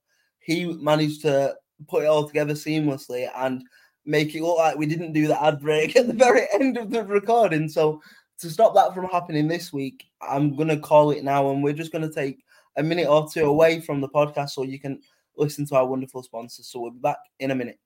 he 0.48 0.66
managed 0.66 1.24
to 1.24 1.54
put 1.90 2.04
it 2.04 2.08
all 2.08 2.26
together 2.26 2.54
seamlessly 2.54 3.30
and 3.36 3.64
make 4.06 4.34
it 4.34 4.42
look 4.42 4.58
like 4.58 4.78
we 4.78 4.86
didn't 4.86 5.12
do 5.12 5.28
the 5.28 5.44
ad 5.44 5.60
break 5.60 5.96
at 5.98 6.08
the 6.08 6.14
very 6.14 6.48
end 6.54 6.78
of 6.78 6.90
the 6.90 7.04
recording. 7.04 7.68
So 7.68 8.02
to 8.40 8.50
stop 8.50 8.74
that 8.76 8.96
from 8.96 9.08
happening 9.08 9.50
this 9.50 9.74
week, 9.74 10.06
I'm 10.22 10.56
gonna 10.56 10.80
call 10.80 11.12
it 11.12 11.26
now, 11.26 11.52
and 11.52 11.62
we're 11.62 11.74
just 11.74 11.92
gonna 11.92 12.10
take 12.10 12.44
a 12.78 12.82
minute 12.82 13.10
or 13.10 13.28
two 13.30 13.44
away 13.44 13.82
from 13.82 14.00
the 14.00 14.08
podcast 14.08 14.52
so 14.52 14.64
you 14.64 14.80
can 14.80 15.02
listen 15.36 15.66
to 15.68 15.76
our 15.76 15.86
wonderful 15.86 16.24
sponsors. 16.24 16.70
So 16.70 16.80
we'll 16.80 16.92
be 16.92 17.00
back 17.00 17.18
in 17.42 17.52
a 17.52 17.56
minute. 17.56 17.80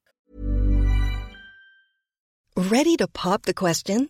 Ready 2.55 2.95
to 2.97 3.07
pop 3.07 3.47
the 3.47 3.55
question? 3.55 4.09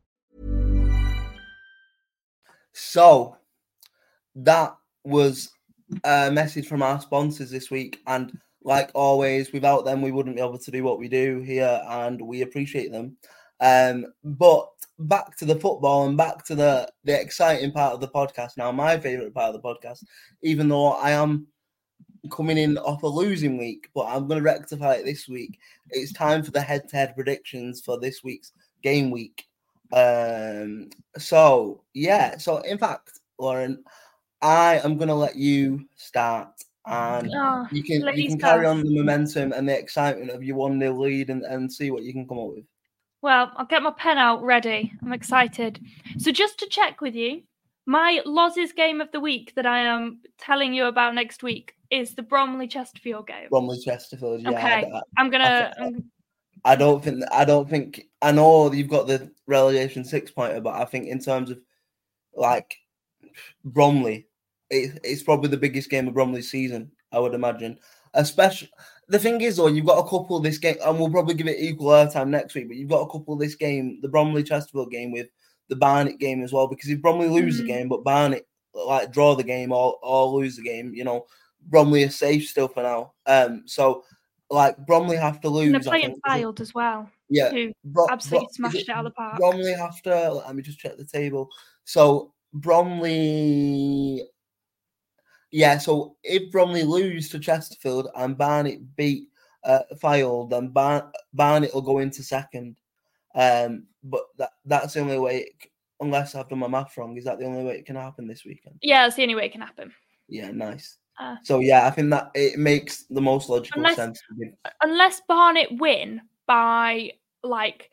So 2.73 3.37
that 4.35 4.75
was 5.03 5.51
a 6.03 6.31
message 6.31 6.67
from 6.67 6.81
our 6.81 7.01
sponsors 7.01 7.51
this 7.51 7.69
week. 7.69 7.99
And 8.07 8.37
like 8.63 8.91
always, 8.93 9.51
without 9.51 9.85
them, 9.85 10.01
we 10.01 10.11
wouldn't 10.11 10.35
be 10.35 10.41
able 10.41 10.57
to 10.57 10.71
do 10.71 10.83
what 10.83 10.99
we 10.99 11.07
do 11.07 11.39
here, 11.39 11.81
and 11.87 12.21
we 12.21 12.41
appreciate 12.41 12.91
them. 12.91 13.17
Um, 13.59 14.07
but 14.23 14.69
back 14.99 15.35
to 15.37 15.45
the 15.45 15.55
football 15.55 16.07
and 16.07 16.15
back 16.15 16.45
to 16.45 16.55
the 16.55 16.91
the 17.03 17.19
exciting 17.19 17.71
part 17.71 17.93
of 17.93 18.01
the 18.01 18.07
podcast 18.07 18.57
now, 18.57 18.71
my 18.71 18.99
favorite 18.99 19.33
part 19.33 19.53
of 19.53 19.61
the 19.61 19.67
podcast, 19.67 20.03
even 20.43 20.69
though 20.69 20.93
I 20.93 21.11
am 21.11 21.47
coming 22.29 22.57
in 22.57 22.77
off 22.77 23.03
a 23.03 23.07
losing 23.07 23.57
week, 23.57 23.89
but 23.95 24.05
I'm 24.05 24.27
going 24.27 24.37
to 24.37 24.43
rectify 24.43 24.93
it 24.93 25.05
this 25.05 25.27
week. 25.27 25.57
It's 25.89 26.13
time 26.13 26.43
for 26.43 26.51
the 26.51 26.61
head 26.61 26.87
to 26.89 26.95
head 26.95 27.15
predictions 27.15 27.81
for 27.81 27.99
this 27.99 28.23
week's 28.23 28.51
game 28.83 29.09
week. 29.09 29.45
Um, 29.93 30.89
so 31.17 31.83
yeah, 31.93 32.37
so 32.37 32.57
in 32.59 32.77
fact, 32.77 33.19
Lauren, 33.39 33.83
I 34.41 34.79
am 34.83 34.97
to 35.09 35.15
let 35.15 35.35
you 35.35 35.85
start 35.95 36.49
and 36.85 37.29
Oh, 37.33 37.67
you 37.71 37.83
can 37.83 38.07
you 38.17 38.27
can 38.27 38.39
carry 38.39 38.65
on 38.65 38.81
the 38.81 38.89
momentum 38.89 39.53
and 39.53 39.67
the 39.69 39.77
excitement 39.77 40.31
of 40.31 40.43
your 40.43 40.55
one 40.55 40.79
0 40.79 40.93
lead 40.93 41.29
and, 41.29 41.43
and 41.43 41.71
see 41.71 41.91
what 41.91 42.03
you 42.03 42.11
can 42.13 42.27
come 42.27 42.39
up 42.39 42.49
with. 42.49 42.65
Well, 43.21 43.51
I'll 43.55 43.67
get 43.67 43.83
my 43.83 43.91
pen 43.91 44.17
out 44.17 44.41
ready. 44.43 44.91
I'm 45.03 45.13
excited. 45.13 45.79
So, 46.17 46.31
just 46.31 46.57
to 46.59 46.67
check 46.67 47.01
with 47.01 47.13
you, 47.13 47.43
my 47.85 48.21
losses 48.25 48.73
game 48.73 48.99
of 48.99 49.11
the 49.11 49.19
week 49.19 49.53
that 49.55 49.67
I 49.67 49.79
am 49.79 50.21
telling 50.39 50.73
you 50.73 50.85
about 50.85 51.13
next 51.13 51.43
week 51.43 51.75
is 51.91 52.15
the 52.15 52.23
Bromley 52.23 52.67
Chesterfield 52.67 53.27
game. 53.27 53.47
Bromley 53.51 53.79
Chesterfield. 53.79 54.41
Yeah, 54.41 54.49
Okay. 54.51 54.91
I, 54.91 55.01
I'm 55.17 55.29
gonna. 55.29 55.73
I- 55.79 55.91
I 56.63 56.75
don't 56.75 57.03
think 57.03 57.23
I 57.31 57.45
don't 57.45 57.69
think 57.69 58.07
I 58.21 58.31
know 58.31 58.71
you've 58.71 58.87
got 58.89 59.07
the 59.07 59.31
relegation 59.47 60.03
six 60.05 60.31
pointer, 60.31 60.61
but 60.61 60.75
I 60.75 60.85
think 60.85 61.07
in 61.07 61.19
terms 61.19 61.49
of 61.49 61.59
like 62.35 62.75
Bromley, 63.63 64.27
it, 64.69 64.99
it's 65.03 65.23
probably 65.23 65.49
the 65.49 65.57
biggest 65.57 65.89
game 65.89 66.07
of 66.07 66.13
Bromley's 66.13 66.51
season. 66.51 66.91
I 67.11 67.19
would 67.19 67.33
imagine. 67.33 67.77
Especially 68.13 68.69
the 69.07 69.19
thing 69.19 69.41
is 69.41 69.57
though, 69.57 69.67
you've 69.67 69.85
got 69.85 69.99
a 70.05 70.09
couple 70.09 70.39
this 70.39 70.57
game, 70.57 70.77
and 70.85 70.99
we'll 70.99 71.09
probably 71.09 71.33
give 71.35 71.47
it 71.47 71.59
equal 71.59 71.89
airtime 71.89 72.29
next 72.29 72.53
week. 72.55 72.67
But 72.67 72.77
you've 72.77 72.89
got 72.89 73.01
a 73.01 73.11
couple 73.11 73.33
of 73.33 73.39
this 73.39 73.55
game, 73.55 73.99
the 74.01 74.09
Bromley 74.09 74.43
Chesterfield 74.43 74.91
game 74.91 75.11
with 75.11 75.27
the 75.69 75.75
Barnet 75.75 76.19
game 76.19 76.43
as 76.43 76.53
well. 76.53 76.67
Because 76.67 76.89
if 76.89 77.01
Bromley 77.01 77.29
lose 77.29 77.57
the 77.57 77.63
Mhm. 77.63 77.67
game, 77.67 77.89
but 77.89 78.03
Barnet 78.03 78.47
like 78.73 79.11
draw 79.11 79.35
the 79.35 79.43
game 79.43 79.71
or 79.71 79.97
or 80.03 80.27
lose 80.27 80.55
the 80.57 80.63
game, 80.63 80.93
you 80.93 81.03
know, 81.03 81.25
Bromley 81.61 82.03
is 82.03 82.17
safe 82.17 82.47
still 82.47 82.67
for 82.67 82.83
now. 82.83 83.13
Um, 83.25 83.63
so 83.65 84.03
like 84.51 84.77
Bromley 84.85 85.17
have 85.17 85.41
to 85.41 85.49
lose. 85.49 85.73
and 85.73 85.75
they're 85.75 85.89
playing 85.91 86.11
it- 86.11 86.21
Fylde 86.27 86.59
as 86.59 86.73
well, 86.75 87.09
yeah, 87.29 87.49
who 87.49 87.71
Bro- 87.85 88.07
absolutely 88.11 88.45
Bro- 88.47 88.69
smashed 88.69 88.87
it 88.87 88.89
out 88.89 88.99
of 88.99 89.05
the 89.05 89.11
park. 89.11 89.37
Bromley 89.37 89.73
have 89.73 90.01
to. 90.03 90.33
Let 90.33 90.55
me 90.55 90.61
just 90.61 90.79
check 90.79 90.97
the 90.97 91.05
table. 91.05 91.49
So 91.85 92.33
Bromley, 92.53 94.27
yeah. 95.51 95.77
So 95.77 96.17
if 96.23 96.51
Bromley 96.51 96.83
lose 96.83 97.29
to 97.29 97.39
Chesterfield 97.39 98.09
and 98.15 98.37
Barnet 98.37 98.95
beat 98.95 99.29
uh, 99.63 99.79
then 100.49 100.67
Bar- 100.69 101.11
Barnet 101.33 101.73
will 101.73 101.81
go 101.81 101.99
into 101.99 102.23
second. 102.23 102.77
Um, 103.35 103.87
but 104.03 104.23
that 104.37 104.51
that's 104.65 104.93
the 104.93 104.99
only 104.99 105.19
way. 105.19 105.37
It, 105.43 105.71
unless 106.01 106.35
I've 106.35 106.49
done 106.49 106.59
my 106.59 106.67
math 106.67 106.97
wrong, 106.97 107.15
is 107.15 107.23
that 107.25 107.39
the 107.39 107.45
only 107.45 107.63
way 107.63 107.77
it 107.77 107.85
can 107.85 107.95
happen 107.95 108.27
this 108.27 108.43
weekend? 108.43 108.75
Yeah, 108.81 109.03
that's 109.03 109.15
the 109.15 109.21
only 109.23 109.35
way 109.35 109.45
it 109.45 109.51
can 109.51 109.61
happen. 109.61 109.93
Yeah, 110.27 110.51
nice. 110.51 110.97
Uh, 111.21 111.35
So 111.43 111.59
yeah, 111.59 111.85
I 111.85 111.91
think 111.91 112.09
that 112.09 112.31
it 112.33 112.57
makes 112.57 113.03
the 113.03 113.21
most 113.21 113.47
logical 113.49 113.79
Unless- 113.81 113.95
sense. 113.95 114.21
unless 114.81 115.21
Barnet 115.27 115.67
win 115.71 116.21
by 116.47 117.11
like 117.43 117.89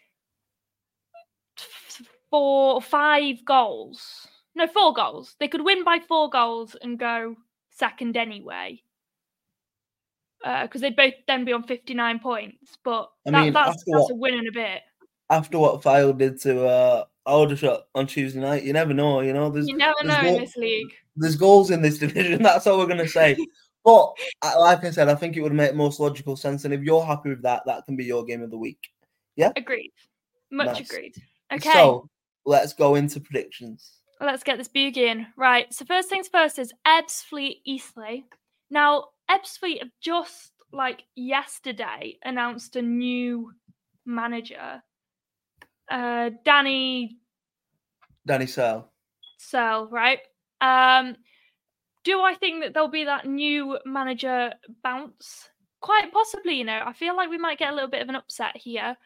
four 2.31 2.75
or 2.75 2.83
five 2.83 3.45
goals. 3.45 4.27
No, 4.55 4.67
four 4.67 4.93
goals. 4.93 5.37
They 5.39 5.49
could 5.49 5.65
win 5.65 5.85
by 5.85 5.99
four 6.01 6.31
goals 6.31 6.75
and 6.81 6.99
go 6.99 7.37
second 7.71 8.17
anyway. 8.17 8.83
Because 10.43 10.81
they'd 10.81 10.97
both 10.97 11.15
then 11.27 11.45
be 11.45 11.53
on 11.53 11.65
59 11.65 12.19
points. 12.21 12.79
But 12.85 13.11
I 13.27 13.31
that, 13.31 13.43
mean, 13.45 13.53
that's, 13.53 13.77
that's 13.77 13.87
what- 13.87 14.13
a 14.13 14.15
win 14.15 14.35
and 14.39 14.49
a 14.49 14.53
bit. 14.53 14.83
After 15.31 15.59
what 15.59 15.83
Fylde 15.83 16.17
did 16.17 16.41
to 16.43 16.67
uh, 16.67 17.05
Aldershot 17.29 17.83
on 17.95 18.07
Tuesday 18.07 18.41
night, 18.41 18.65
you 18.65 18.73
never 18.73 18.95
know. 18.95 19.21
You 19.21 19.33
know, 19.33 19.51
there's 19.51 19.69
You 19.69 19.77
never 19.77 20.03
know 20.05 20.19
in 20.21 20.41
this 20.41 20.57
league. 20.57 20.89
there's 21.17 21.37
goals 21.37 21.71
in 21.71 21.83
this 21.83 21.99
division. 22.05 22.43
That's 22.43 22.67
all 22.67 22.79
we're 22.79 22.87
going 22.87 22.99
to 22.99 23.09
say. 23.09 23.37
but 23.85 24.13
like 24.59 24.85
I 24.85 24.91
said, 24.91 25.09
I 25.09 25.15
think 25.15 25.37
it 25.37 25.43
would 25.43 25.53
make 25.53 25.75
most 25.75 26.01
logical 26.01 26.37
sense. 26.37 26.65
And 26.65 26.73
if 26.75 26.83
you're 26.83 27.05
happy 27.05 27.29
with 27.31 27.43
that, 27.43 27.63
that 27.67 27.85
can 27.87 27.97
be 27.97 28.05
your 28.05 28.25
game 28.25 28.43
of 28.43 28.51
the 28.51 28.59
week. 28.59 28.89
Yeah? 29.37 29.53
Agreed. 29.57 29.93
Much 30.51 30.67
Nice. 30.79 30.91
agreed. 30.91 31.15
Okay. 31.53 31.71
So 31.73 32.09
let's 32.47 32.73
go 32.73 32.95
into 32.97 33.21
predictions. 33.21 33.93
Let's 34.21 34.43
get 34.43 34.59
this 34.59 34.69
boogie 34.69 34.97
in. 34.97 35.27
Right. 35.37 35.73
So 35.73 35.85
first 35.85 36.09
things 36.09 36.29
first 36.29 36.59
is 36.59 36.73
Ebbsfleet 36.87 37.61
Eastleigh. 37.65 38.23
Now, 38.71 39.05
Ebbsfleet 39.31 39.79
have 39.81 39.91
just 40.01 40.53
like 40.73 41.05
yesterday 41.15 42.19
announced 42.25 42.77
a 42.77 42.83
new 42.83 43.53
manager. 44.05 44.83
Uh 45.91 46.31
Danny 46.45 47.19
Danny 48.27 48.47
Sell. 48.47 48.93
Searle, 49.39 49.89
right? 49.89 50.21
Um 50.61 51.17
do 52.05 52.21
I 52.23 52.35
think 52.35 52.63
that 52.63 52.73
there'll 52.75 52.89
be 52.89 53.05
that 53.05 53.27
new 53.27 53.79
manager 53.85 54.53
bounce? 54.83 55.49
Quite 55.81 56.13
possibly, 56.13 56.55
you 56.55 56.65
know. 56.65 56.83
I 56.85 56.93
feel 56.93 57.15
like 57.17 57.29
we 57.31 57.39
might 57.39 57.59
get 57.59 57.71
a 57.71 57.75
little 57.75 57.91
bit 57.91 58.03
of 58.03 58.09
an 58.09 58.17
upset 58.17 58.57
here. 58.57 58.97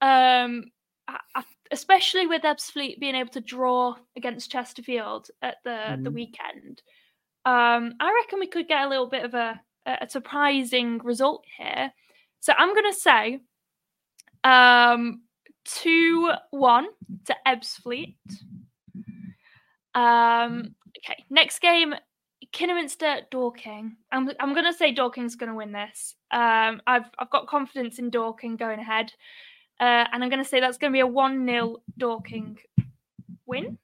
Um 0.00 0.70
I, 1.06 1.18
I, 1.34 1.44
especially 1.70 2.26
with 2.26 2.42
Ebbsfleet 2.42 2.98
being 3.00 3.14
able 3.14 3.30
to 3.30 3.40
draw 3.40 3.94
against 4.16 4.50
Chesterfield 4.50 5.30
at 5.42 5.56
the 5.64 5.98
the 6.02 6.10
Mhm. 6.10 6.14
weekend. 6.14 6.82
Um 7.44 7.94
I 8.00 8.12
reckon 8.22 8.40
we 8.40 8.46
could 8.48 8.68
get 8.68 8.84
a 8.84 8.88
little 8.88 9.08
bit 9.08 9.24
of 9.24 9.34
a 9.34 9.60
a 9.86 9.98
a 10.02 10.08
surprising 10.10 10.98
result 10.98 11.44
here. 11.56 11.92
So 12.40 12.52
I'm 12.56 12.74
going 12.74 12.92
to 12.92 12.98
say 12.98 13.40
um 14.44 15.22
2-1 15.68 16.84
to 17.26 17.36
Ebbsfleet. 17.46 18.16
Um, 19.94 20.74
okay, 20.98 21.24
next 21.30 21.60
game, 21.60 21.94
Kidderminster 22.52 23.22
Dorking. 23.30 23.96
I'm 24.12 24.30
I'm 24.40 24.54
gonna 24.54 24.72
say 24.72 24.94
Dorking's 24.94 25.36
gonna 25.36 25.54
win 25.54 25.72
this. 25.72 26.14
Um, 26.30 26.80
I've 26.86 27.10
I've 27.18 27.30
got 27.30 27.46
confidence 27.46 27.98
in 27.98 28.10
Dorking 28.10 28.56
going 28.56 28.78
ahead, 28.80 29.12
uh, 29.80 30.06
and 30.12 30.22
I'm 30.22 30.30
gonna 30.30 30.44
say 30.44 30.60
that's 30.60 30.78
gonna 30.78 30.92
be 30.92 31.00
a 31.00 31.06
one 31.06 31.46
0 31.46 31.78
Dorking 31.98 32.58
win. 33.46 33.78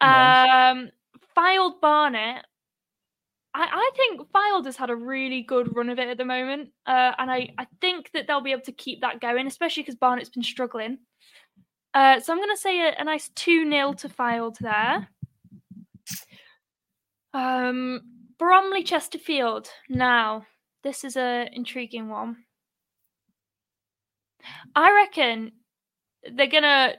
Nice. 0.00 0.72
Um, 0.72 0.90
Fylde 1.36 1.80
Barnet. 1.80 2.44
I, 3.56 3.68
I 3.72 3.90
think 3.96 4.20
has 4.66 4.76
had 4.76 4.90
a 4.90 4.96
really 4.96 5.42
good 5.42 5.74
run 5.74 5.88
of 5.88 5.98
it 5.98 6.08
at 6.08 6.18
the 6.18 6.24
moment, 6.24 6.70
uh, 6.86 7.12
and 7.18 7.30
I, 7.30 7.54
I 7.58 7.66
think 7.80 8.10
that 8.12 8.26
they'll 8.26 8.42
be 8.42 8.52
able 8.52 8.62
to 8.62 8.72
keep 8.72 9.00
that 9.00 9.20
going, 9.20 9.46
especially 9.46 9.82
because 9.82 9.94
Barnet's 9.94 10.28
been 10.28 10.42
struggling. 10.42 10.98
Uh, 11.94 12.20
so 12.20 12.32
I'm 12.32 12.38
going 12.38 12.54
to 12.54 12.60
say 12.60 12.80
a, 12.80 12.94
a 12.98 13.04
nice 13.04 13.30
2 13.34 13.68
0 13.70 13.94
to 13.94 14.08
Fylde 14.10 14.58
there. 14.58 15.08
Um, 17.32 18.02
Bromley 18.38 18.82
Chesterfield. 18.82 19.70
Now, 19.88 20.44
this 20.82 21.02
is 21.02 21.16
an 21.16 21.48
intriguing 21.54 22.10
one. 22.10 22.36
I 24.74 24.92
reckon 24.92 25.52
they're 26.30 26.46
going 26.46 26.62
to 26.62 26.96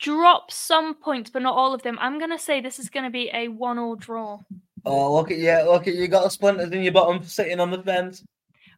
drop 0.00 0.50
some 0.50 0.94
points, 0.94 1.30
but 1.30 1.42
not 1.42 1.54
all 1.54 1.74
of 1.74 1.82
them. 1.82 1.96
I'm 2.00 2.18
going 2.18 2.32
to 2.32 2.38
say 2.38 2.60
this 2.60 2.80
is 2.80 2.90
going 2.90 3.04
to 3.04 3.10
be 3.10 3.30
a 3.32 3.46
one 3.46 3.78
all 3.78 3.94
draw. 3.94 4.40
Oh, 4.84 5.14
look 5.14 5.30
at 5.30 5.38
you! 5.38 5.52
Look 5.70 5.86
at 5.86 5.94
you! 5.94 6.08
Got 6.08 6.26
a 6.26 6.30
splinters 6.30 6.70
in 6.72 6.82
your 6.82 6.92
bottom, 6.92 7.22
sitting 7.22 7.60
on 7.60 7.70
the 7.70 7.82
fence. 7.82 8.22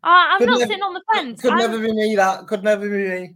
Uh, 0.02 0.08
I'm 0.32 0.38
Could 0.38 0.48
not 0.48 0.58
nev- 0.58 0.68
sitting 0.68 0.82
on 0.82 0.92
the 0.94 1.02
fence. 1.14 1.40
Could 1.40 1.52
I'm- 1.52 1.58
never 1.58 1.78
be 1.80 1.92
me. 1.92 2.14
That 2.16 2.46
could 2.46 2.62
never 2.62 2.88
be 2.88 3.08
me. 3.08 3.34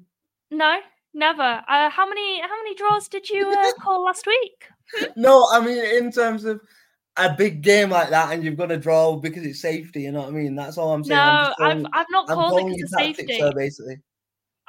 No, 0.50 0.78
never. 1.14 1.62
Uh, 1.68 1.88
how 1.90 2.06
many 2.08 2.40
how 2.42 2.56
many 2.62 2.74
draws 2.74 3.08
did 3.08 3.28
you 3.30 3.50
uh, 3.50 3.72
call 3.80 4.04
last 4.04 4.26
week? 4.26 4.68
No, 5.16 5.48
I 5.50 5.60
mean 5.64 5.78
in 5.78 6.10
terms 6.12 6.44
of 6.44 6.60
a 7.16 7.34
big 7.34 7.62
game 7.62 7.90
like 7.90 8.10
that, 8.10 8.32
and 8.32 8.44
you've 8.44 8.56
got 8.56 8.66
to 8.66 8.76
draw 8.76 9.16
because 9.16 9.44
it's 9.44 9.60
safety. 9.60 10.02
You 10.02 10.12
know 10.12 10.20
what 10.20 10.28
I 10.28 10.32
mean? 10.32 10.54
That's 10.54 10.76
all 10.78 10.92
I'm 10.92 11.02
saying. 11.04 11.18
I'm 11.18 11.82
No, 11.82 11.88
I've 11.90 12.00
I've 12.00 12.06
not 12.10 12.28
I'm 12.30 12.34
called 12.36 12.60
it 12.60 12.76
because 12.76 12.92
of 12.92 13.00
safety. 13.00 13.38
sir, 13.38 13.52
basically. 13.56 13.96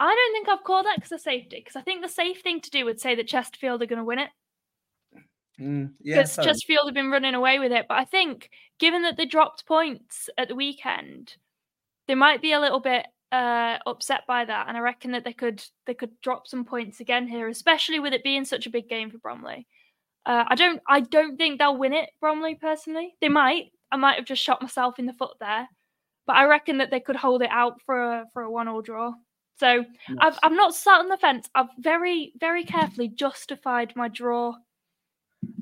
I 0.01 0.15
don't 0.15 0.33
think 0.33 0.47
I've 0.47 0.63
called 0.63 0.85
that 0.85 0.95
because 0.95 1.11
of 1.11 1.19
safety. 1.19 1.57
Because 1.57 1.75
I 1.75 1.81
think 1.81 2.01
the 2.01 2.07
safe 2.09 2.41
thing 2.41 2.61
to 2.61 2.69
do 2.69 2.85
would 2.85 3.01
say 3.01 3.15
that 3.15 3.27
Chesterfield 3.27 3.81
are 3.81 3.85
going 3.85 3.99
to 3.99 4.05
win 4.05 4.19
it. 4.19 4.29
Mm, 5.59 5.91
yeah, 6.01 6.21
Because. 6.21 6.35
Chesterfield 6.35 6.87
have 6.87 6.93
been 6.93 7.11
running 7.11 7.35
away 7.35 7.59
with 7.59 7.71
it. 7.71 7.85
But 7.87 7.97
I 7.97 8.05
think, 8.05 8.49
given 8.79 9.01
that 9.03 9.17
they 9.17 9.25
dropped 9.25 9.65
points 9.65 10.29
at 10.37 10.47
the 10.47 10.55
weekend, 10.55 11.35
they 12.07 12.15
might 12.15 12.41
be 12.41 12.53
a 12.53 12.59
little 12.59 12.79
bit 12.79 13.05
uh, 13.31 13.77
upset 13.85 14.21
by 14.27 14.45
that. 14.45 14.67
And 14.67 14.77
I 14.77 14.79
reckon 14.79 15.11
that 15.11 15.23
they 15.23 15.33
could 15.33 15.63
they 15.85 15.93
could 15.93 16.19
drop 16.21 16.47
some 16.47 16.65
points 16.65 16.99
again 16.99 17.27
here, 17.27 17.47
especially 17.47 17.99
with 17.99 18.13
it 18.13 18.23
being 18.23 18.45
such 18.45 18.65
a 18.65 18.71
big 18.71 18.87
game 18.89 19.11
for 19.11 19.17
Bromley. 19.17 19.67
Uh, 20.25 20.45
I 20.47 20.55
don't. 20.55 20.81
I 20.87 21.01
don't 21.01 21.37
think 21.37 21.59
they'll 21.59 21.77
win 21.77 21.93
it. 21.93 22.09
Bromley 22.19 22.55
personally, 22.55 23.15
they 23.21 23.29
might. 23.29 23.71
I 23.91 23.97
might 23.97 24.17
have 24.17 24.25
just 24.25 24.43
shot 24.43 24.61
myself 24.61 24.99
in 24.99 25.05
the 25.05 25.13
foot 25.13 25.37
there, 25.39 25.67
but 26.27 26.35
I 26.35 26.45
reckon 26.45 26.77
that 26.77 26.91
they 26.91 26.99
could 26.99 27.15
hold 27.15 27.41
it 27.41 27.49
out 27.51 27.81
for 27.85 27.99
a 28.01 28.25
for 28.33 28.43
a 28.43 28.51
one-all 28.51 28.81
draw. 28.81 29.13
So 29.59 29.83
I've, 30.21 30.39
I'm 30.41 30.55
not 30.55 30.73
sat 30.73 30.99
on 30.99 31.09
the 31.09 31.17
fence. 31.17 31.49
I've 31.53 31.67
very 31.79 32.31
very 32.39 32.63
carefully 32.63 33.09
justified 33.09 33.93
my 33.95 34.07
draw. 34.07 34.53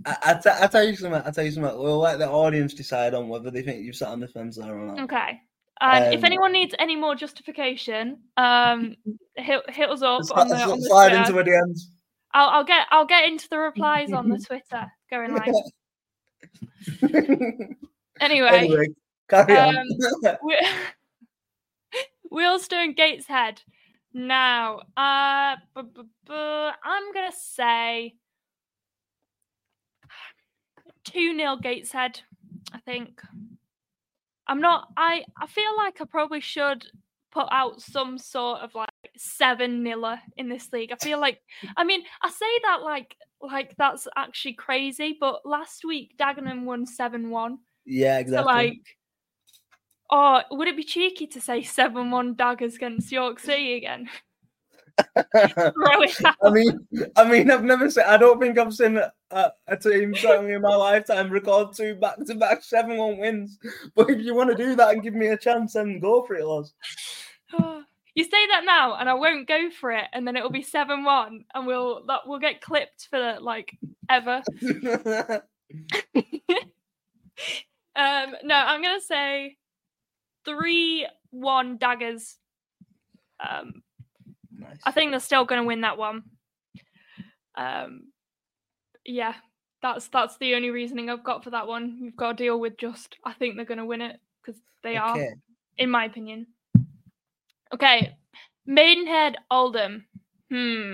I, 0.06 0.16
I, 0.26 0.34
t- 0.36 0.50
I 0.62 0.68
tell 0.68 0.84
you 0.88 0.96
something. 0.96 1.22
I 1.26 1.32
tell 1.32 1.44
you 1.46 1.52
something. 1.52 1.78
We'll 1.78 2.00
let 2.00 2.20
the 2.20 2.30
audience 2.30 2.74
decide 2.74 3.14
on 3.14 3.28
whether 3.30 3.52
they 3.52 3.62
think 3.62 3.84
you've 3.84 3.96
sat 3.96 4.10
on 4.10 4.20
the 4.20 4.28
fence 4.28 4.58
there 4.58 4.74
or 4.78 4.86
not. 4.88 5.00
Okay. 5.02 5.40
And 5.80 6.14
if 6.14 6.22
Um, 6.22 6.26
anyone 6.26 6.52
needs 6.52 6.74
any 6.80 6.96
more 6.96 7.14
justification, 7.14 8.18
um, 8.38 8.96
hit, 9.36 9.70
hit 9.70 9.90
us 9.90 10.02
up 10.02 10.24
Slide, 10.24 10.42
on 10.42 10.48
the, 10.50 10.56
on 10.56 10.80
the 10.80 10.86
slide 10.86 11.14
into 11.14 11.34
my 11.34 11.44
DMs. 11.44 11.82
I'll, 12.34 12.50
I'll 12.50 12.64
get 12.64 12.88
I'll 12.92 13.06
get 13.06 13.28
into 13.30 13.48
the 13.50 13.58
replies 13.60 14.12
on 14.12 14.28
the 14.30 14.38
Twitter 14.48 14.92
going 15.10 15.34
live. 15.36 15.54
Anyway, 18.20 18.48
anyway, 18.50 18.88
carry 19.30 19.56
on. 19.56 19.78
um, 19.78 20.38
we 20.44 20.58
Wealdstone 22.34 22.96
Gateshead. 22.96 23.62
Now, 24.12 24.80
uh, 24.98 25.58
bu- 25.76 25.84
bu- 25.84 26.04
bu- 26.26 26.34
I'm 26.84 27.14
gonna 27.14 27.32
say 27.32 28.16
two 31.08 31.36
0 31.38 31.58
Gateshead. 31.58 32.22
I 32.74 32.80
think. 32.80 33.22
I'm 34.47 34.62
not. 34.62 34.88
I 34.97 35.24
I 35.41 35.47
feel 35.47 35.76
like 35.78 35.99
I 36.01 36.05
probably 36.05 36.41
should 36.41 36.86
put 37.32 37.47
out 37.51 37.82
some 37.82 38.18
sort 38.18 38.62
of 38.62 38.74
like 38.76 38.89
seven 39.18 39.84
niller 39.84 40.20
in 40.38 40.49
this 40.49 40.72
league. 40.72 40.91
I 40.91 40.95
feel 41.03 41.20
like. 41.20 41.41
I 41.76 41.84
mean, 41.84 42.01
I 42.22 42.30
say 42.30 42.60
that 42.64 42.82
like 42.84 43.16
like 43.41 43.76
that's 43.78 44.08
actually 44.16 44.53
crazy, 44.53 45.18
but 45.20 45.45
last 45.45 45.84
week 45.86 46.16
Dagenham 46.18 46.64
won 46.66 46.86
seven 46.86 47.30
one. 47.30 47.60
yeah, 47.86 48.16
So 48.16 48.22
exactly. 48.22 48.53
like, 48.53 48.82
oh, 50.12 50.41
would 50.51 50.68
it 50.68 50.78
be 50.78 50.84
cheeky 50.84 51.28
to 51.28 51.41
say 51.41 51.62
seven 51.64 52.12
one 52.12 52.36
daggers 52.36 52.76
against 52.76 53.12
York 53.12 53.39
City 53.39 53.76
again? 53.76 54.10
Throw 54.98 56.02
it 56.02 56.16
out. 56.26 56.36
I 56.43 56.50
mean, 56.50 56.88
I 57.16 57.30
mean, 57.30 57.52
I've 57.52 57.64
never 57.64 57.89
seen. 57.89 58.06
I 58.08 58.18
don't 58.18 58.39
think 58.39 58.58
I've 58.58 58.74
seen 58.74 58.98
a, 58.98 59.52
a, 59.68 59.78
team 59.78 60.16
certainly 60.16 60.54
in 60.54 60.62
my 60.62 60.76
lifetime 60.76 61.30
record 61.30 61.74
two 61.76 61.95
back-to-back 61.95 62.64
seven-one 62.64 63.18
wins. 63.18 63.60
But 63.95 64.10
if 64.10 64.22
you 64.22 64.34
want 64.36 64.50
to 64.50 64.64
do 64.64 64.76
that 64.76 64.93
and 64.93 65.04
give 65.04 65.14
me 65.14 65.28
a 65.28 65.38
chance, 65.38 65.74
then 65.74 66.00
go 66.00 66.24
for 66.24 66.36
it, 66.36 66.45
Loz. 66.45 66.74
You 68.16 68.24
say 68.24 68.48
that 68.48 68.64
now, 68.66 68.95
and 68.95 69.08
I 69.08 69.14
won't 69.14 69.48
go 69.48 69.70
for 69.70 69.91
it, 69.91 70.06
and 70.12 70.28
then 70.28 70.36
it'll 70.36 70.50
be 70.50 70.64
seven 70.64 71.04
one, 71.04 71.45
and 71.54 71.68
we'll 71.68 72.04
that 72.08 72.22
we'll 72.26 72.39
get 72.39 72.62
clipped 72.62 73.10
for 73.12 73.38
like 73.39 73.78
ever. 74.10 74.41
Um, 77.98 78.36
no, 78.43 78.54
I'm 78.54 78.84
gonna 78.84 79.02
say 79.02 79.58
three 80.45 81.08
one 81.32 81.78
daggers. 81.78 82.38
Um, 83.39 83.82
nice. 84.58 84.80
I 84.86 84.91
think 84.91 85.12
they're 85.12 85.20
still 85.20 85.45
gonna 85.45 85.64
win 85.64 85.82
that 85.82 85.97
one. 85.97 86.24
Um, 87.55 88.12
yeah, 89.05 89.34
that's 89.82 90.08
that's 90.10 90.38
the 90.38 90.55
only 90.55 90.70
reasoning 90.70 91.10
I've 91.10 91.24
got 91.24 91.43
for 91.43 91.49
that 91.51 91.68
one. 91.68 91.97
You've 92.01 92.16
got 92.16 92.38
to 92.38 92.43
deal 92.43 92.60
with 92.60 92.78
just. 92.78 93.16
I 93.24 93.34
think 93.34 93.55
they're 93.55 93.66
gonna 93.66 93.86
win 93.86 94.01
it 94.01 94.20
because 94.43 94.60
they 94.84 94.97
are, 94.97 95.18
in 95.78 95.89
my 95.89 96.05
opinion. 96.05 96.47
Okay, 97.74 98.16
Maidenhead 98.66 99.38
Oldham. 99.51 100.05
Hmm. 100.51 100.93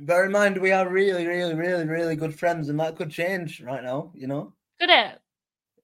Bear 0.00 0.26
in 0.26 0.32
mind, 0.32 0.58
we 0.58 0.72
are 0.72 0.88
really, 0.88 1.26
really, 1.26 1.54
really, 1.54 1.86
really 1.86 2.16
good 2.16 2.36
friends, 2.36 2.68
and 2.68 2.80
that 2.80 2.96
could 2.96 3.10
change 3.10 3.60
right 3.60 3.82
now. 3.82 4.10
You 4.14 4.26
know, 4.26 4.52
Could 4.80 4.90
it? 4.90 5.20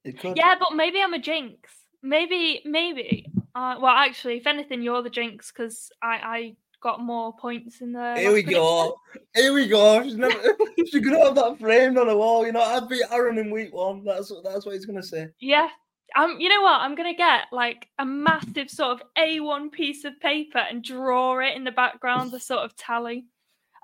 it 0.05 0.19
could. 0.19 0.37
Yeah, 0.37 0.57
but 0.59 0.75
maybe 0.75 1.01
I'm 1.01 1.15
a 1.15 1.19
jinx. 1.19 1.71
Maybe, 2.03 2.61
maybe. 2.65 3.31
Uh, 3.55 3.77
well, 3.81 3.95
actually, 3.95 4.37
if 4.37 4.47
anything, 4.47 4.83
you're 4.83 5.03
the 5.03 5.11
jinx 5.11 5.51
because 5.51 5.91
I, 6.03 6.21
I 6.23 6.57
got 6.81 7.01
more 7.01 7.35
points 7.37 7.81
in 7.81 7.93
the. 7.93 8.15
Here 8.17 8.33
we 8.33 8.43
go. 8.43 8.97
Here 9.35 9.53
we 9.53 9.67
go. 9.67 10.03
She's 10.03 10.17
never. 10.17 10.57
she's 10.79 11.05
gonna 11.05 11.25
have 11.25 11.35
that 11.35 11.59
framed 11.59 11.99
on 11.99 12.07
the 12.07 12.17
wall. 12.17 12.47
You 12.47 12.53
know, 12.53 12.63
I 12.63 12.81
beat 12.81 13.05
Aaron 13.11 13.39
in 13.39 13.51
week 13.51 13.75
one. 13.75 14.05
That's 14.05 14.31
what. 14.31 14.45
That's 14.45 14.67
what 14.67 14.75
he's 14.75 14.87
gonna 14.87 15.03
say. 15.03 15.29
Yeah. 15.41 15.69
Um, 16.17 16.41
you 16.41 16.49
know 16.49 16.63
what? 16.63 16.81
I'm 16.81 16.95
gonna 16.97 17.15
get 17.15 17.45
like 17.53 17.89
a 17.99 18.05
massive 18.05 18.69
sort 18.69 19.01
of 19.01 19.07
A1 19.17 19.71
piece 19.71 20.05
of 20.05 20.19
paper 20.21 20.59
and 20.59 20.83
draw 20.83 21.39
it 21.39 21.57
in 21.57 21.63
the 21.63 21.71
background, 21.71 22.33
the 22.33 22.41
sort 22.41 22.65
of 22.65 22.77
tally. 22.77 23.27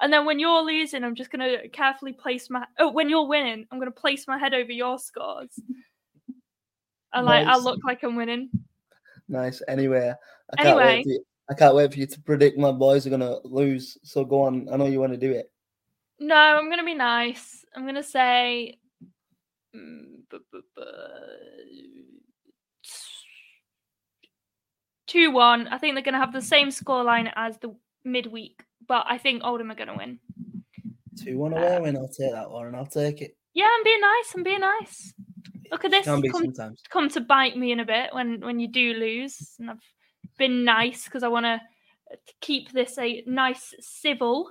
And 0.00 0.12
then 0.12 0.26
when 0.26 0.38
you're 0.38 0.62
losing, 0.62 1.04
I'm 1.04 1.14
just 1.14 1.30
gonna 1.30 1.68
carefully 1.72 2.12
place 2.12 2.50
my. 2.50 2.66
Oh, 2.78 2.90
when 2.90 3.08
you're 3.08 3.26
winning, 3.26 3.66
I'm 3.70 3.78
gonna 3.78 3.90
place 3.90 4.26
my 4.26 4.38
head 4.38 4.54
over 4.54 4.72
your 4.72 4.98
scores. 4.98 5.58
And 7.12 7.24
like 7.24 7.46
I'll 7.46 7.62
look 7.62 7.80
like 7.84 8.02
I'm 8.02 8.16
winning. 8.16 8.50
Nice. 9.28 9.62
Anyway, 9.68 10.12
I 10.52 10.56
can't 10.56 10.78
Anyway. 10.78 10.96
wait. 10.96 11.02
For 11.04 11.08
you, 11.10 11.24
I 11.50 11.54
can't 11.54 11.74
wait 11.74 11.92
for 11.92 11.98
you 11.98 12.06
to 12.06 12.20
predict 12.22 12.58
my 12.58 12.72
boys 12.72 13.06
are 13.06 13.10
gonna 13.10 13.36
lose. 13.44 13.98
So 14.02 14.24
go 14.24 14.42
on. 14.42 14.68
I 14.72 14.76
know 14.76 14.86
you 14.86 15.00
want 15.00 15.12
to 15.12 15.18
do 15.18 15.32
it. 15.32 15.50
No, 16.18 16.34
I'm 16.34 16.70
gonna 16.70 16.84
be 16.84 16.94
nice. 16.94 17.64
I'm 17.74 17.86
gonna 17.86 18.02
say. 18.02 18.78
mm, 19.74 20.22
Two 25.06 25.30
one. 25.30 25.68
I 25.68 25.78
think 25.78 25.94
they're 25.94 26.02
gonna 26.02 26.18
have 26.18 26.32
the 26.32 26.42
same 26.42 26.68
scoreline 26.68 27.30
as 27.36 27.58
the 27.58 27.74
midweek, 28.04 28.62
but 28.86 29.04
I 29.08 29.18
think 29.18 29.42
Oldham 29.44 29.70
are 29.70 29.74
gonna 29.76 29.96
win. 29.96 30.18
Two 31.22 31.38
one 31.38 31.52
away 31.52 31.80
win. 31.80 31.96
I'll 31.96 32.08
take 32.08 32.32
that 32.32 32.50
one, 32.50 32.66
and 32.66 32.76
I'll 32.76 32.86
take 32.86 33.22
it. 33.22 33.36
Yeah, 33.54 33.68
I'm 33.72 33.84
being 33.84 34.00
nice. 34.00 34.34
I'm 34.34 34.42
being 34.42 34.60
nice. 34.60 35.14
Look 35.70 35.84
at 35.84 35.90
this. 35.90 36.04
Come, 36.04 36.22
come 36.90 37.08
to 37.10 37.20
bite 37.20 37.56
me 37.56 37.72
in 37.72 37.80
a 37.80 37.84
bit 37.84 38.12
when 38.12 38.40
when 38.40 38.60
you 38.60 38.68
do 38.68 38.94
lose, 38.94 39.56
and 39.58 39.70
I've 39.70 39.80
been 40.38 40.64
nice 40.64 41.04
because 41.04 41.22
I 41.22 41.28
want 41.28 41.46
to 41.46 41.60
keep 42.40 42.72
this 42.72 42.98
a 42.98 43.22
nice 43.26 43.74
civil 43.80 44.50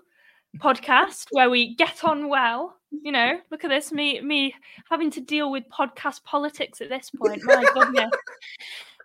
podcast 0.57 1.28
where 1.32 1.49
we 1.49 1.76
get 1.76 2.03
on 2.03 2.30
well. 2.30 2.78
You 2.91 3.11
know, 3.11 3.39
look 3.51 3.63
at 3.63 3.70
this 3.70 3.91
me 3.91 4.22
me 4.22 4.53
having 4.89 5.11
to 5.11 5.22
deal 5.22 5.51
with 5.51 5.63
podcast 5.70 6.24
politics 6.24 6.82
at 6.82 6.89
this 6.89 7.09
point. 7.09 7.41
My 7.43 7.63
goodness. 7.74 8.11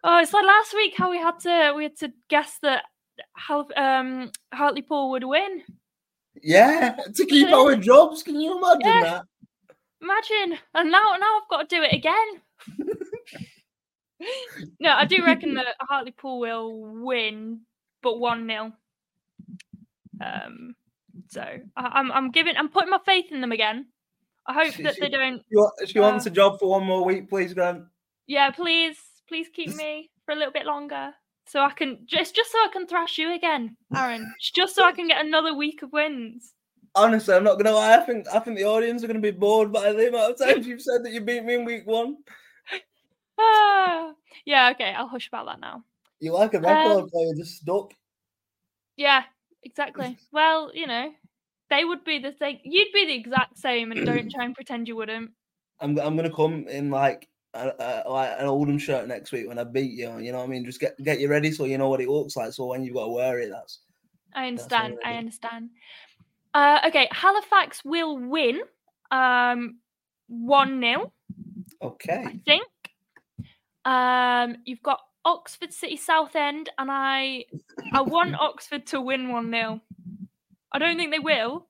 Oh, 0.05 0.19
it's 0.21 0.33
like 0.33 0.47
last 0.47 0.75
week 0.75 0.95
how 0.97 1.11
we 1.11 1.19
had 1.19 1.39
to 1.41 1.73
we 1.77 1.85
had 1.85 1.97
to 1.99 2.13
guess 2.29 2.59
that 2.63 2.85
how 3.35 3.67
um 3.77 4.31
Hartlepool 4.53 5.11
would 5.11 5.25
win. 5.25 5.63
Yeah, 6.43 6.97
to 7.15 7.27
keep 7.27 7.49
our 7.49 7.77
jobs. 7.77 8.23
Can 8.23 8.41
you 8.41 8.57
imagine 8.57 8.81
Yeah. 8.85 9.03
that? 9.03 9.25
Imagine. 10.03 10.59
And 10.75 10.91
now 10.91 11.13
now 11.19 11.41
I've 11.43 11.49
got 11.51 11.69
to 11.69 11.77
do 11.77 11.83
it 11.83 11.93
again. 11.93 12.41
no, 14.81 14.91
I 14.91 15.05
do 15.07 15.25
reckon 15.25 15.55
that 15.57 15.67
Hartlepool 15.81 16.41
will 16.41 16.73
win, 17.05 17.61
but 18.03 18.19
one 18.19 18.47
0 18.47 18.73
Um, 20.21 20.75
so 21.29 21.41
I, 21.43 21.61
I'm 21.77 22.13
I'm 22.13 22.31
giving 22.31 22.57
I'm 22.57 22.69
putting 22.69 22.91
my 22.91 22.99
faith 23.05 23.27
in 23.31 23.41
them 23.41 23.53
again. 23.53 23.87
I 24.47 24.53
hope 24.55 24.73
She- 24.75 24.83
that 24.83 24.97
they 24.99 25.07
she- 25.07 25.13
don't. 25.13 25.43
She, 25.81 25.87
she 25.93 26.01
wants 26.01 26.27
Uh, 26.27 26.31
a 26.31 26.33
job 26.33 26.59
for 26.59 26.71
one 26.71 26.85
more 26.85 27.05
week, 27.05 27.29
please, 27.29 27.55
Grant. 27.55 27.85
Yeah, 28.27 28.51
please, 28.51 28.97
please 29.29 29.49
keep 29.53 29.75
me 29.75 30.11
for 30.25 30.33
a 30.33 30.37
little 30.37 30.53
bit 30.53 30.67
longer, 30.67 31.13
so 31.47 31.61
I 31.61 31.71
can 31.73 31.99
just 32.07 32.35
just 32.35 32.51
so 32.53 32.59
I 32.59 32.69
can 32.73 32.87
thrash 32.87 33.19
you 33.19 33.33
again, 33.35 33.77
Aaron. 33.95 34.33
just 34.55 34.75
so 34.75 34.85
I 34.85 34.93
can 34.93 35.09
get 35.09 35.25
another 35.25 35.55
week 35.55 35.83
of 35.83 35.93
wins. 35.93 36.53
Honestly, 36.95 37.35
I'm 37.35 37.45
not 37.45 37.57
gonna 37.57 37.73
lie. 37.73 37.97
I 37.97 38.01
think 38.05 38.27
I 38.29 38.39
think 38.41 38.57
the 38.59 38.65
audience 38.65 39.03
are 39.05 39.07
gonna 39.07 39.21
be 39.21 39.31
bored 39.31 39.73
by 39.73 39.93
the 39.93 40.09
amount 40.09 40.33
of 40.33 40.39
times 40.39 40.67
you've 40.67 40.83
said 40.83 41.05
that 41.05 41.13
you 41.13 41.21
beat 41.21 41.45
me 41.45 41.55
in 41.55 41.65
week 41.65 41.87
one. 41.87 42.19
Ah, 43.39 44.15
yeah, 44.45 44.71
okay, 44.71 44.93
I'll 44.95 45.09
hush 45.09 45.29
about 45.29 45.47
that 45.47 45.61
now. 45.61 45.85
You 46.21 46.33
like 46.33 46.55
a 46.55 46.61
record 46.61 47.03
Um, 47.03 47.11
player 47.11 47.35
just 47.35 47.57
stuck. 47.63 47.95
Yeah, 48.97 49.25
exactly. 49.63 50.19
Well, 50.33 50.71
you 50.75 50.87
know, 50.87 51.13
they 51.71 51.85
would 51.85 52.05
be 52.05 52.19
the 52.19 52.33
same. 52.33 52.61
You'd 52.65 52.93
be 52.93 53.07
the 53.07 53.15
exact 53.15 53.59
same, 53.59 53.93
and 53.93 54.05
don't 54.05 54.31
try 54.31 54.45
and 54.45 54.55
pretend 54.55 54.89
you 54.89 54.97
wouldn't. 54.97 55.33
I'm 55.81 55.99
I'm 55.99 56.17
gonna 56.17 56.33
come 56.35 56.67
in 56.69 56.91
like 56.91 57.29
a, 57.55 57.73
a, 58.07 58.11
like 58.11 58.39
an 58.39 58.47
Oldham 58.47 58.79
shirt 58.79 59.09
next 59.09 59.33
week 59.33 59.49
when 59.49 59.59
I 59.59 59.65
beat 59.65 59.93
you. 59.93 60.19
You 60.19 60.33
know 60.33 60.39
what 60.39 60.45
I 60.45 60.49
mean? 60.49 60.65
Just 60.65 60.81
get 60.81 61.03
get 61.03 61.21
you 61.21 61.29
ready 61.29 61.51
so 61.51 61.65
you 61.65 61.79
know 61.79 61.89
what 61.89 62.01
it 62.01 62.09
looks 62.09 62.37
like. 62.37 62.53
So 62.53 62.67
when 62.67 62.85
you've 62.85 62.95
got 62.95 63.07
to 63.07 63.11
wear 63.13 63.39
it, 63.41 63.51
that's 63.51 63.81
I 64.35 64.47
understand. 64.49 64.99
I 65.05 65.15
understand. 65.15 65.71
Uh, 66.55 66.81
okay, 66.87 67.09
Halifax 67.11 67.85
will 67.85 68.19
win. 68.19 68.61
Um, 69.11 69.79
one 70.29 70.81
0 70.81 71.13
I 71.83 71.85
okay. 71.85 72.41
think. 72.45 72.69
Um, 73.85 74.57
you've 74.65 74.83
got 74.83 75.01
Oxford 75.25 75.73
City 75.73 75.97
Southend, 75.97 76.71
and 76.79 76.91
I 76.91 77.45
I 77.93 78.03
want 78.03 78.37
Oxford 78.37 78.87
to 78.89 79.01
win 79.01 79.31
one 79.31 79.51
0 79.51 79.81
I 80.73 80.79
don't 80.79 80.97
think 80.97 81.11
they 81.11 81.19
will, 81.19 81.67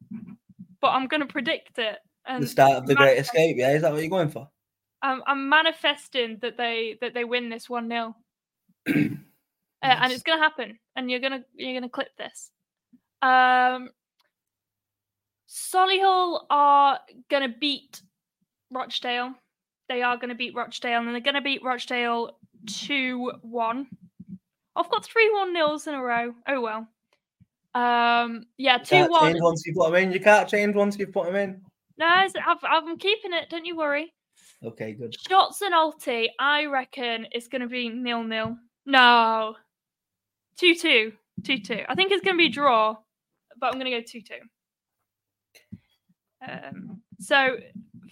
but 0.80 0.88
I'm 0.88 1.06
going 1.06 1.20
to 1.20 1.26
predict 1.26 1.78
it. 1.78 1.98
And 2.26 2.42
The 2.42 2.48
start 2.48 2.72
of 2.72 2.86
the 2.86 2.94
Great 2.94 3.18
Escape. 3.18 3.56
Yeah, 3.58 3.70
is 3.70 3.82
that 3.82 3.92
what 3.92 4.02
you're 4.02 4.10
going 4.10 4.28
for? 4.28 4.48
I'm, 5.02 5.22
I'm 5.26 5.48
manifesting 5.48 6.38
that 6.42 6.58
they 6.58 6.98
that 7.00 7.14
they 7.14 7.24
win 7.24 7.48
this 7.48 7.70
one 7.70 7.88
0 7.88 8.14
uh, 8.88 8.92
and 9.82 10.12
it's 10.12 10.22
gonna 10.22 10.42
happen, 10.42 10.78
and 10.96 11.10
you're 11.10 11.20
gonna 11.20 11.44
you're 11.54 11.74
gonna 11.74 11.88
clip 11.88 12.14
this. 12.18 12.50
Um, 13.22 13.90
Solihull 15.50 16.44
are 16.48 17.00
going 17.28 17.50
to 17.50 17.58
beat 17.58 18.02
Rochdale. 18.70 19.34
They 19.88 20.02
are 20.02 20.16
going 20.16 20.28
to 20.28 20.36
beat 20.36 20.54
Rochdale, 20.54 21.00
and 21.00 21.08
they're 21.08 21.20
going 21.20 21.34
to 21.34 21.40
beat 21.40 21.64
Rochdale 21.64 22.38
2 22.66 23.32
1. 23.42 23.86
I've 24.76 24.90
got 24.90 25.04
three 25.04 25.28
1 25.32 25.52
nils 25.52 25.88
in 25.88 25.94
a 25.94 26.02
row. 26.02 26.32
Oh, 26.46 26.60
well. 26.60 26.86
Um, 27.74 28.44
yeah, 28.58 28.78
2 28.78 29.08
1. 29.08 29.42
Once 29.42 29.66
you 29.66 29.74
put 29.74 29.90
them 29.90 30.02
in, 30.02 30.12
you 30.12 30.20
can't 30.20 30.48
change 30.48 30.76
once 30.76 30.96
you've 30.96 31.12
put 31.12 31.26
them 31.26 31.36
in. 31.36 31.60
No, 31.98 32.06
I've, 32.06 32.32
I'm 32.62 32.96
keeping 32.96 33.32
it. 33.32 33.50
Don't 33.50 33.66
you 33.66 33.76
worry. 33.76 34.12
Okay, 34.64 34.92
good. 34.92 35.14
Shots 35.28 35.62
and 35.62 35.74
Alty, 35.74 36.28
I 36.38 36.66
reckon 36.66 37.26
it's 37.32 37.48
going 37.48 37.62
to 37.62 37.68
be 37.68 37.88
nil 37.88 38.22
nil. 38.22 38.56
No, 38.86 39.56
two 40.56 40.74
two, 40.74 41.12
two 41.44 41.58
two. 41.58 41.82
I 41.88 41.94
think 41.94 42.12
it's 42.12 42.24
going 42.24 42.36
to 42.36 42.38
be 42.38 42.46
a 42.46 42.50
draw, 42.50 42.96
but 43.58 43.66
I'm 43.66 43.80
going 43.80 43.90
to 43.90 43.98
go 43.98 44.04
two 44.06 44.20
two. 44.20 44.40
Um, 46.46 47.02
so 47.18 47.56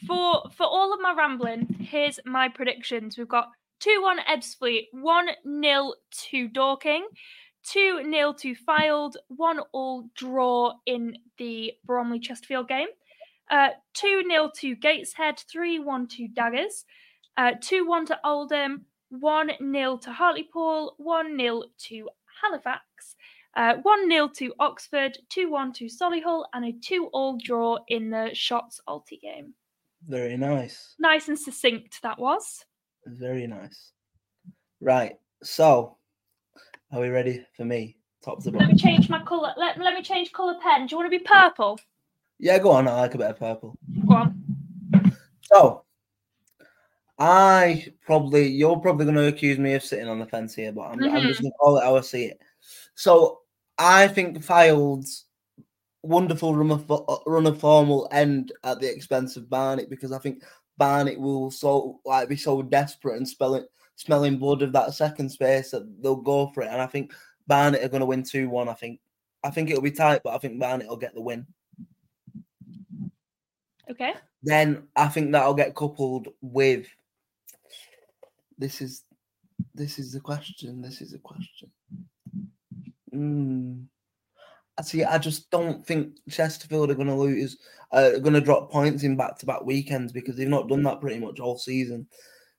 for 0.07 0.43
for 0.57 0.65
all 0.65 0.93
of 0.93 1.01
my 1.01 1.15
rambling, 1.17 1.67
here's 1.81 2.21
my 2.25 2.49
predictions. 2.49 3.17
We've 3.17 3.29
got 3.29 3.51
two 3.81 4.01
one 4.03 4.19
Ebbsfleet, 4.29 4.89
one 4.93 5.29
nil 5.45 5.95
to 6.31 6.49
Dorking, 6.49 7.07
two 7.63 8.03
nil 8.05 8.35
to 8.35 8.55
Fylde, 8.55 9.15
one 9.29 9.61
all 9.73 10.09
draw 10.15 10.75
in 10.87 11.17
the 11.39 11.73
Bromley 11.85 12.21
Chesterfield 12.21 12.69
game. 12.69 12.89
Uh, 13.51 13.71
2 13.95 14.25
0 14.29 14.51
to 14.57 14.77
Gateshead, 14.77 15.39
3 15.51 15.79
1 15.79 16.07
to 16.09 16.29
Daggers, 16.29 16.85
uh, 17.39 17.53
2 17.59 17.87
1 17.87 18.07
to 18.07 18.19
Oldham, 18.23 18.85
1 19.09 19.51
0 19.73 19.97
to 19.97 20.13
Hartlepool, 20.13 20.95
1 20.99 21.39
0 21.39 21.63
to 21.87 22.09
Halifax, 22.43 22.85
1 23.59 24.09
0 24.09 24.29
to 24.29 24.55
Oxford, 24.61 25.19
2 25.31 25.51
1 25.51 25.73
to 25.75 25.85
Solihull, 25.87 26.45
and 26.55 26.65
a 26.65 26.73
2 26.73 27.09
all 27.13 27.39
draw 27.43 27.79
in 27.89 28.11
the 28.11 28.31
Shots 28.33 28.81
Alty 28.89 29.21
game. 29.21 29.55
Very 30.07 30.37
nice. 30.37 30.95
Nice 30.99 31.29
and 31.29 31.39
succinct 31.39 32.01
that 32.03 32.19
was. 32.19 32.65
Very 33.07 33.47
nice. 33.47 33.93
Right. 34.81 35.17
So, 35.43 35.97
are 36.93 37.01
we 37.01 37.09
ready 37.09 37.45
for 37.57 37.65
me? 37.65 37.97
Top 38.23 38.43
to 38.45 38.53
bottom. 38.53 38.69
Let 38.69 38.77
me 38.77 38.81
change 38.81 39.09
my 39.09 39.23
colour. 39.25 39.53
Let, 39.57 39.79
let 39.79 39.95
me 39.95 40.03
change 40.03 40.33
colour 40.33 40.57
pen. 40.63 40.87
Do 40.87 40.93
you 40.93 40.99
want 40.99 41.13
to 41.13 41.19
be 41.19 41.25
purple? 41.25 41.79
Yeah, 42.39 42.59
go 42.59 42.71
on. 42.71 42.87
I 42.87 43.01
like 43.01 43.15
a 43.15 43.19
bit 43.19 43.31
of 43.31 43.39
purple. 43.39 43.77
Go 44.07 44.15
on. 44.15 44.45
So, 45.43 45.85
I 47.19 47.87
probably 48.05 48.47
you're 48.47 48.79
probably 48.79 49.07
going 49.07 49.17
to 49.17 49.27
accuse 49.27 49.59
me 49.59 49.75
of 49.75 49.83
sitting 49.83 50.09
on 50.09 50.21
the 50.21 50.27
fence 50.27 50.55
here, 50.55 50.71
but 50.71 50.83
I'm, 50.83 50.99
mm-hmm. 50.99 51.17
I'm 51.17 51.23
just 51.23 51.41
going 51.41 51.51
to 51.51 51.59
call 51.59 51.79
it 51.79 51.85
how 51.85 51.97
I 51.97 52.01
see 52.03 52.27
it. 52.27 52.41
So, 52.95 53.41
I 53.79 54.09
think 54.09 54.45
Fylde's 54.45 55.25
wonderful 56.03 56.55
run 56.55 56.71
of, 56.71 56.91
run 57.27 57.47
of 57.47 57.61
form 57.61 57.89
will 57.89 58.09
end 58.13 58.53
at 58.65 58.81
the 58.81 58.93
expense 58.93 59.37
of 59.37 59.51
Barnet 59.51 59.91
because 59.91 60.13
I 60.13 60.19
think 60.19 60.43
Barnet 60.77 61.19
will 61.19 61.51
so 61.51 62.01
like 62.05 62.29
be 62.29 62.37
so 62.37 62.63
desperate 62.63 63.17
and 63.17 63.29
spelling 63.29 63.67
smelling 63.97 64.39
blood 64.39 64.63
of 64.63 64.73
that 64.73 64.95
second 64.95 65.29
space 65.29 65.73
that 65.73 66.03
they'll 66.03 66.17
go 66.17 66.47
for 66.49 66.63
it. 66.63 66.69
And 66.69 66.81
I 66.81 66.87
think 66.87 67.13
Barnet 67.47 67.83
are 67.83 67.89
going 67.89 68.01
to 68.01 68.07
win 68.07 68.23
two 68.23 68.49
one. 68.49 68.69
I 68.69 68.75
think 68.75 69.01
I 69.45 69.51
think 69.51 69.71
it'll 69.71 69.83
be 69.83 69.91
tight, 69.91 70.23
but 70.25 70.35
I 70.35 70.39
think 70.39 70.59
Barnet 70.59 70.89
will 70.89 70.97
get 70.97 71.15
the 71.15 71.23
win. 71.23 71.47
Okay. 73.91 74.15
Then 74.43 74.89
I 74.95 75.09
think 75.09 75.33
that'll 75.33 75.55
get 75.55 75.75
coupled 75.75 76.29
with 76.41 76.87
this 78.57 78.81
is 78.81 79.03
this 79.75 79.99
is 79.99 80.13
the 80.13 80.21
question. 80.21 80.81
This 80.81 81.01
is 81.01 81.13
the 81.13 81.19
question. 81.19 81.71
Mm. 83.15 83.87
I 84.79 84.83
see. 84.83 85.05
I 85.05 85.19
just 85.19 85.51
don't 85.51 85.85
think 85.85 86.17
Chesterfield 86.31 86.91
are 86.91 86.95
going 86.95 87.09
to 87.09 87.15
lose. 87.15 87.59
Uh, 87.91 88.19
going 88.19 88.35
to 88.35 88.41
drop 88.41 88.71
points 88.71 89.03
in 89.03 89.17
back-to-back 89.17 89.65
weekends 89.65 90.13
because 90.13 90.37
they've 90.37 90.47
not 90.47 90.69
done 90.69 90.83
that 90.83 91.01
pretty 91.01 91.19
much 91.19 91.41
all 91.41 91.59
season. 91.59 92.07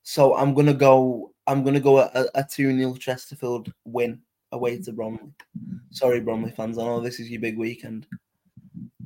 So 0.04 0.36
I'm 0.36 0.54
going 0.54 0.66
to 0.66 0.74
go. 0.74 1.34
I'm 1.48 1.64
going 1.64 1.76
to 1.76 1.80
go 1.80 2.00
a, 2.00 2.26
a 2.36 2.44
two 2.44 2.76
0 2.76 2.96
Chesterfield 2.96 3.72
win 3.86 4.22
away 4.52 4.80
to 4.80 4.92
Bromley. 4.92 5.32
Sorry, 5.92 6.20
Bromley 6.20 6.52
fans. 6.52 6.78
I 6.78 6.84
know 6.84 7.00
this 7.00 7.20
is 7.20 7.30
your 7.30 7.42
big 7.42 7.58
weekend. 7.58 8.08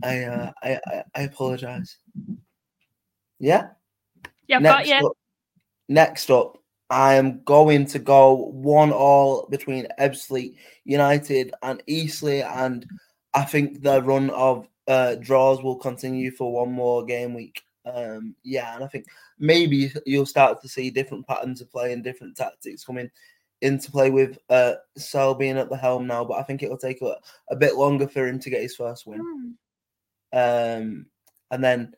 I 0.04 0.24
uh, 0.24 0.52
I, 0.64 0.80
I, 0.88 1.04
I 1.16 1.22
apologize. 1.22 1.98
Yeah. 3.39 3.70
Yeah, 4.48 4.60
next 4.60 4.88
yeah. 4.88 5.02
Up, 5.04 5.18
next 5.88 6.32
up, 6.32 6.58
I 6.94 7.16
am 7.16 7.41
going 7.44 7.88
to 7.88 7.98
go 7.98 8.36
one 8.36 8.91
all 8.91 9.48
between 9.50 9.88
Ebbsfleet 10.00 10.56
United 10.86 11.52
and 11.64 11.82
Eastleigh, 11.88 12.44
and 12.44 12.88
I 13.34 13.46
think 13.46 13.82
the 13.82 14.04
run 14.04 14.30
of 14.30 14.68
uh, 14.88 15.16
draws 15.16 15.64
will 15.64 15.78
continue 15.78 16.30
for 16.30 16.54
one 16.54 16.72
more 16.72 17.04
game 17.04 17.34
week. 17.34 17.64
Um, 17.91 18.36
yeah, 18.44 18.76
and 18.76 18.84
I 18.84 18.88
think 18.88 19.08
maybe 19.39 19.91
you'll 20.06 20.28
start 20.28 20.62
to 20.62 20.70
see 20.70 20.91
different 20.91 21.26
patterns 21.26 21.62
of 21.62 21.72
play 21.72 21.94
and 21.94 22.04
different 22.04 22.38
tactics 22.38 22.86
coming 22.86 23.10
into 23.62 23.89
play 23.89 24.12
with 24.12 24.38
uh 24.50 24.74
Sel 24.96 25.34
being 25.34 25.58
at 25.58 25.70
the 25.70 25.78
helm 25.78 26.06
now, 26.06 26.24
but 26.24 26.36
I 26.36 26.44
think 26.44 26.62
it'll 26.62 26.78
take 26.78 27.02
a, 27.02 27.16
a 27.50 27.56
bit 27.56 27.76
longer 27.76 28.08
for 28.08 28.28
him 28.28 28.38
to 28.38 28.50
get 28.52 28.62
his 28.62 28.76
first 28.76 29.08
win. 29.08 29.58
Mm. 30.32 30.78
Um, 30.78 31.06
and 31.50 31.64
then 31.64 31.96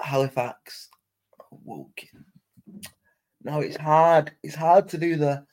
Halifax, 0.00 0.88
Woking. 1.52 2.24
Now 3.44 3.60
it's 3.60 3.76
hard. 3.76 4.32
It's 4.42 4.54
hard 4.54 4.88
to 4.88 4.98
do 4.98 5.16
the 5.16 5.44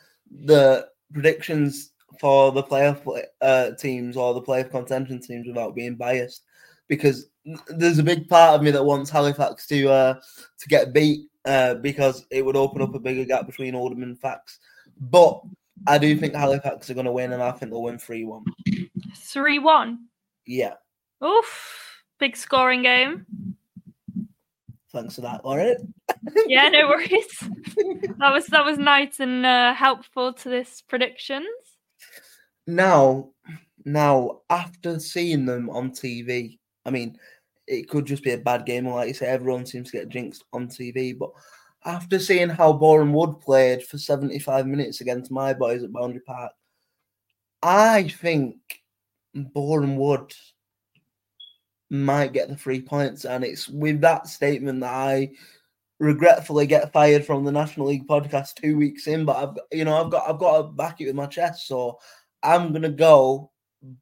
the 0.45 0.87
predictions 1.13 1.91
for 2.19 2.51
the 2.51 2.63
playoff 2.63 3.01
uh, 3.41 3.71
teams 3.77 4.15
or 4.15 4.33
the 4.33 4.41
playoff 4.41 4.71
contention 4.71 5.19
teams 5.21 5.47
without 5.47 5.75
being 5.75 5.95
biased, 5.95 6.43
because 6.87 7.27
there's 7.67 7.99
a 7.99 8.03
big 8.03 8.27
part 8.27 8.55
of 8.55 8.63
me 8.63 8.71
that 8.71 8.83
wants 8.83 9.09
Halifax 9.09 9.67
to 9.67 9.89
uh, 9.89 10.13
to 10.59 10.67
get 10.69 10.93
beat 10.93 11.21
uh, 11.45 11.75
because 11.75 12.25
it 12.31 12.45
would 12.45 12.55
open 12.55 12.81
up 12.81 12.95
a 12.95 12.99
bigger 12.99 13.25
gap 13.25 13.45
between 13.45 13.75
Oldham 13.75 14.03
and 14.03 14.19
Fax. 14.19 14.59
But 14.99 15.41
I 15.87 15.97
do 15.97 16.15
think 16.15 16.35
Halifax 16.35 16.89
are 16.89 16.93
going 16.93 17.07
to 17.07 17.11
win, 17.11 17.33
and 17.33 17.41
I 17.41 17.51
think 17.51 17.71
they'll 17.71 17.81
win 17.81 17.97
three 17.97 18.23
one. 18.23 18.45
Three 19.15 19.59
one. 19.59 20.05
Yeah. 20.45 20.75
Oof. 21.23 22.03
Big 22.19 22.37
scoring 22.37 22.83
game. 22.83 23.25
Thanks 24.93 25.15
for 25.15 25.21
that, 25.21 25.45
Lauren. 25.45 25.93
yeah, 26.47 26.67
no 26.69 26.87
worries. 26.89 27.27
that 28.17 28.31
was 28.31 28.47
that 28.47 28.65
was 28.65 28.77
nice 28.77 29.19
and 29.19 29.45
uh, 29.45 29.73
helpful 29.73 30.33
to 30.33 30.49
this 30.49 30.81
predictions. 30.81 31.45
Now, 32.67 33.29
now 33.85 34.41
after 34.49 34.99
seeing 34.99 35.45
them 35.45 35.69
on 35.69 35.91
TV, 35.91 36.59
I 36.85 36.89
mean, 36.89 37.17
it 37.67 37.87
could 37.89 38.05
just 38.05 38.23
be 38.23 38.31
a 38.31 38.37
bad 38.37 38.65
game, 38.65 38.87
like 38.87 39.07
you 39.07 39.13
say, 39.13 39.27
everyone 39.27 39.65
seems 39.65 39.91
to 39.91 39.97
get 39.97 40.09
jinxed 40.09 40.43
on 40.51 40.67
TV. 40.67 41.17
But 41.17 41.31
after 41.85 42.19
seeing 42.19 42.49
how 42.49 42.73
Boreham 42.73 43.13
Wood 43.13 43.39
played 43.39 43.83
for 43.83 43.97
seventy-five 43.97 44.67
minutes 44.67 45.01
against 45.01 45.31
my 45.31 45.53
boys 45.53 45.83
at 45.83 45.93
Boundary 45.93 46.21
Park, 46.21 46.51
I 47.63 48.09
think 48.09 48.57
Boreham 49.33 49.95
Wood 49.95 50.33
might 51.91 52.31
get 52.31 52.47
the 52.47 52.55
three 52.55 52.81
points. 52.81 53.25
And 53.25 53.43
it's 53.43 53.67
with 53.67 54.01
that 54.01 54.27
statement 54.27 54.79
that 54.79 54.93
I 54.93 55.31
regretfully 55.99 56.65
get 56.65 56.91
fired 56.91 57.25
from 57.25 57.43
the 57.43 57.51
National 57.51 57.87
League 57.87 58.07
podcast 58.07 58.55
two 58.55 58.77
weeks 58.77 59.07
in. 59.07 59.25
But 59.25 59.35
I've 59.35 59.57
you 59.71 59.85
know 59.85 60.03
I've 60.03 60.09
got 60.09 60.27
I've 60.27 60.39
got 60.39 60.57
to 60.57 60.63
back 60.63 61.01
it 61.01 61.07
with 61.07 61.15
my 61.15 61.27
chest. 61.27 61.67
So 61.67 61.99
I'm 62.41 62.73
gonna 62.73 62.89
go 62.89 63.51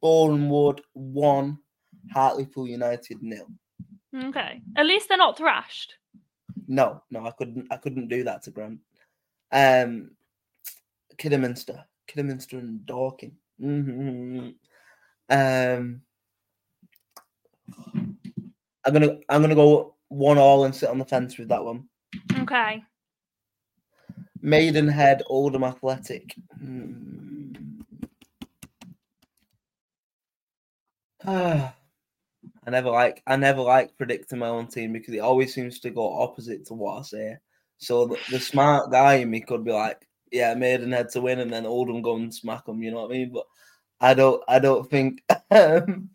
Wood 0.00 0.80
one, 0.92 1.58
Hartlepool 2.12 2.68
United 2.68 3.22
nil. 3.22 3.46
Okay. 4.14 4.62
At 4.76 4.86
least 4.86 5.08
they're 5.08 5.18
not 5.18 5.36
thrashed. 5.36 5.94
No, 6.68 7.02
no, 7.10 7.26
I 7.26 7.32
couldn't 7.32 7.66
I 7.70 7.76
couldn't 7.76 8.08
do 8.08 8.24
that 8.24 8.42
to 8.44 8.50
Grant. 8.50 8.78
Um 9.52 10.12
Kidderminster. 11.18 11.84
Kidderminster 12.06 12.58
and 12.58 12.86
Dorking. 12.86 13.32
Mm-hmm. 13.60 14.50
Um 15.28 16.02
I'm 18.84 18.92
gonna 18.92 19.18
I'm 19.28 19.42
gonna 19.42 19.54
go 19.54 19.94
one 20.08 20.38
all 20.38 20.64
and 20.64 20.74
sit 20.74 20.88
on 20.88 20.98
the 20.98 21.04
fence 21.04 21.38
with 21.38 21.48
that 21.48 21.64
one. 21.64 21.88
Okay. 22.38 22.82
Maidenhead, 24.42 25.22
Oldham 25.26 25.64
Athletic. 25.64 26.34
Hmm. 26.58 27.52
I 31.26 32.70
never 32.70 32.90
like 32.90 33.22
I 33.26 33.36
never 33.36 33.60
like 33.60 33.96
predicting 33.96 34.38
my 34.38 34.48
own 34.48 34.66
team 34.66 34.92
because 34.92 35.14
it 35.14 35.20
always 35.20 35.52
seems 35.52 35.80
to 35.80 35.90
go 35.90 36.22
opposite 36.22 36.66
to 36.66 36.74
what 36.74 36.98
I 36.98 37.02
say. 37.02 37.36
So 37.78 38.06
the, 38.06 38.18
the 38.30 38.40
smart 38.40 38.90
guy 38.90 39.14
in 39.14 39.30
me 39.30 39.40
could 39.40 39.64
be 39.64 39.72
like, 39.72 40.06
yeah, 40.30 40.54
Maidenhead 40.54 41.10
to 41.10 41.20
win, 41.20 41.40
and 41.40 41.52
then 41.52 41.66
Oldham 41.66 42.02
go 42.02 42.16
and 42.16 42.34
smack 42.34 42.66
them. 42.66 42.82
You 42.82 42.90
know 42.92 43.02
what 43.02 43.10
I 43.10 43.14
mean? 43.14 43.32
But 43.32 43.46
I 44.00 44.14
don't 44.14 44.42
I 44.48 44.58
don't 44.58 44.88
think 44.88 45.22
um, 45.50 46.10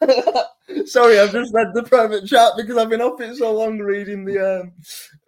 Sorry, 0.86 1.18
I've 1.18 1.32
just 1.32 1.52
read 1.52 1.74
the 1.74 1.82
private 1.82 2.26
chat 2.26 2.52
because 2.56 2.76
I've 2.76 2.90
been 2.90 3.00
up 3.00 3.20
it 3.20 3.36
so 3.36 3.52
long 3.52 3.78
reading 3.78 4.24
the 4.24 4.62
um, 4.62 4.72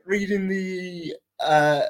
reading 0.04 0.48
the 0.48 1.14
uh, 1.40 1.82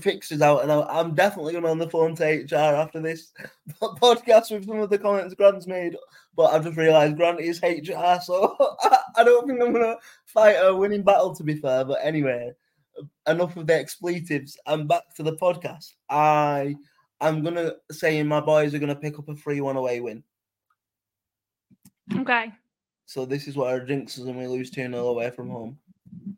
fixtures 0.00 0.42
out, 0.42 0.62
and 0.62 0.72
I'm 0.72 1.14
definitely 1.14 1.52
going 1.52 1.64
on 1.64 1.78
the 1.78 1.90
phone 1.90 2.14
to 2.16 2.24
HR 2.24 2.74
after 2.74 3.00
this 3.00 3.32
podcast 3.82 4.50
with 4.50 4.66
some 4.66 4.80
of 4.80 4.90
the 4.90 4.98
comments 4.98 5.34
Grant's 5.34 5.66
made. 5.66 5.96
But 6.36 6.52
I've 6.52 6.64
just 6.64 6.76
realised 6.76 7.16
Grant 7.16 7.40
is 7.40 7.60
HR, 7.62 8.20
so 8.22 8.56
I, 9.16 9.24
don't 9.24 9.46
think 9.46 9.60
I'm 9.60 9.72
going 9.72 9.84
to 9.84 9.98
fight 10.26 10.56
a 10.60 10.74
winning 10.74 11.02
battle. 11.02 11.34
To 11.34 11.42
be 11.42 11.56
fair, 11.56 11.84
but 11.84 11.98
anyway, 12.02 12.52
enough 13.26 13.56
of 13.56 13.66
the 13.66 13.74
expletives. 13.74 14.56
I'm 14.66 14.86
back 14.86 15.02
to 15.16 15.22
the 15.22 15.36
podcast. 15.36 15.94
I 16.08 16.76
I'm 17.20 17.42
gonna 17.42 17.72
say 17.90 18.22
my 18.22 18.40
boys 18.40 18.74
are 18.74 18.78
gonna 18.78 18.94
pick 18.94 19.18
up 19.18 19.28
a 19.28 19.34
three 19.34 19.60
one 19.60 19.76
away 19.76 20.00
win. 20.00 20.22
Okay. 22.16 22.52
So 23.06 23.24
this 23.24 23.48
is 23.48 23.56
what 23.56 23.70
our 23.70 23.80
jinx 23.80 24.18
is, 24.18 24.26
and 24.26 24.38
we 24.38 24.46
lose 24.46 24.70
2 24.70 24.82
0 24.82 25.06
away 25.06 25.30
from 25.30 25.50
home. 25.50 25.78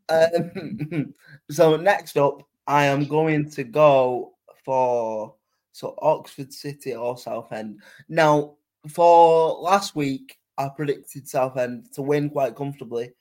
Um, 0.08 1.14
so 1.50 1.76
next 1.76 2.16
up, 2.16 2.42
I 2.66 2.86
am 2.86 3.04
going 3.06 3.50
to 3.50 3.64
go 3.64 4.34
for 4.64 5.34
so 5.72 5.94
Oxford 6.02 6.52
City 6.52 6.94
or 6.94 7.16
Southend. 7.16 7.80
Now, 8.08 8.56
for 8.88 9.60
last 9.60 9.94
week, 9.94 10.38
I 10.58 10.68
predicted 10.68 11.28
Southend 11.28 11.92
to 11.94 12.02
win 12.02 12.30
quite 12.30 12.56
comfortably, 12.56 13.12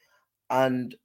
and 0.50 0.96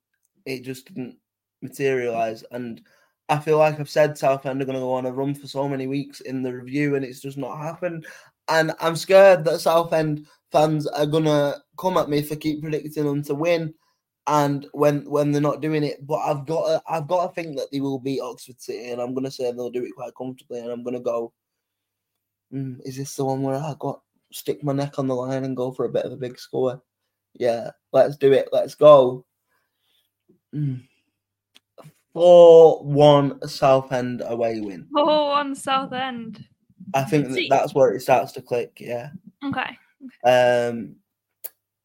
it 0.46 0.64
just 0.64 0.86
didn't 0.86 1.16
materialize. 1.62 2.44
And 2.50 2.82
I 3.28 3.38
feel 3.38 3.58
like 3.58 3.80
I've 3.80 3.88
said 3.88 4.18
Southend 4.18 4.60
are 4.60 4.64
going 4.64 4.74
to 4.74 4.80
go 4.80 4.92
on 4.92 5.06
a 5.06 5.12
run 5.12 5.34
for 5.34 5.46
so 5.46 5.68
many 5.68 5.86
weeks 5.86 6.20
in 6.20 6.42
the 6.42 6.52
review, 6.52 6.96
and 6.96 7.04
it's 7.04 7.20
just 7.20 7.38
not 7.38 7.56
happened. 7.56 8.06
And 8.48 8.72
I'm 8.80 8.96
scared 8.96 9.44
that 9.44 9.60
Southend 9.60 10.26
fans 10.54 10.86
are 10.86 11.04
gonna 11.04 11.56
come 11.76 11.96
at 11.96 12.08
me 12.08 12.22
for 12.22 12.36
keep 12.36 12.62
predicting 12.62 13.04
them 13.04 13.22
to 13.24 13.34
win, 13.34 13.74
and 14.28 14.66
when 14.72 15.04
when 15.10 15.32
they're 15.32 15.42
not 15.42 15.60
doing 15.60 15.82
it. 15.82 16.06
But 16.06 16.20
I've 16.20 16.46
got 16.46 16.66
to, 16.68 16.82
I've 16.88 17.08
got 17.08 17.26
to 17.26 17.34
think 17.34 17.56
that 17.58 17.68
they 17.72 17.80
will 17.80 17.98
beat 17.98 18.20
Oxford 18.20 18.60
City, 18.60 18.90
and 18.90 19.02
I'm 19.02 19.12
gonna 19.14 19.30
say 19.30 19.50
they'll 19.50 19.70
do 19.70 19.84
it 19.84 19.94
quite 19.96 20.14
comfortably. 20.16 20.60
And 20.60 20.70
I'm 20.70 20.84
gonna 20.84 21.00
go. 21.00 21.32
"Hmm, 22.50 22.76
is 22.84 22.96
this 22.96 23.16
the 23.16 23.24
one 23.24 23.42
where 23.42 23.56
I 23.56 23.74
got 23.80 24.00
stick 24.32 24.62
my 24.62 24.72
neck 24.72 24.98
on 24.98 25.08
the 25.08 25.14
line 25.14 25.44
and 25.44 25.56
go 25.56 25.72
for 25.72 25.86
a 25.86 25.92
bit 25.92 26.04
of 26.04 26.12
a 26.12 26.16
big 26.16 26.38
score? 26.38 26.80
Yeah, 27.34 27.72
let's 27.92 28.16
do 28.16 28.32
it. 28.32 28.48
Let's 28.52 28.76
go. 28.76 29.26
Hmm. 30.52 30.76
Four 32.12 32.84
one 32.84 33.46
Southend 33.48 34.22
away 34.24 34.60
win. 34.60 34.86
Oh, 34.94 35.30
one 35.30 35.56
Southend. 35.56 36.46
I 36.94 37.02
think 37.02 37.28
that 37.30 37.46
that's 37.50 37.74
where 37.74 37.92
it 37.92 38.02
starts 38.02 38.30
to 38.32 38.42
click. 38.42 38.76
Yeah. 38.78 39.10
Okay. 39.42 39.76
Um, 40.24 40.96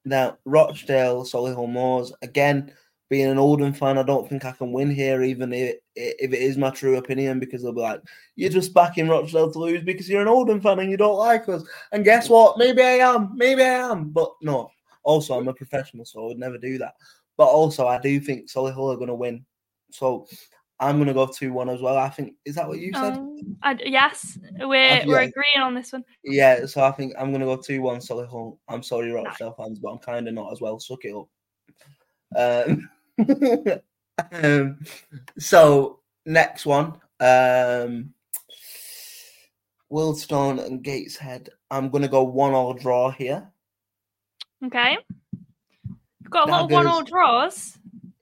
now 0.05 0.37
Rochdale, 0.45 1.23
Solihull 1.23 1.69
Moors. 1.69 2.13
Again, 2.21 2.73
being 3.09 3.27
an 3.27 3.39
Oldham 3.39 3.73
fan, 3.73 3.97
I 3.97 4.03
don't 4.03 4.29
think 4.29 4.45
I 4.45 4.51
can 4.51 4.71
win 4.71 4.91
here, 4.91 5.23
even 5.23 5.51
if 5.51 5.77
if 5.95 6.31
it 6.31 6.41
is 6.41 6.57
my 6.57 6.69
true 6.69 6.97
opinion, 6.97 7.39
because 7.39 7.63
they'll 7.63 7.73
be 7.73 7.81
like, 7.81 8.01
"You're 8.35 8.51
just 8.51 8.73
backing 8.73 9.07
Rochdale 9.09 9.51
to 9.51 9.59
lose 9.59 9.83
because 9.83 10.07
you're 10.07 10.21
an 10.21 10.27
Oldham 10.27 10.61
fan 10.61 10.79
and 10.79 10.91
you 10.91 10.97
don't 10.97 11.17
like 11.17 11.49
us." 11.49 11.63
And 11.91 12.05
guess 12.05 12.29
what? 12.29 12.57
Maybe 12.57 12.81
I 12.81 12.97
am. 13.13 13.31
Maybe 13.35 13.63
I 13.63 13.91
am. 13.91 14.09
But 14.09 14.31
no. 14.41 14.71
Also, 15.03 15.37
I'm 15.37 15.47
a 15.47 15.53
professional, 15.53 16.05
so 16.05 16.23
I 16.23 16.27
would 16.27 16.37
never 16.37 16.57
do 16.57 16.77
that. 16.77 16.93
But 17.37 17.47
also, 17.47 17.87
I 17.87 17.99
do 17.99 18.19
think 18.19 18.49
Solihull 18.49 18.93
are 18.93 18.97
going 18.97 19.07
to 19.07 19.15
win. 19.15 19.45
So 19.91 20.27
I'm 20.79 20.95
going 20.95 21.07
to 21.07 21.13
go 21.13 21.25
two 21.27 21.51
one 21.51 21.69
as 21.69 21.81
well. 21.81 21.97
I 21.97 22.09
think 22.09 22.35
is 22.45 22.55
that 22.55 22.67
what 22.67 22.79
you 22.79 22.93
said? 22.93 23.17
Um, 23.17 23.57
I, 23.61 23.77
yes, 23.83 24.37
we're 24.59 25.01
Uh, 25.01 25.05
we're 25.05 25.21
agreeing 25.21 25.61
on 25.61 25.75
this 25.75 25.91
one. 25.91 26.05
Yeah, 26.23 26.65
so 26.65 26.83
I 26.83 26.91
think 26.91 27.13
I'm 27.17 27.31
gonna 27.31 27.45
go 27.45 27.57
two 27.57 27.81
one 27.81 27.99
Solihull. 27.99 28.57
I'm 28.67 28.83
sorry, 28.83 29.11
Rochdale 29.11 29.53
fans, 29.53 29.79
but 29.79 29.91
I'm 29.91 29.99
kind 29.99 30.27
of 30.27 30.33
not 30.33 30.51
as 30.51 30.61
well. 30.61 30.79
Suck 30.79 30.99
it 31.03 31.15
up. 31.15 31.27
Um, 32.35 32.89
um, 34.31 34.79
so 35.37 35.99
next 36.25 36.65
one, 36.65 36.93
um, 37.19 38.13
Wealdstone 39.91 40.65
and 40.65 40.83
Gateshead. 40.83 41.49
I'm 41.69 41.89
gonna 41.89 42.07
go 42.07 42.23
one 42.23 42.53
all 42.53 42.73
draw 42.73 43.11
here. 43.11 43.51
Okay. 44.65 44.97
We've 46.21 46.29
got 46.29 46.47
a 46.47 46.51
lot 46.51 46.65
of 46.65 46.71
one 46.71 46.87
all 46.87 47.03
draws. 47.03 47.78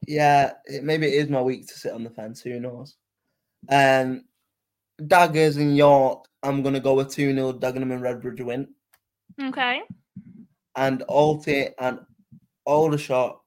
Yeah, 0.08 0.53
it, 0.66 0.84
maybe 0.84 1.05
it 1.08 1.24
is 1.24 1.30
my 1.30 1.41
week 1.41 1.68
to 1.68 1.74
sit 1.74 1.93
on 1.93 2.03
the 2.03 2.10
fence. 2.10 2.41
Who 2.41 2.60
knows? 2.60 2.95
Um, 3.70 4.24
Daggers 5.05 5.58
in 5.58 5.76
York. 5.76 6.26
I'm 6.41 6.64
gonna 6.64 6.80
go 6.80 6.95
with 6.95 7.12
two 7.12 7.34
0 7.34 7.53
Dagenham 7.53 7.93
and 7.93 8.01
Redbridge 8.01 8.43
win. 8.43 8.70
Okay. 9.41 9.82
and 10.76 11.03
Alty 11.10 11.72
and 11.80 11.99
Aldershot. 12.66 13.39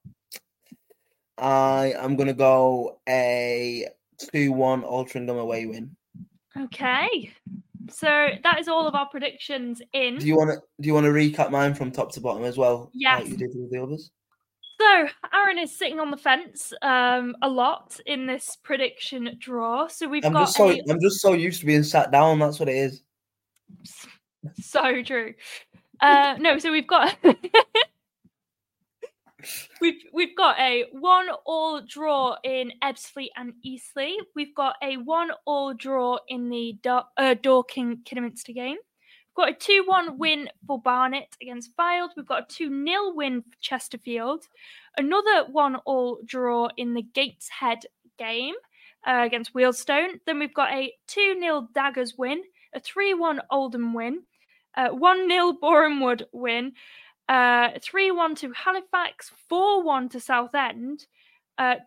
I 1.37 1.93
am 1.97 2.15
going 2.15 2.27
to 2.27 2.33
go 2.33 2.99
a 3.09 3.87
2 4.31 4.51
1 4.51 4.83
Altrincham 4.83 5.39
away 5.39 5.65
win. 5.65 5.95
Okay. 6.57 7.31
So 7.89 8.27
that 8.43 8.59
is 8.59 8.67
all 8.67 8.87
of 8.87 8.95
our 8.95 9.07
predictions 9.09 9.81
in. 9.93 10.17
Do 10.17 10.27
you 10.27 10.37
want 10.37 10.51
to 10.51 10.57
do 10.79 10.87
you 10.87 10.93
want 10.93 11.05
to 11.05 11.11
recap 11.11 11.49
mine 11.49 11.73
from 11.73 11.91
top 11.91 12.11
to 12.13 12.21
bottom 12.21 12.43
as 12.43 12.57
well? 12.57 12.91
Yes. 12.93 13.21
Like 13.21 13.29
you 13.31 13.37
did 13.37 13.49
with 13.55 13.71
the 13.71 13.81
others? 13.81 14.11
So 14.81 15.07
Aaron 15.31 15.59
is 15.59 15.77
sitting 15.77 15.99
on 15.99 16.09
the 16.09 16.17
fence 16.17 16.73
um, 16.81 17.35
a 17.43 17.47
lot 17.47 17.99
in 18.07 18.25
this 18.25 18.57
prediction 18.63 19.37
draw. 19.39 19.87
So 19.87 20.07
we've 20.07 20.23
got 20.23 20.29
I'm 20.29 20.33
got 20.33 20.45
just 20.45 20.57
so 20.57 20.71
a 20.71 20.81
I'm 20.89 20.99
just 20.99 21.21
so 21.21 21.33
used 21.33 21.59
to 21.59 21.67
being 21.67 21.83
sat 21.83 22.11
down, 22.11 22.39
that's 22.39 22.59
what 22.59 22.67
it 22.67 22.77
is. 22.77 23.03
so 24.59 25.03
true. 25.03 25.35
Uh, 26.01 26.35
no, 26.39 26.57
so 26.57 26.71
we've 26.71 26.87
got 26.87 27.15
we've 29.81 30.01
we've 30.11 30.35
got 30.35 30.59
a 30.59 30.85
one 30.93 31.27
all 31.45 31.81
draw 31.87 32.37
in 32.43 32.71
Ebbsfleet 32.83 33.29
and 33.37 33.53
Eastleigh. 33.63 34.17
We've 34.35 34.55
got 34.55 34.77
a 34.81 34.97
one 34.97 35.29
all 35.45 35.75
draw 35.75 36.17
in 36.27 36.49
the 36.49 36.79
Dor- 36.81 37.05
uh, 37.17 37.35
Dorking 37.35 37.99
Kidderminster 38.03 38.53
game. 38.53 38.77
We've 39.31 39.45
got 39.45 39.55
a 39.55 39.57
two 39.57 39.83
one 39.85 40.17
win 40.17 40.49
for 40.67 40.81
Barnet 40.81 41.37
against 41.41 41.75
Fylde. 41.77 42.09
We've 42.17 42.27
got 42.27 42.43
a 42.43 42.53
two 42.53 42.67
0 42.67 43.13
win 43.13 43.41
for 43.41 43.57
Chesterfield. 43.61 44.45
Another 44.97 45.45
one 45.49 45.77
all 45.85 46.19
draw 46.25 46.67
in 46.75 46.93
the 46.93 47.01
Gateshead 47.01 47.85
game 48.17 48.55
uh, 49.07 49.23
against 49.25 49.53
Wealdstone. 49.53 50.19
Then 50.25 50.39
we've 50.39 50.53
got 50.53 50.73
a 50.73 50.93
two 51.07 51.37
0 51.39 51.69
Daggers 51.73 52.17
win, 52.17 52.41
a 52.73 52.81
three 52.81 53.13
one 53.13 53.39
Oldham 53.49 53.93
win, 53.93 54.23
uh, 54.75 54.89
1 54.89 55.29
0 55.29 55.53
Borehamwood 55.63 56.23
win, 56.33 56.73
uh, 57.29 57.69
3 57.81 58.11
1 58.11 58.35
to 58.35 58.51
Halifax, 58.51 59.31
4 59.47 59.81
1 59.81 60.09
to 60.09 60.19
Southend, 60.19 61.07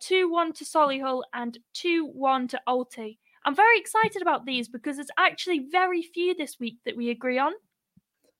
2 0.00 0.30
1 0.30 0.52
to 0.54 0.64
Solihull, 0.64 1.22
and 1.34 1.58
2 1.74 2.06
1 2.06 2.48
to 2.48 2.60
Alty. 2.66 3.18
I'm 3.44 3.54
very 3.54 3.78
excited 3.78 4.22
about 4.22 4.46
these 4.46 4.68
because 4.68 4.96
there's 4.96 5.08
actually 5.18 5.66
very 5.70 6.02
few 6.02 6.34
this 6.34 6.58
week 6.58 6.76
that 6.84 6.96
we 6.96 7.10
agree 7.10 7.38
on. 7.38 7.52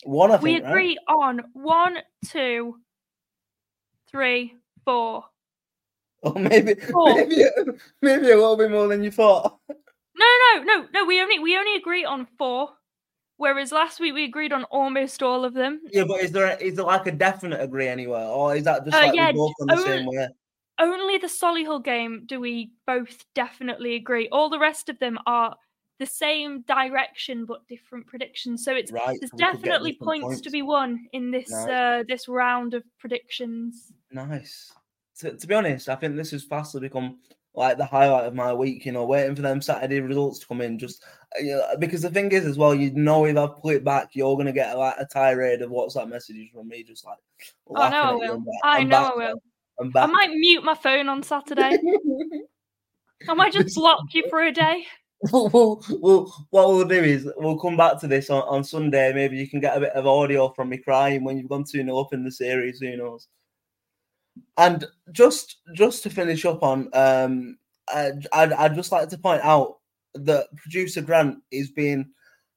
One 0.05 0.30
I 0.30 0.36
We 0.36 0.55
think, 0.55 0.64
right? 0.64 0.70
agree 0.70 0.98
on 1.09 1.40
one, 1.52 1.98
two, 2.28 2.76
three, 4.11 4.55
four. 4.84 5.24
Or 6.22 6.34
maybe 6.34 6.74
Four. 6.74 7.14
maybe 7.16 7.44
maybe 8.00 8.30
a 8.30 8.36
little 8.36 8.57
bit 8.57 8.70
more 8.70 8.88
than 8.88 9.02
you 9.05 9.11
thought. 9.11 9.59
No, 9.68 10.26
no, 10.55 10.62
no, 10.62 10.86
no. 10.94 11.05
We 11.05 11.20
only 11.20 11.38
we 11.38 11.55
only 11.59 11.76
agree 11.76 12.05
on 12.07 12.26
four, 12.38 12.70
whereas 13.36 13.72
last 13.72 14.00
week 14.00 14.14
we 14.14 14.24
agreed 14.24 14.52
on 14.52 14.64
almost 14.64 15.22
all 15.22 15.44
of 15.44 15.52
them. 15.52 15.82
Yeah, 15.92 16.05
but 16.05 16.20
is 16.22 16.32
there 16.32 16.57
is 16.59 16.76
there 16.76 16.84
like 16.86 17.07
a 17.07 17.12
definite 17.12 17.61
agree 17.61 17.88
anywhere, 17.88 18.24
or 18.26 18.57
is 18.57 18.64
that 18.64 18.84
just 18.86 18.96
Uh, 18.96 19.00
like 19.07 19.14
yeah, 19.14 19.32
we 19.32 19.36
both 19.36 19.52
on 19.61 19.66
the 19.66 19.74
only- 19.74 19.84
same 19.84 20.07
way? 20.07 20.28
Only 20.79 21.18
the 21.18 21.27
Solihull 21.29 21.85
game 21.85 22.25
do 22.27 22.41
we 22.41 22.72
both 22.87 23.25
definitely 23.35 23.95
agree. 23.95 24.29
All 24.31 24.51
the 24.51 24.59
rest 24.59 24.89
of 24.89 24.99
them 24.99 25.18
are 25.27 25.57
the 25.99 26.07
same 26.07 26.62
direction 26.62 27.45
but 27.45 27.66
different 27.68 28.07
predictions. 28.07 28.64
So 28.64 28.75
it's 28.75 28.91
Right. 28.91 29.18
there's 29.20 29.31
so 29.31 29.37
we 29.37 29.45
could 29.45 29.53
get 29.53 29.62
definitely 29.62 29.93
different 29.93 30.22
points, 30.22 30.41
to 30.41 30.51
be 30.51 30.62
won 30.62 31.07
in 31.12 31.31
this 31.31 31.51
Right. 31.51 31.70
uh, 31.70 32.05
this 32.09 32.29
round 32.29 32.75
of 32.75 32.83
predictions. 32.99 33.93
Nice. 34.11 34.72
To, 35.18 35.37
to 35.37 35.47
be 35.47 35.55
honest, 35.55 35.89
I 35.89 35.95
think 35.95 36.16
this 36.16 36.33
has 36.33 36.43
fastly 36.45 36.81
become 36.81 37.18
like 37.55 37.79
the 37.79 37.85
highlight 37.85 38.27
of 38.27 38.35
my 38.35 38.53
week. 38.53 38.85
You 38.85 38.91
know, 38.91 39.05
waiting 39.05 39.37
for 39.37 39.43
them 39.43 39.62
Saturday 39.62 40.01
results 40.01 40.41
to 40.41 40.47
come 40.49 40.61
in. 40.61 40.77
Just 40.79 41.05
uh, 41.37 41.41
you 41.43 41.53
know, 41.53 41.77
because 41.79 42.03
the 42.03 42.11
thing 42.11 42.33
is, 42.33 42.45
as 42.45 42.59
well, 42.59 42.75
you 42.75 42.91
know, 42.93 43.25
if 43.27 43.37
I 43.37 43.47
put 43.47 43.77
it 43.77 43.85
back, 43.85 44.11
you're 44.14 44.37
gonna 44.37 44.53
get 44.53 44.77
like 44.77 44.97
a 44.99 45.07
tirade 45.07 45.62
of 45.62 45.70
WhatsApp 45.70 46.09
messages 46.09 46.49
from 46.53 46.66
me, 46.68 46.83
just 46.83 47.07
like. 47.07 47.18
I 47.77 47.91
know 47.91 47.97
I 47.97 48.11
laughing 48.11 48.11
at 48.11 48.22
you 48.25 48.33
will. 48.33 48.43
I 48.64 48.85
know 48.85 49.05
I 49.05 49.16
will. 49.16 49.43
I 49.81 50.07
might 50.07 50.31
mute 50.31 50.64
my 50.64 50.75
phone 50.75 51.09
on 51.09 51.22
Saturday. 51.22 51.79
I 53.29 53.35
might 53.35 53.53
just 53.53 53.75
block 53.75 54.05
you 54.12 54.25
for 54.31 54.43
a 54.43 54.53
day. 54.53 54.85
we'll, 55.33 55.49
we'll, 55.53 55.83
we'll- 55.89 56.47
what 56.51 56.68
we'll 56.68 56.85
do 56.87 57.03
is 57.03 57.29
we'll 57.37 57.59
come 57.59 57.77
back 57.77 57.99
to 58.01 58.07
this 58.07 58.31
on, 58.31 58.43
on 58.43 58.62
Sunday. 58.62 59.12
Maybe 59.12 59.37
you 59.37 59.49
can 59.49 59.61
get 59.61 59.77
a 59.77 59.81
bit 59.81 59.93
of 59.93 60.07
audio 60.07 60.51
from 60.53 60.68
me 60.68 60.79
crying 60.79 61.25
when 61.25 61.39
you've 61.39 61.49
gone 61.49 61.64
2 61.64 61.83
0 61.83 61.99
up 61.99 62.12
in 62.12 62.25
the 62.25 62.31
series. 62.31 62.81
Who 62.81 62.97
knows? 62.97 63.29
And 64.59 64.85
just 65.12 65.59
just 65.75 66.03
to 66.03 66.11
finish 66.11 66.45
up 66.45 66.62
on, 66.62 66.89
um, 66.93 67.57
I, 67.89 68.12
I'd, 68.33 68.53
I'd 68.53 68.75
just 68.75 68.93
like 68.93 69.09
to 69.11 69.18
point 69.18 69.43
out 69.43 69.79
that 70.14 70.49
producer 70.57 71.01
Grant 71.01 71.39
is 71.51 71.70
being 71.70 72.11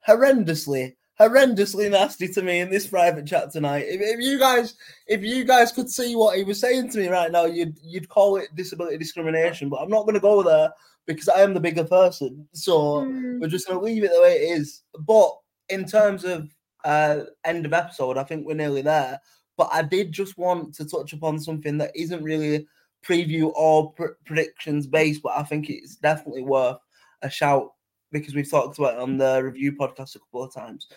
horrendously, 0.07 0.95
horrendously 1.19 1.89
nasty 1.89 2.27
to 2.29 2.41
me 2.41 2.59
in 2.59 2.69
this 2.69 2.87
private 2.87 3.25
chat 3.25 3.51
tonight. 3.51 3.85
If, 3.87 4.01
if 4.01 4.19
you 4.19 4.37
guys, 4.39 4.75
if 5.07 5.23
you 5.23 5.43
guys 5.43 5.71
could 5.71 5.89
see 5.89 6.15
what 6.15 6.37
he 6.37 6.43
was 6.43 6.59
saying 6.59 6.89
to 6.91 6.99
me 6.99 7.07
right 7.07 7.31
now, 7.31 7.45
you'd 7.45 7.77
you'd 7.83 8.09
call 8.09 8.37
it 8.37 8.53
disability 8.55 8.97
discrimination. 8.97 9.69
But 9.69 9.81
I'm 9.81 9.89
not 9.89 10.03
going 10.03 10.13
to 10.15 10.19
go 10.19 10.43
there 10.43 10.71
because 11.05 11.29
I 11.29 11.41
am 11.41 11.53
the 11.53 11.59
bigger 11.59 11.83
person. 11.85 12.47
So 12.53 13.01
Mm. 13.01 13.39
we're 13.39 13.47
just 13.47 13.67
gonna 13.67 13.79
leave 13.79 14.03
it 14.03 14.11
the 14.13 14.21
way 14.21 14.33
it 14.33 14.59
is. 14.59 14.83
But 14.99 15.31
in 15.69 15.85
terms 15.85 16.23
of 16.25 16.49
uh 16.83 17.21
end 17.45 17.65
of 17.65 17.73
episode, 17.73 18.17
I 18.17 18.23
think 18.23 18.45
we're 18.45 18.55
nearly 18.55 18.81
there. 18.81 19.19
But 19.57 19.69
I 19.71 19.81
did 19.81 20.11
just 20.11 20.37
want 20.37 20.75
to 20.75 20.85
touch 20.85 21.13
upon 21.13 21.39
something 21.39 21.77
that 21.79 21.91
isn't 21.95 22.23
really 22.23 22.67
preview 23.05 23.51
or 23.55 23.91
pr- 23.93 24.17
predictions 24.25 24.85
based, 24.85 25.21
but 25.23 25.33
I 25.37 25.43
think 25.43 25.69
it's 25.69 25.95
definitely 25.95 26.43
worth 26.43 26.77
a 27.21 27.29
shout 27.29 27.71
because 28.11 28.35
we've 28.35 28.49
talked 28.49 28.77
about 28.77 28.95
it 28.95 28.99
on 28.99 29.17
the 29.17 29.41
review 29.43 29.71
podcast 29.73 30.15
a 30.15 30.19
couple 30.19 30.43
of 30.43 30.53
times. 30.53 30.87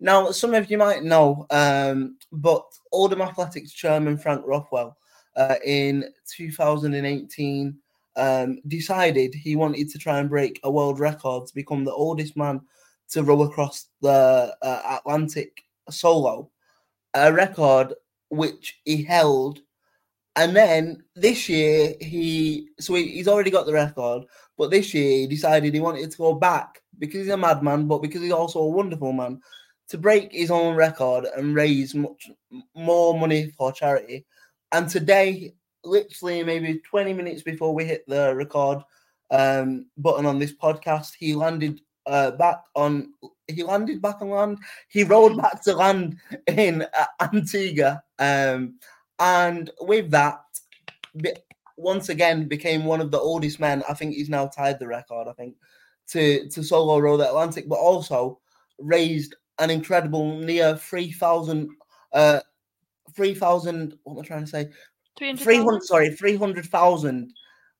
Now, 0.00 0.30
some 0.30 0.54
of 0.54 0.70
you 0.70 0.78
might 0.78 1.04
know, 1.04 1.46
um, 1.50 2.16
but 2.32 2.64
Oldham 2.90 3.20
Athletics 3.20 3.72
chairman 3.72 4.16
Frank 4.16 4.42
Rothwell 4.46 4.96
uh, 5.36 5.56
in 5.64 6.04
2018 6.26 7.76
um, 8.16 8.60
decided 8.66 9.34
he 9.34 9.56
wanted 9.56 9.90
to 9.90 9.98
try 9.98 10.18
and 10.18 10.30
break 10.30 10.58
a 10.64 10.70
world 10.70 10.98
record 10.98 11.46
to 11.46 11.54
become 11.54 11.84
the 11.84 11.92
oldest 11.92 12.34
man 12.34 12.62
to 13.10 13.22
row 13.22 13.42
across 13.42 13.88
the 14.00 14.56
uh, 14.62 14.98
Atlantic 14.98 15.64
solo, 15.90 16.50
a 17.14 17.30
record 17.32 17.92
which 18.30 18.80
he 18.84 19.02
held. 19.02 19.60
And 20.36 20.56
then 20.56 21.02
this 21.14 21.48
year, 21.48 21.94
he 22.00 22.68
so 22.78 22.94
he, 22.94 23.08
he's 23.08 23.28
already 23.28 23.50
got 23.50 23.66
the 23.66 23.72
record, 23.72 24.24
but 24.56 24.70
this 24.70 24.94
year 24.94 25.18
he 25.18 25.26
decided 25.26 25.74
he 25.74 25.80
wanted 25.80 26.10
to 26.10 26.16
go 26.16 26.34
back 26.34 26.80
because 26.98 27.20
he's 27.20 27.28
a 27.28 27.36
madman, 27.36 27.86
but 27.86 28.00
because 28.00 28.22
he's 28.22 28.32
also 28.32 28.60
a 28.60 28.68
wonderful 28.68 29.12
man, 29.12 29.40
to 29.90 29.98
break 29.98 30.32
his 30.32 30.50
own 30.50 30.76
record 30.76 31.26
and 31.36 31.54
raise 31.54 31.94
much 31.94 32.30
more 32.74 33.18
money 33.18 33.52
for 33.58 33.72
charity. 33.72 34.24
And 34.72 34.88
today, 34.88 35.52
literally 35.84 36.44
maybe 36.44 36.80
20 36.88 37.12
minutes 37.12 37.42
before 37.42 37.74
we 37.74 37.84
hit 37.84 38.04
the 38.06 38.34
record 38.34 38.78
um, 39.32 39.86
button 39.98 40.26
on 40.26 40.38
this 40.38 40.52
podcast, 40.54 41.14
he 41.18 41.34
landed 41.34 41.80
uh, 42.06 42.30
back 42.32 42.62
on. 42.74 43.12
He 43.48 43.64
landed 43.64 44.00
back 44.00 44.22
on 44.22 44.30
land. 44.30 44.58
He 44.88 45.02
rolled 45.02 45.36
back 45.36 45.60
to 45.62 45.74
land 45.74 46.16
in 46.46 46.82
uh, 46.82 47.06
Antigua, 47.20 48.02
um, 48.18 48.78
and 49.18 49.70
with 49.80 50.10
that, 50.12 50.40
once 51.76 52.08
again 52.08 52.46
became 52.46 52.84
one 52.84 53.00
of 53.00 53.10
the 53.10 53.18
oldest 53.18 53.58
men. 53.58 53.82
I 53.88 53.94
think 53.94 54.14
he's 54.14 54.28
now 54.28 54.46
tied 54.46 54.78
the 54.78 54.86
record. 54.86 55.26
I 55.28 55.32
think 55.32 55.56
to 56.08 56.48
to 56.48 56.62
solo 56.62 56.98
row 56.98 57.16
the 57.16 57.28
Atlantic, 57.28 57.68
but 57.68 57.78
also 57.78 58.40
raised 58.78 59.34
an 59.60 59.70
incredible 59.70 60.36
near 60.38 60.76
three 60.76 61.12
thousand. 61.12 61.68
Uh, 62.12 62.40
three 63.14 63.34
thousand. 63.34 63.96
What 64.02 64.14
am 64.14 64.22
I 64.24 64.26
trying 64.26 64.44
to 64.44 64.50
say? 64.50 64.70
300,000? 65.18 65.44
300 65.44 65.82
sorry 65.82 66.10
300,000 66.10 67.32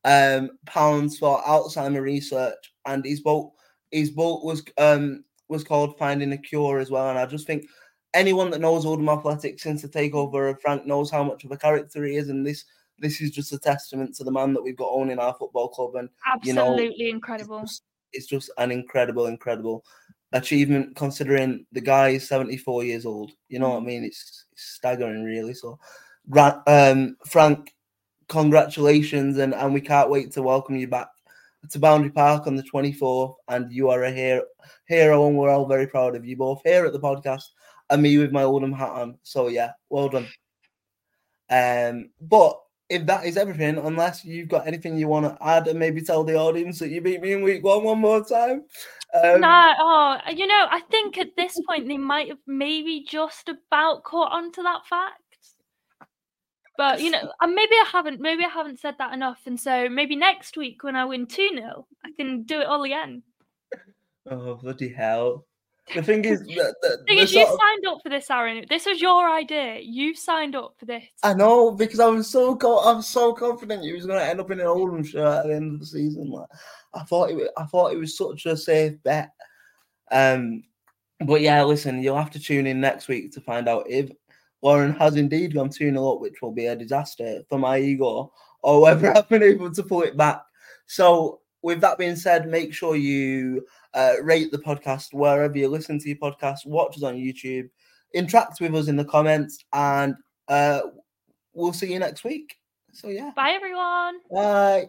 um 0.05 0.51
pounds 0.67 1.19
for 1.19 1.41
Alzheimer 1.43 2.03
research 2.03 2.73
and 2.87 3.05
his 3.05 3.21
boat 3.21 3.53
his 3.91 4.11
boat 4.11 4.45
was 4.45 4.63
um 4.79 5.25
was 5.49 5.65
called 5.65 5.97
finding 5.99 6.33
a 6.33 6.39
cure 6.39 6.81
as 6.81 6.91
well 6.91 7.09
and 7.09 7.19
I 7.19 7.25
just 7.27 7.47
think 7.47 7.65
anyone 8.13 8.51
that 8.51 8.61
knows 8.61 8.85
Oldham 8.85 9.09
Athletics 9.09 9.63
since 9.63 9.81
the 9.81 9.89
takeover 9.89 10.51
of 10.51 10.61
Frank 10.61 10.85
knows 10.87 11.11
how 11.11 11.23
much 11.23 11.45
of 11.45 11.53
a 11.53 11.57
character 11.57 12.05
he 12.05 12.17
is 12.17 12.29
and 12.29 12.47
this 12.47 12.65
this 12.99 13.21
is 13.23 13.31
just 13.31 13.53
a 13.53 13.59
testament 13.59 14.15
to 14.17 14.25
the 14.25 14.33
man 14.33 14.53
that 14.53 14.63
we've 14.63 14.77
got 14.77 14.91
owning 14.93 15.19
our 15.19 15.35
football 15.35 15.69
club 15.69 15.95
and 15.95 16.09
you 16.43 16.53
know, 16.53 16.73
Absolutely 16.73 17.07
it's 17.07 17.15
incredible. 17.15 17.61
just- 17.61 17.85
it's 18.13 18.27
just 18.27 18.51
an 18.59 18.71
incredible 18.71 19.27
incredible 19.27 19.85
achievement 20.33 20.95
considering 20.95 21.67
the 21.73 21.81
guy 21.81 22.11
is 22.11 22.29
74 22.29 22.85
years 22.85 23.05
old 23.05 23.33
you 23.49 23.59
know 23.59 23.71
what 23.71 23.83
I 23.83 23.85
mean 23.85 24.05
it's, 24.05 24.47
it's 24.53 24.63
staggering 24.63 25.25
really 25.25 25.55
so 25.55 25.79
um, 26.67 27.17
Frank, 27.27 27.75
congratulations, 28.29 29.39
and, 29.39 29.55
and 29.55 29.75
we 29.75 29.81
can't 29.81 30.11
wait 30.11 30.33
to 30.33 30.43
welcome 30.43 30.77
you 30.77 30.89
back 30.89 31.09
to 31.71 31.79
Boundary 31.79 32.11
Park 32.11 32.47
on 32.47 32.57
the 32.57 32.63
24th. 32.63 33.35
And 33.49 33.73
you 33.73 33.91
are 33.91 34.05
a 34.05 34.11
hero, 34.11 34.45
hero, 34.87 35.27
and 35.27 35.37
we're 35.37 35.51
all 35.51 35.67
very 35.67 35.87
proud 35.87 36.17
of 36.17 36.25
you 36.25 36.37
both 36.37 36.61
here 36.65 36.87
at 36.87 36.93
the 36.93 37.01
podcast 37.01 37.45
and 37.91 38.03
me 38.03 38.19
with 38.19 38.33
my 38.33 38.45
Oldham 38.45 38.73
hat 38.73 38.91
on. 38.91 39.19
So, 39.23 39.49
yeah, 39.49 39.73
well 39.89 40.09
done. 40.09 40.29
Um, 41.51 42.11
but 42.21 42.61
if 42.89 43.07
that 43.07 43.25
is 43.25 43.37
everything, 43.37 43.79
unless 43.79 44.25
you've 44.25 44.49
got 44.49 44.67
anything 44.67 44.97
you 44.97 45.09
want 45.09 45.27
to 45.27 45.47
add 45.47 45.69
and 45.69 45.79
maybe 45.79 46.01
tell 46.01 46.25
the 46.25 46.37
audience 46.37 46.79
that 46.79 46.91
you 46.91 47.01
beat 47.01 47.21
me 47.21 47.33
in 47.33 47.43
week 47.43 47.63
one 47.65 47.85
one 47.85 47.99
more 47.99 48.25
time. 48.25 48.65
Um, 49.13 49.41
no, 49.41 49.73
oh, 49.81 50.19
you 50.33 50.47
know, 50.47 50.67
I 50.71 50.81
think 50.91 51.19
at 51.19 51.37
this 51.37 51.59
point 51.69 51.89
they 51.89 51.99
might 51.99 52.29
have 52.29 52.39
maybe 52.47 53.05
just 53.09 53.49
about 53.49 54.05
caught 54.05 54.33
on 54.33 54.53
to 54.53 54.63
that 54.63 54.87
fact. 54.89 55.23
But 56.77 57.01
you 57.03 57.11
know, 57.11 57.31
and 57.41 57.55
maybe 57.55 57.73
I 57.73 57.89
haven't. 57.93 58.21
Maybe 58.21 58.45
I 58.45 58.49
haven't 58.49 58.81
said 58.81 58.95
that 58.99 59.13
enough, 59.13 59.41
and 59.47 59.61
so 59.61 59.89
maybe 59.89 60.17
next 60.17 60.57
week 60.57 60.83
when 60.83 60.97
I 60.97 61.05
win 61.05 61.27
two 61.27 61.51
0 61.53 61.87
I 62.05 62.11
can 62.17 62.45
do 62.45 62.61
it 62.61 62.67
all 62.67 62.85
again. 62.85 63.23
Oh, 64.31 64.55
bloody 64.55 64.89
hell. 64.89 65.45
The 65.95 66.03
thing 66.03 66.25
is, 66.25 66.41
the, 66.47 66.75
the, 66.83 67.05
Thing 67.07 67.17
the 67.17 67.23
is, 67.23 67.33
you 67.33 67.43
of- 67.43 67.49
signed 67.49 67.87
up 67.89 67.99
for 68.03 68.09
this, 68.09 68.31
Aaron. 68.31 68.65
This 68.69 68.87
was 68.87 69.01
your 69.01 69.29
idea. 69.31 69.79
You 69.83 70.15
signed 70.15 70.55
up 70.55 70.75
for 70.79 70.87
this. 70.87 71.05
I 71.23 71.35
know 71.35 71.71
because 71.73 72.01
I 72.01 72.07
was 72.07 72.29
so 72.29 72.55
co- 72.57 72.79
I 72.79 72.93
was 72.93 73.09
so 73.09 73.33
confident 73.33 73.83
he 73.83 73.93
was 73.93 74.07
going 74.07 74.19
to 74.19 74.25
end 74.25 74.41
up 74.41 74.51
in 74.51 74.61
an 74.61 74.67
Oldham 74.67 75.03
shirt 75.05 75.27
at 75.45 75.47
the 75.47 75.55
end 75.55 75.75
of 75.75 75.81
the 75.81 75.87
season. 75.87 76.31
Like, 76.31 76.49
I 76.95 77.03
thought 77.05 77.31
it, 77.31 77.37
wa- 77.37 77.63
I 77.63 77.65
thought 77.67 77.93
it 77.93 77.99
was 77.99 78.17
such 78.17 78.47
a 78.47 78.57
safe 78.57 79.03
bet. 79.03 79.31
Um, 80.11 80.65
but 81.27 81.41
yeah, 81.41 81.63
listen, 81.65 82.03
you'll 82.03 82.17
have 82.17 82.31
to 82.31 82.41
tune 82.41 82.67
in 82.67 82.81
next 82.81 83.09
week 83.09 83.33
to 83.33 83.41
find 83.41 83.69
out 83.69 83.85
if 83.89 84.11
Lauren 84.63 84.93
has 84.95 85.17
indeed 85.17 85.55
gone 85.55 85.71
2 85.71 85.91
0 85.91 86.13
up, 86.15 86.21
which 86.21 86.43
will 86.43 86.53
be 86.53 86.67
a 86.67 86.77
disaster 86.77 87.43
for 87.49 87.59
my 87.59 87.79
ego, 87.79 88.33
or 88.63 88.81
whether 88.83 89.11
I've 89.17 89.29
been 89.29 89.43
able 89.43 89.73
to 89.73 89.83
pull 89.83 90.03
it 90.03 90.17
back. 90.17 90.43
So, 90.87 91.41
with 91.63 91.81
that 91.83 91.99
being 91.99 92.17
said, 92.17 92.49
make 92.49 92.73
sure 92.75 92.97
you 92.97 93.67
uh, 93.95 94.15
rate 94.23 94.51
the 94.51 94.59
podcast 94.59 95.13
wherever 95.13 95.57
you 95.57 95.69
listen 95.69 95.99
to 95.99 96.09
your 96.09 96.19
podcast, 96.19 96.67
watch 96.67 96.97
us 96.97 97.03
on 97.03 97.17
YouTube, 97.17 97.69
interact 98.15 98.61
with 98.61 98.75
us 98.75 98.89
in 98.89 98.97
the 98.97 99.05
comments, 99.05 99.65
and 99.73 100.15
uh, 100.49 100.81
we'll 101.53 101.73
see 101.73 101.93
you 101.93 101.99
next 101.99 102.25
week. 102.25 102.57
So, 102.93 103.09
yeah, 103.09 103.31
Bye, 103.37 103.53
everyone. 103.53 104.21
bye. 104.33 104.89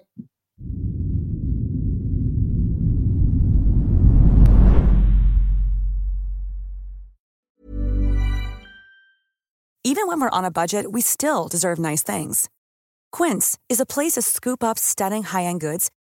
Even 9.83 10.07
when 10.07 10.21
we're 10.21 10.29
on 10.29 10.45
a 10.45 10.51
budget, 10.51 10.91
we 10.91 11.01
still 11.01 11.47
deserve 11.47 11.77
nice 11.77 12.03
things. 12.03 12.49
Quince 13.11 13.57
is 13.67 13.79
a 13.79 13.85
place 13.85 14.13
to 14.13 14.21
scoop 14.21 14.63
up 14.63 14.77
stunning 14.79 15.23
high-end 15.23 15.59
goods 15.59 15.91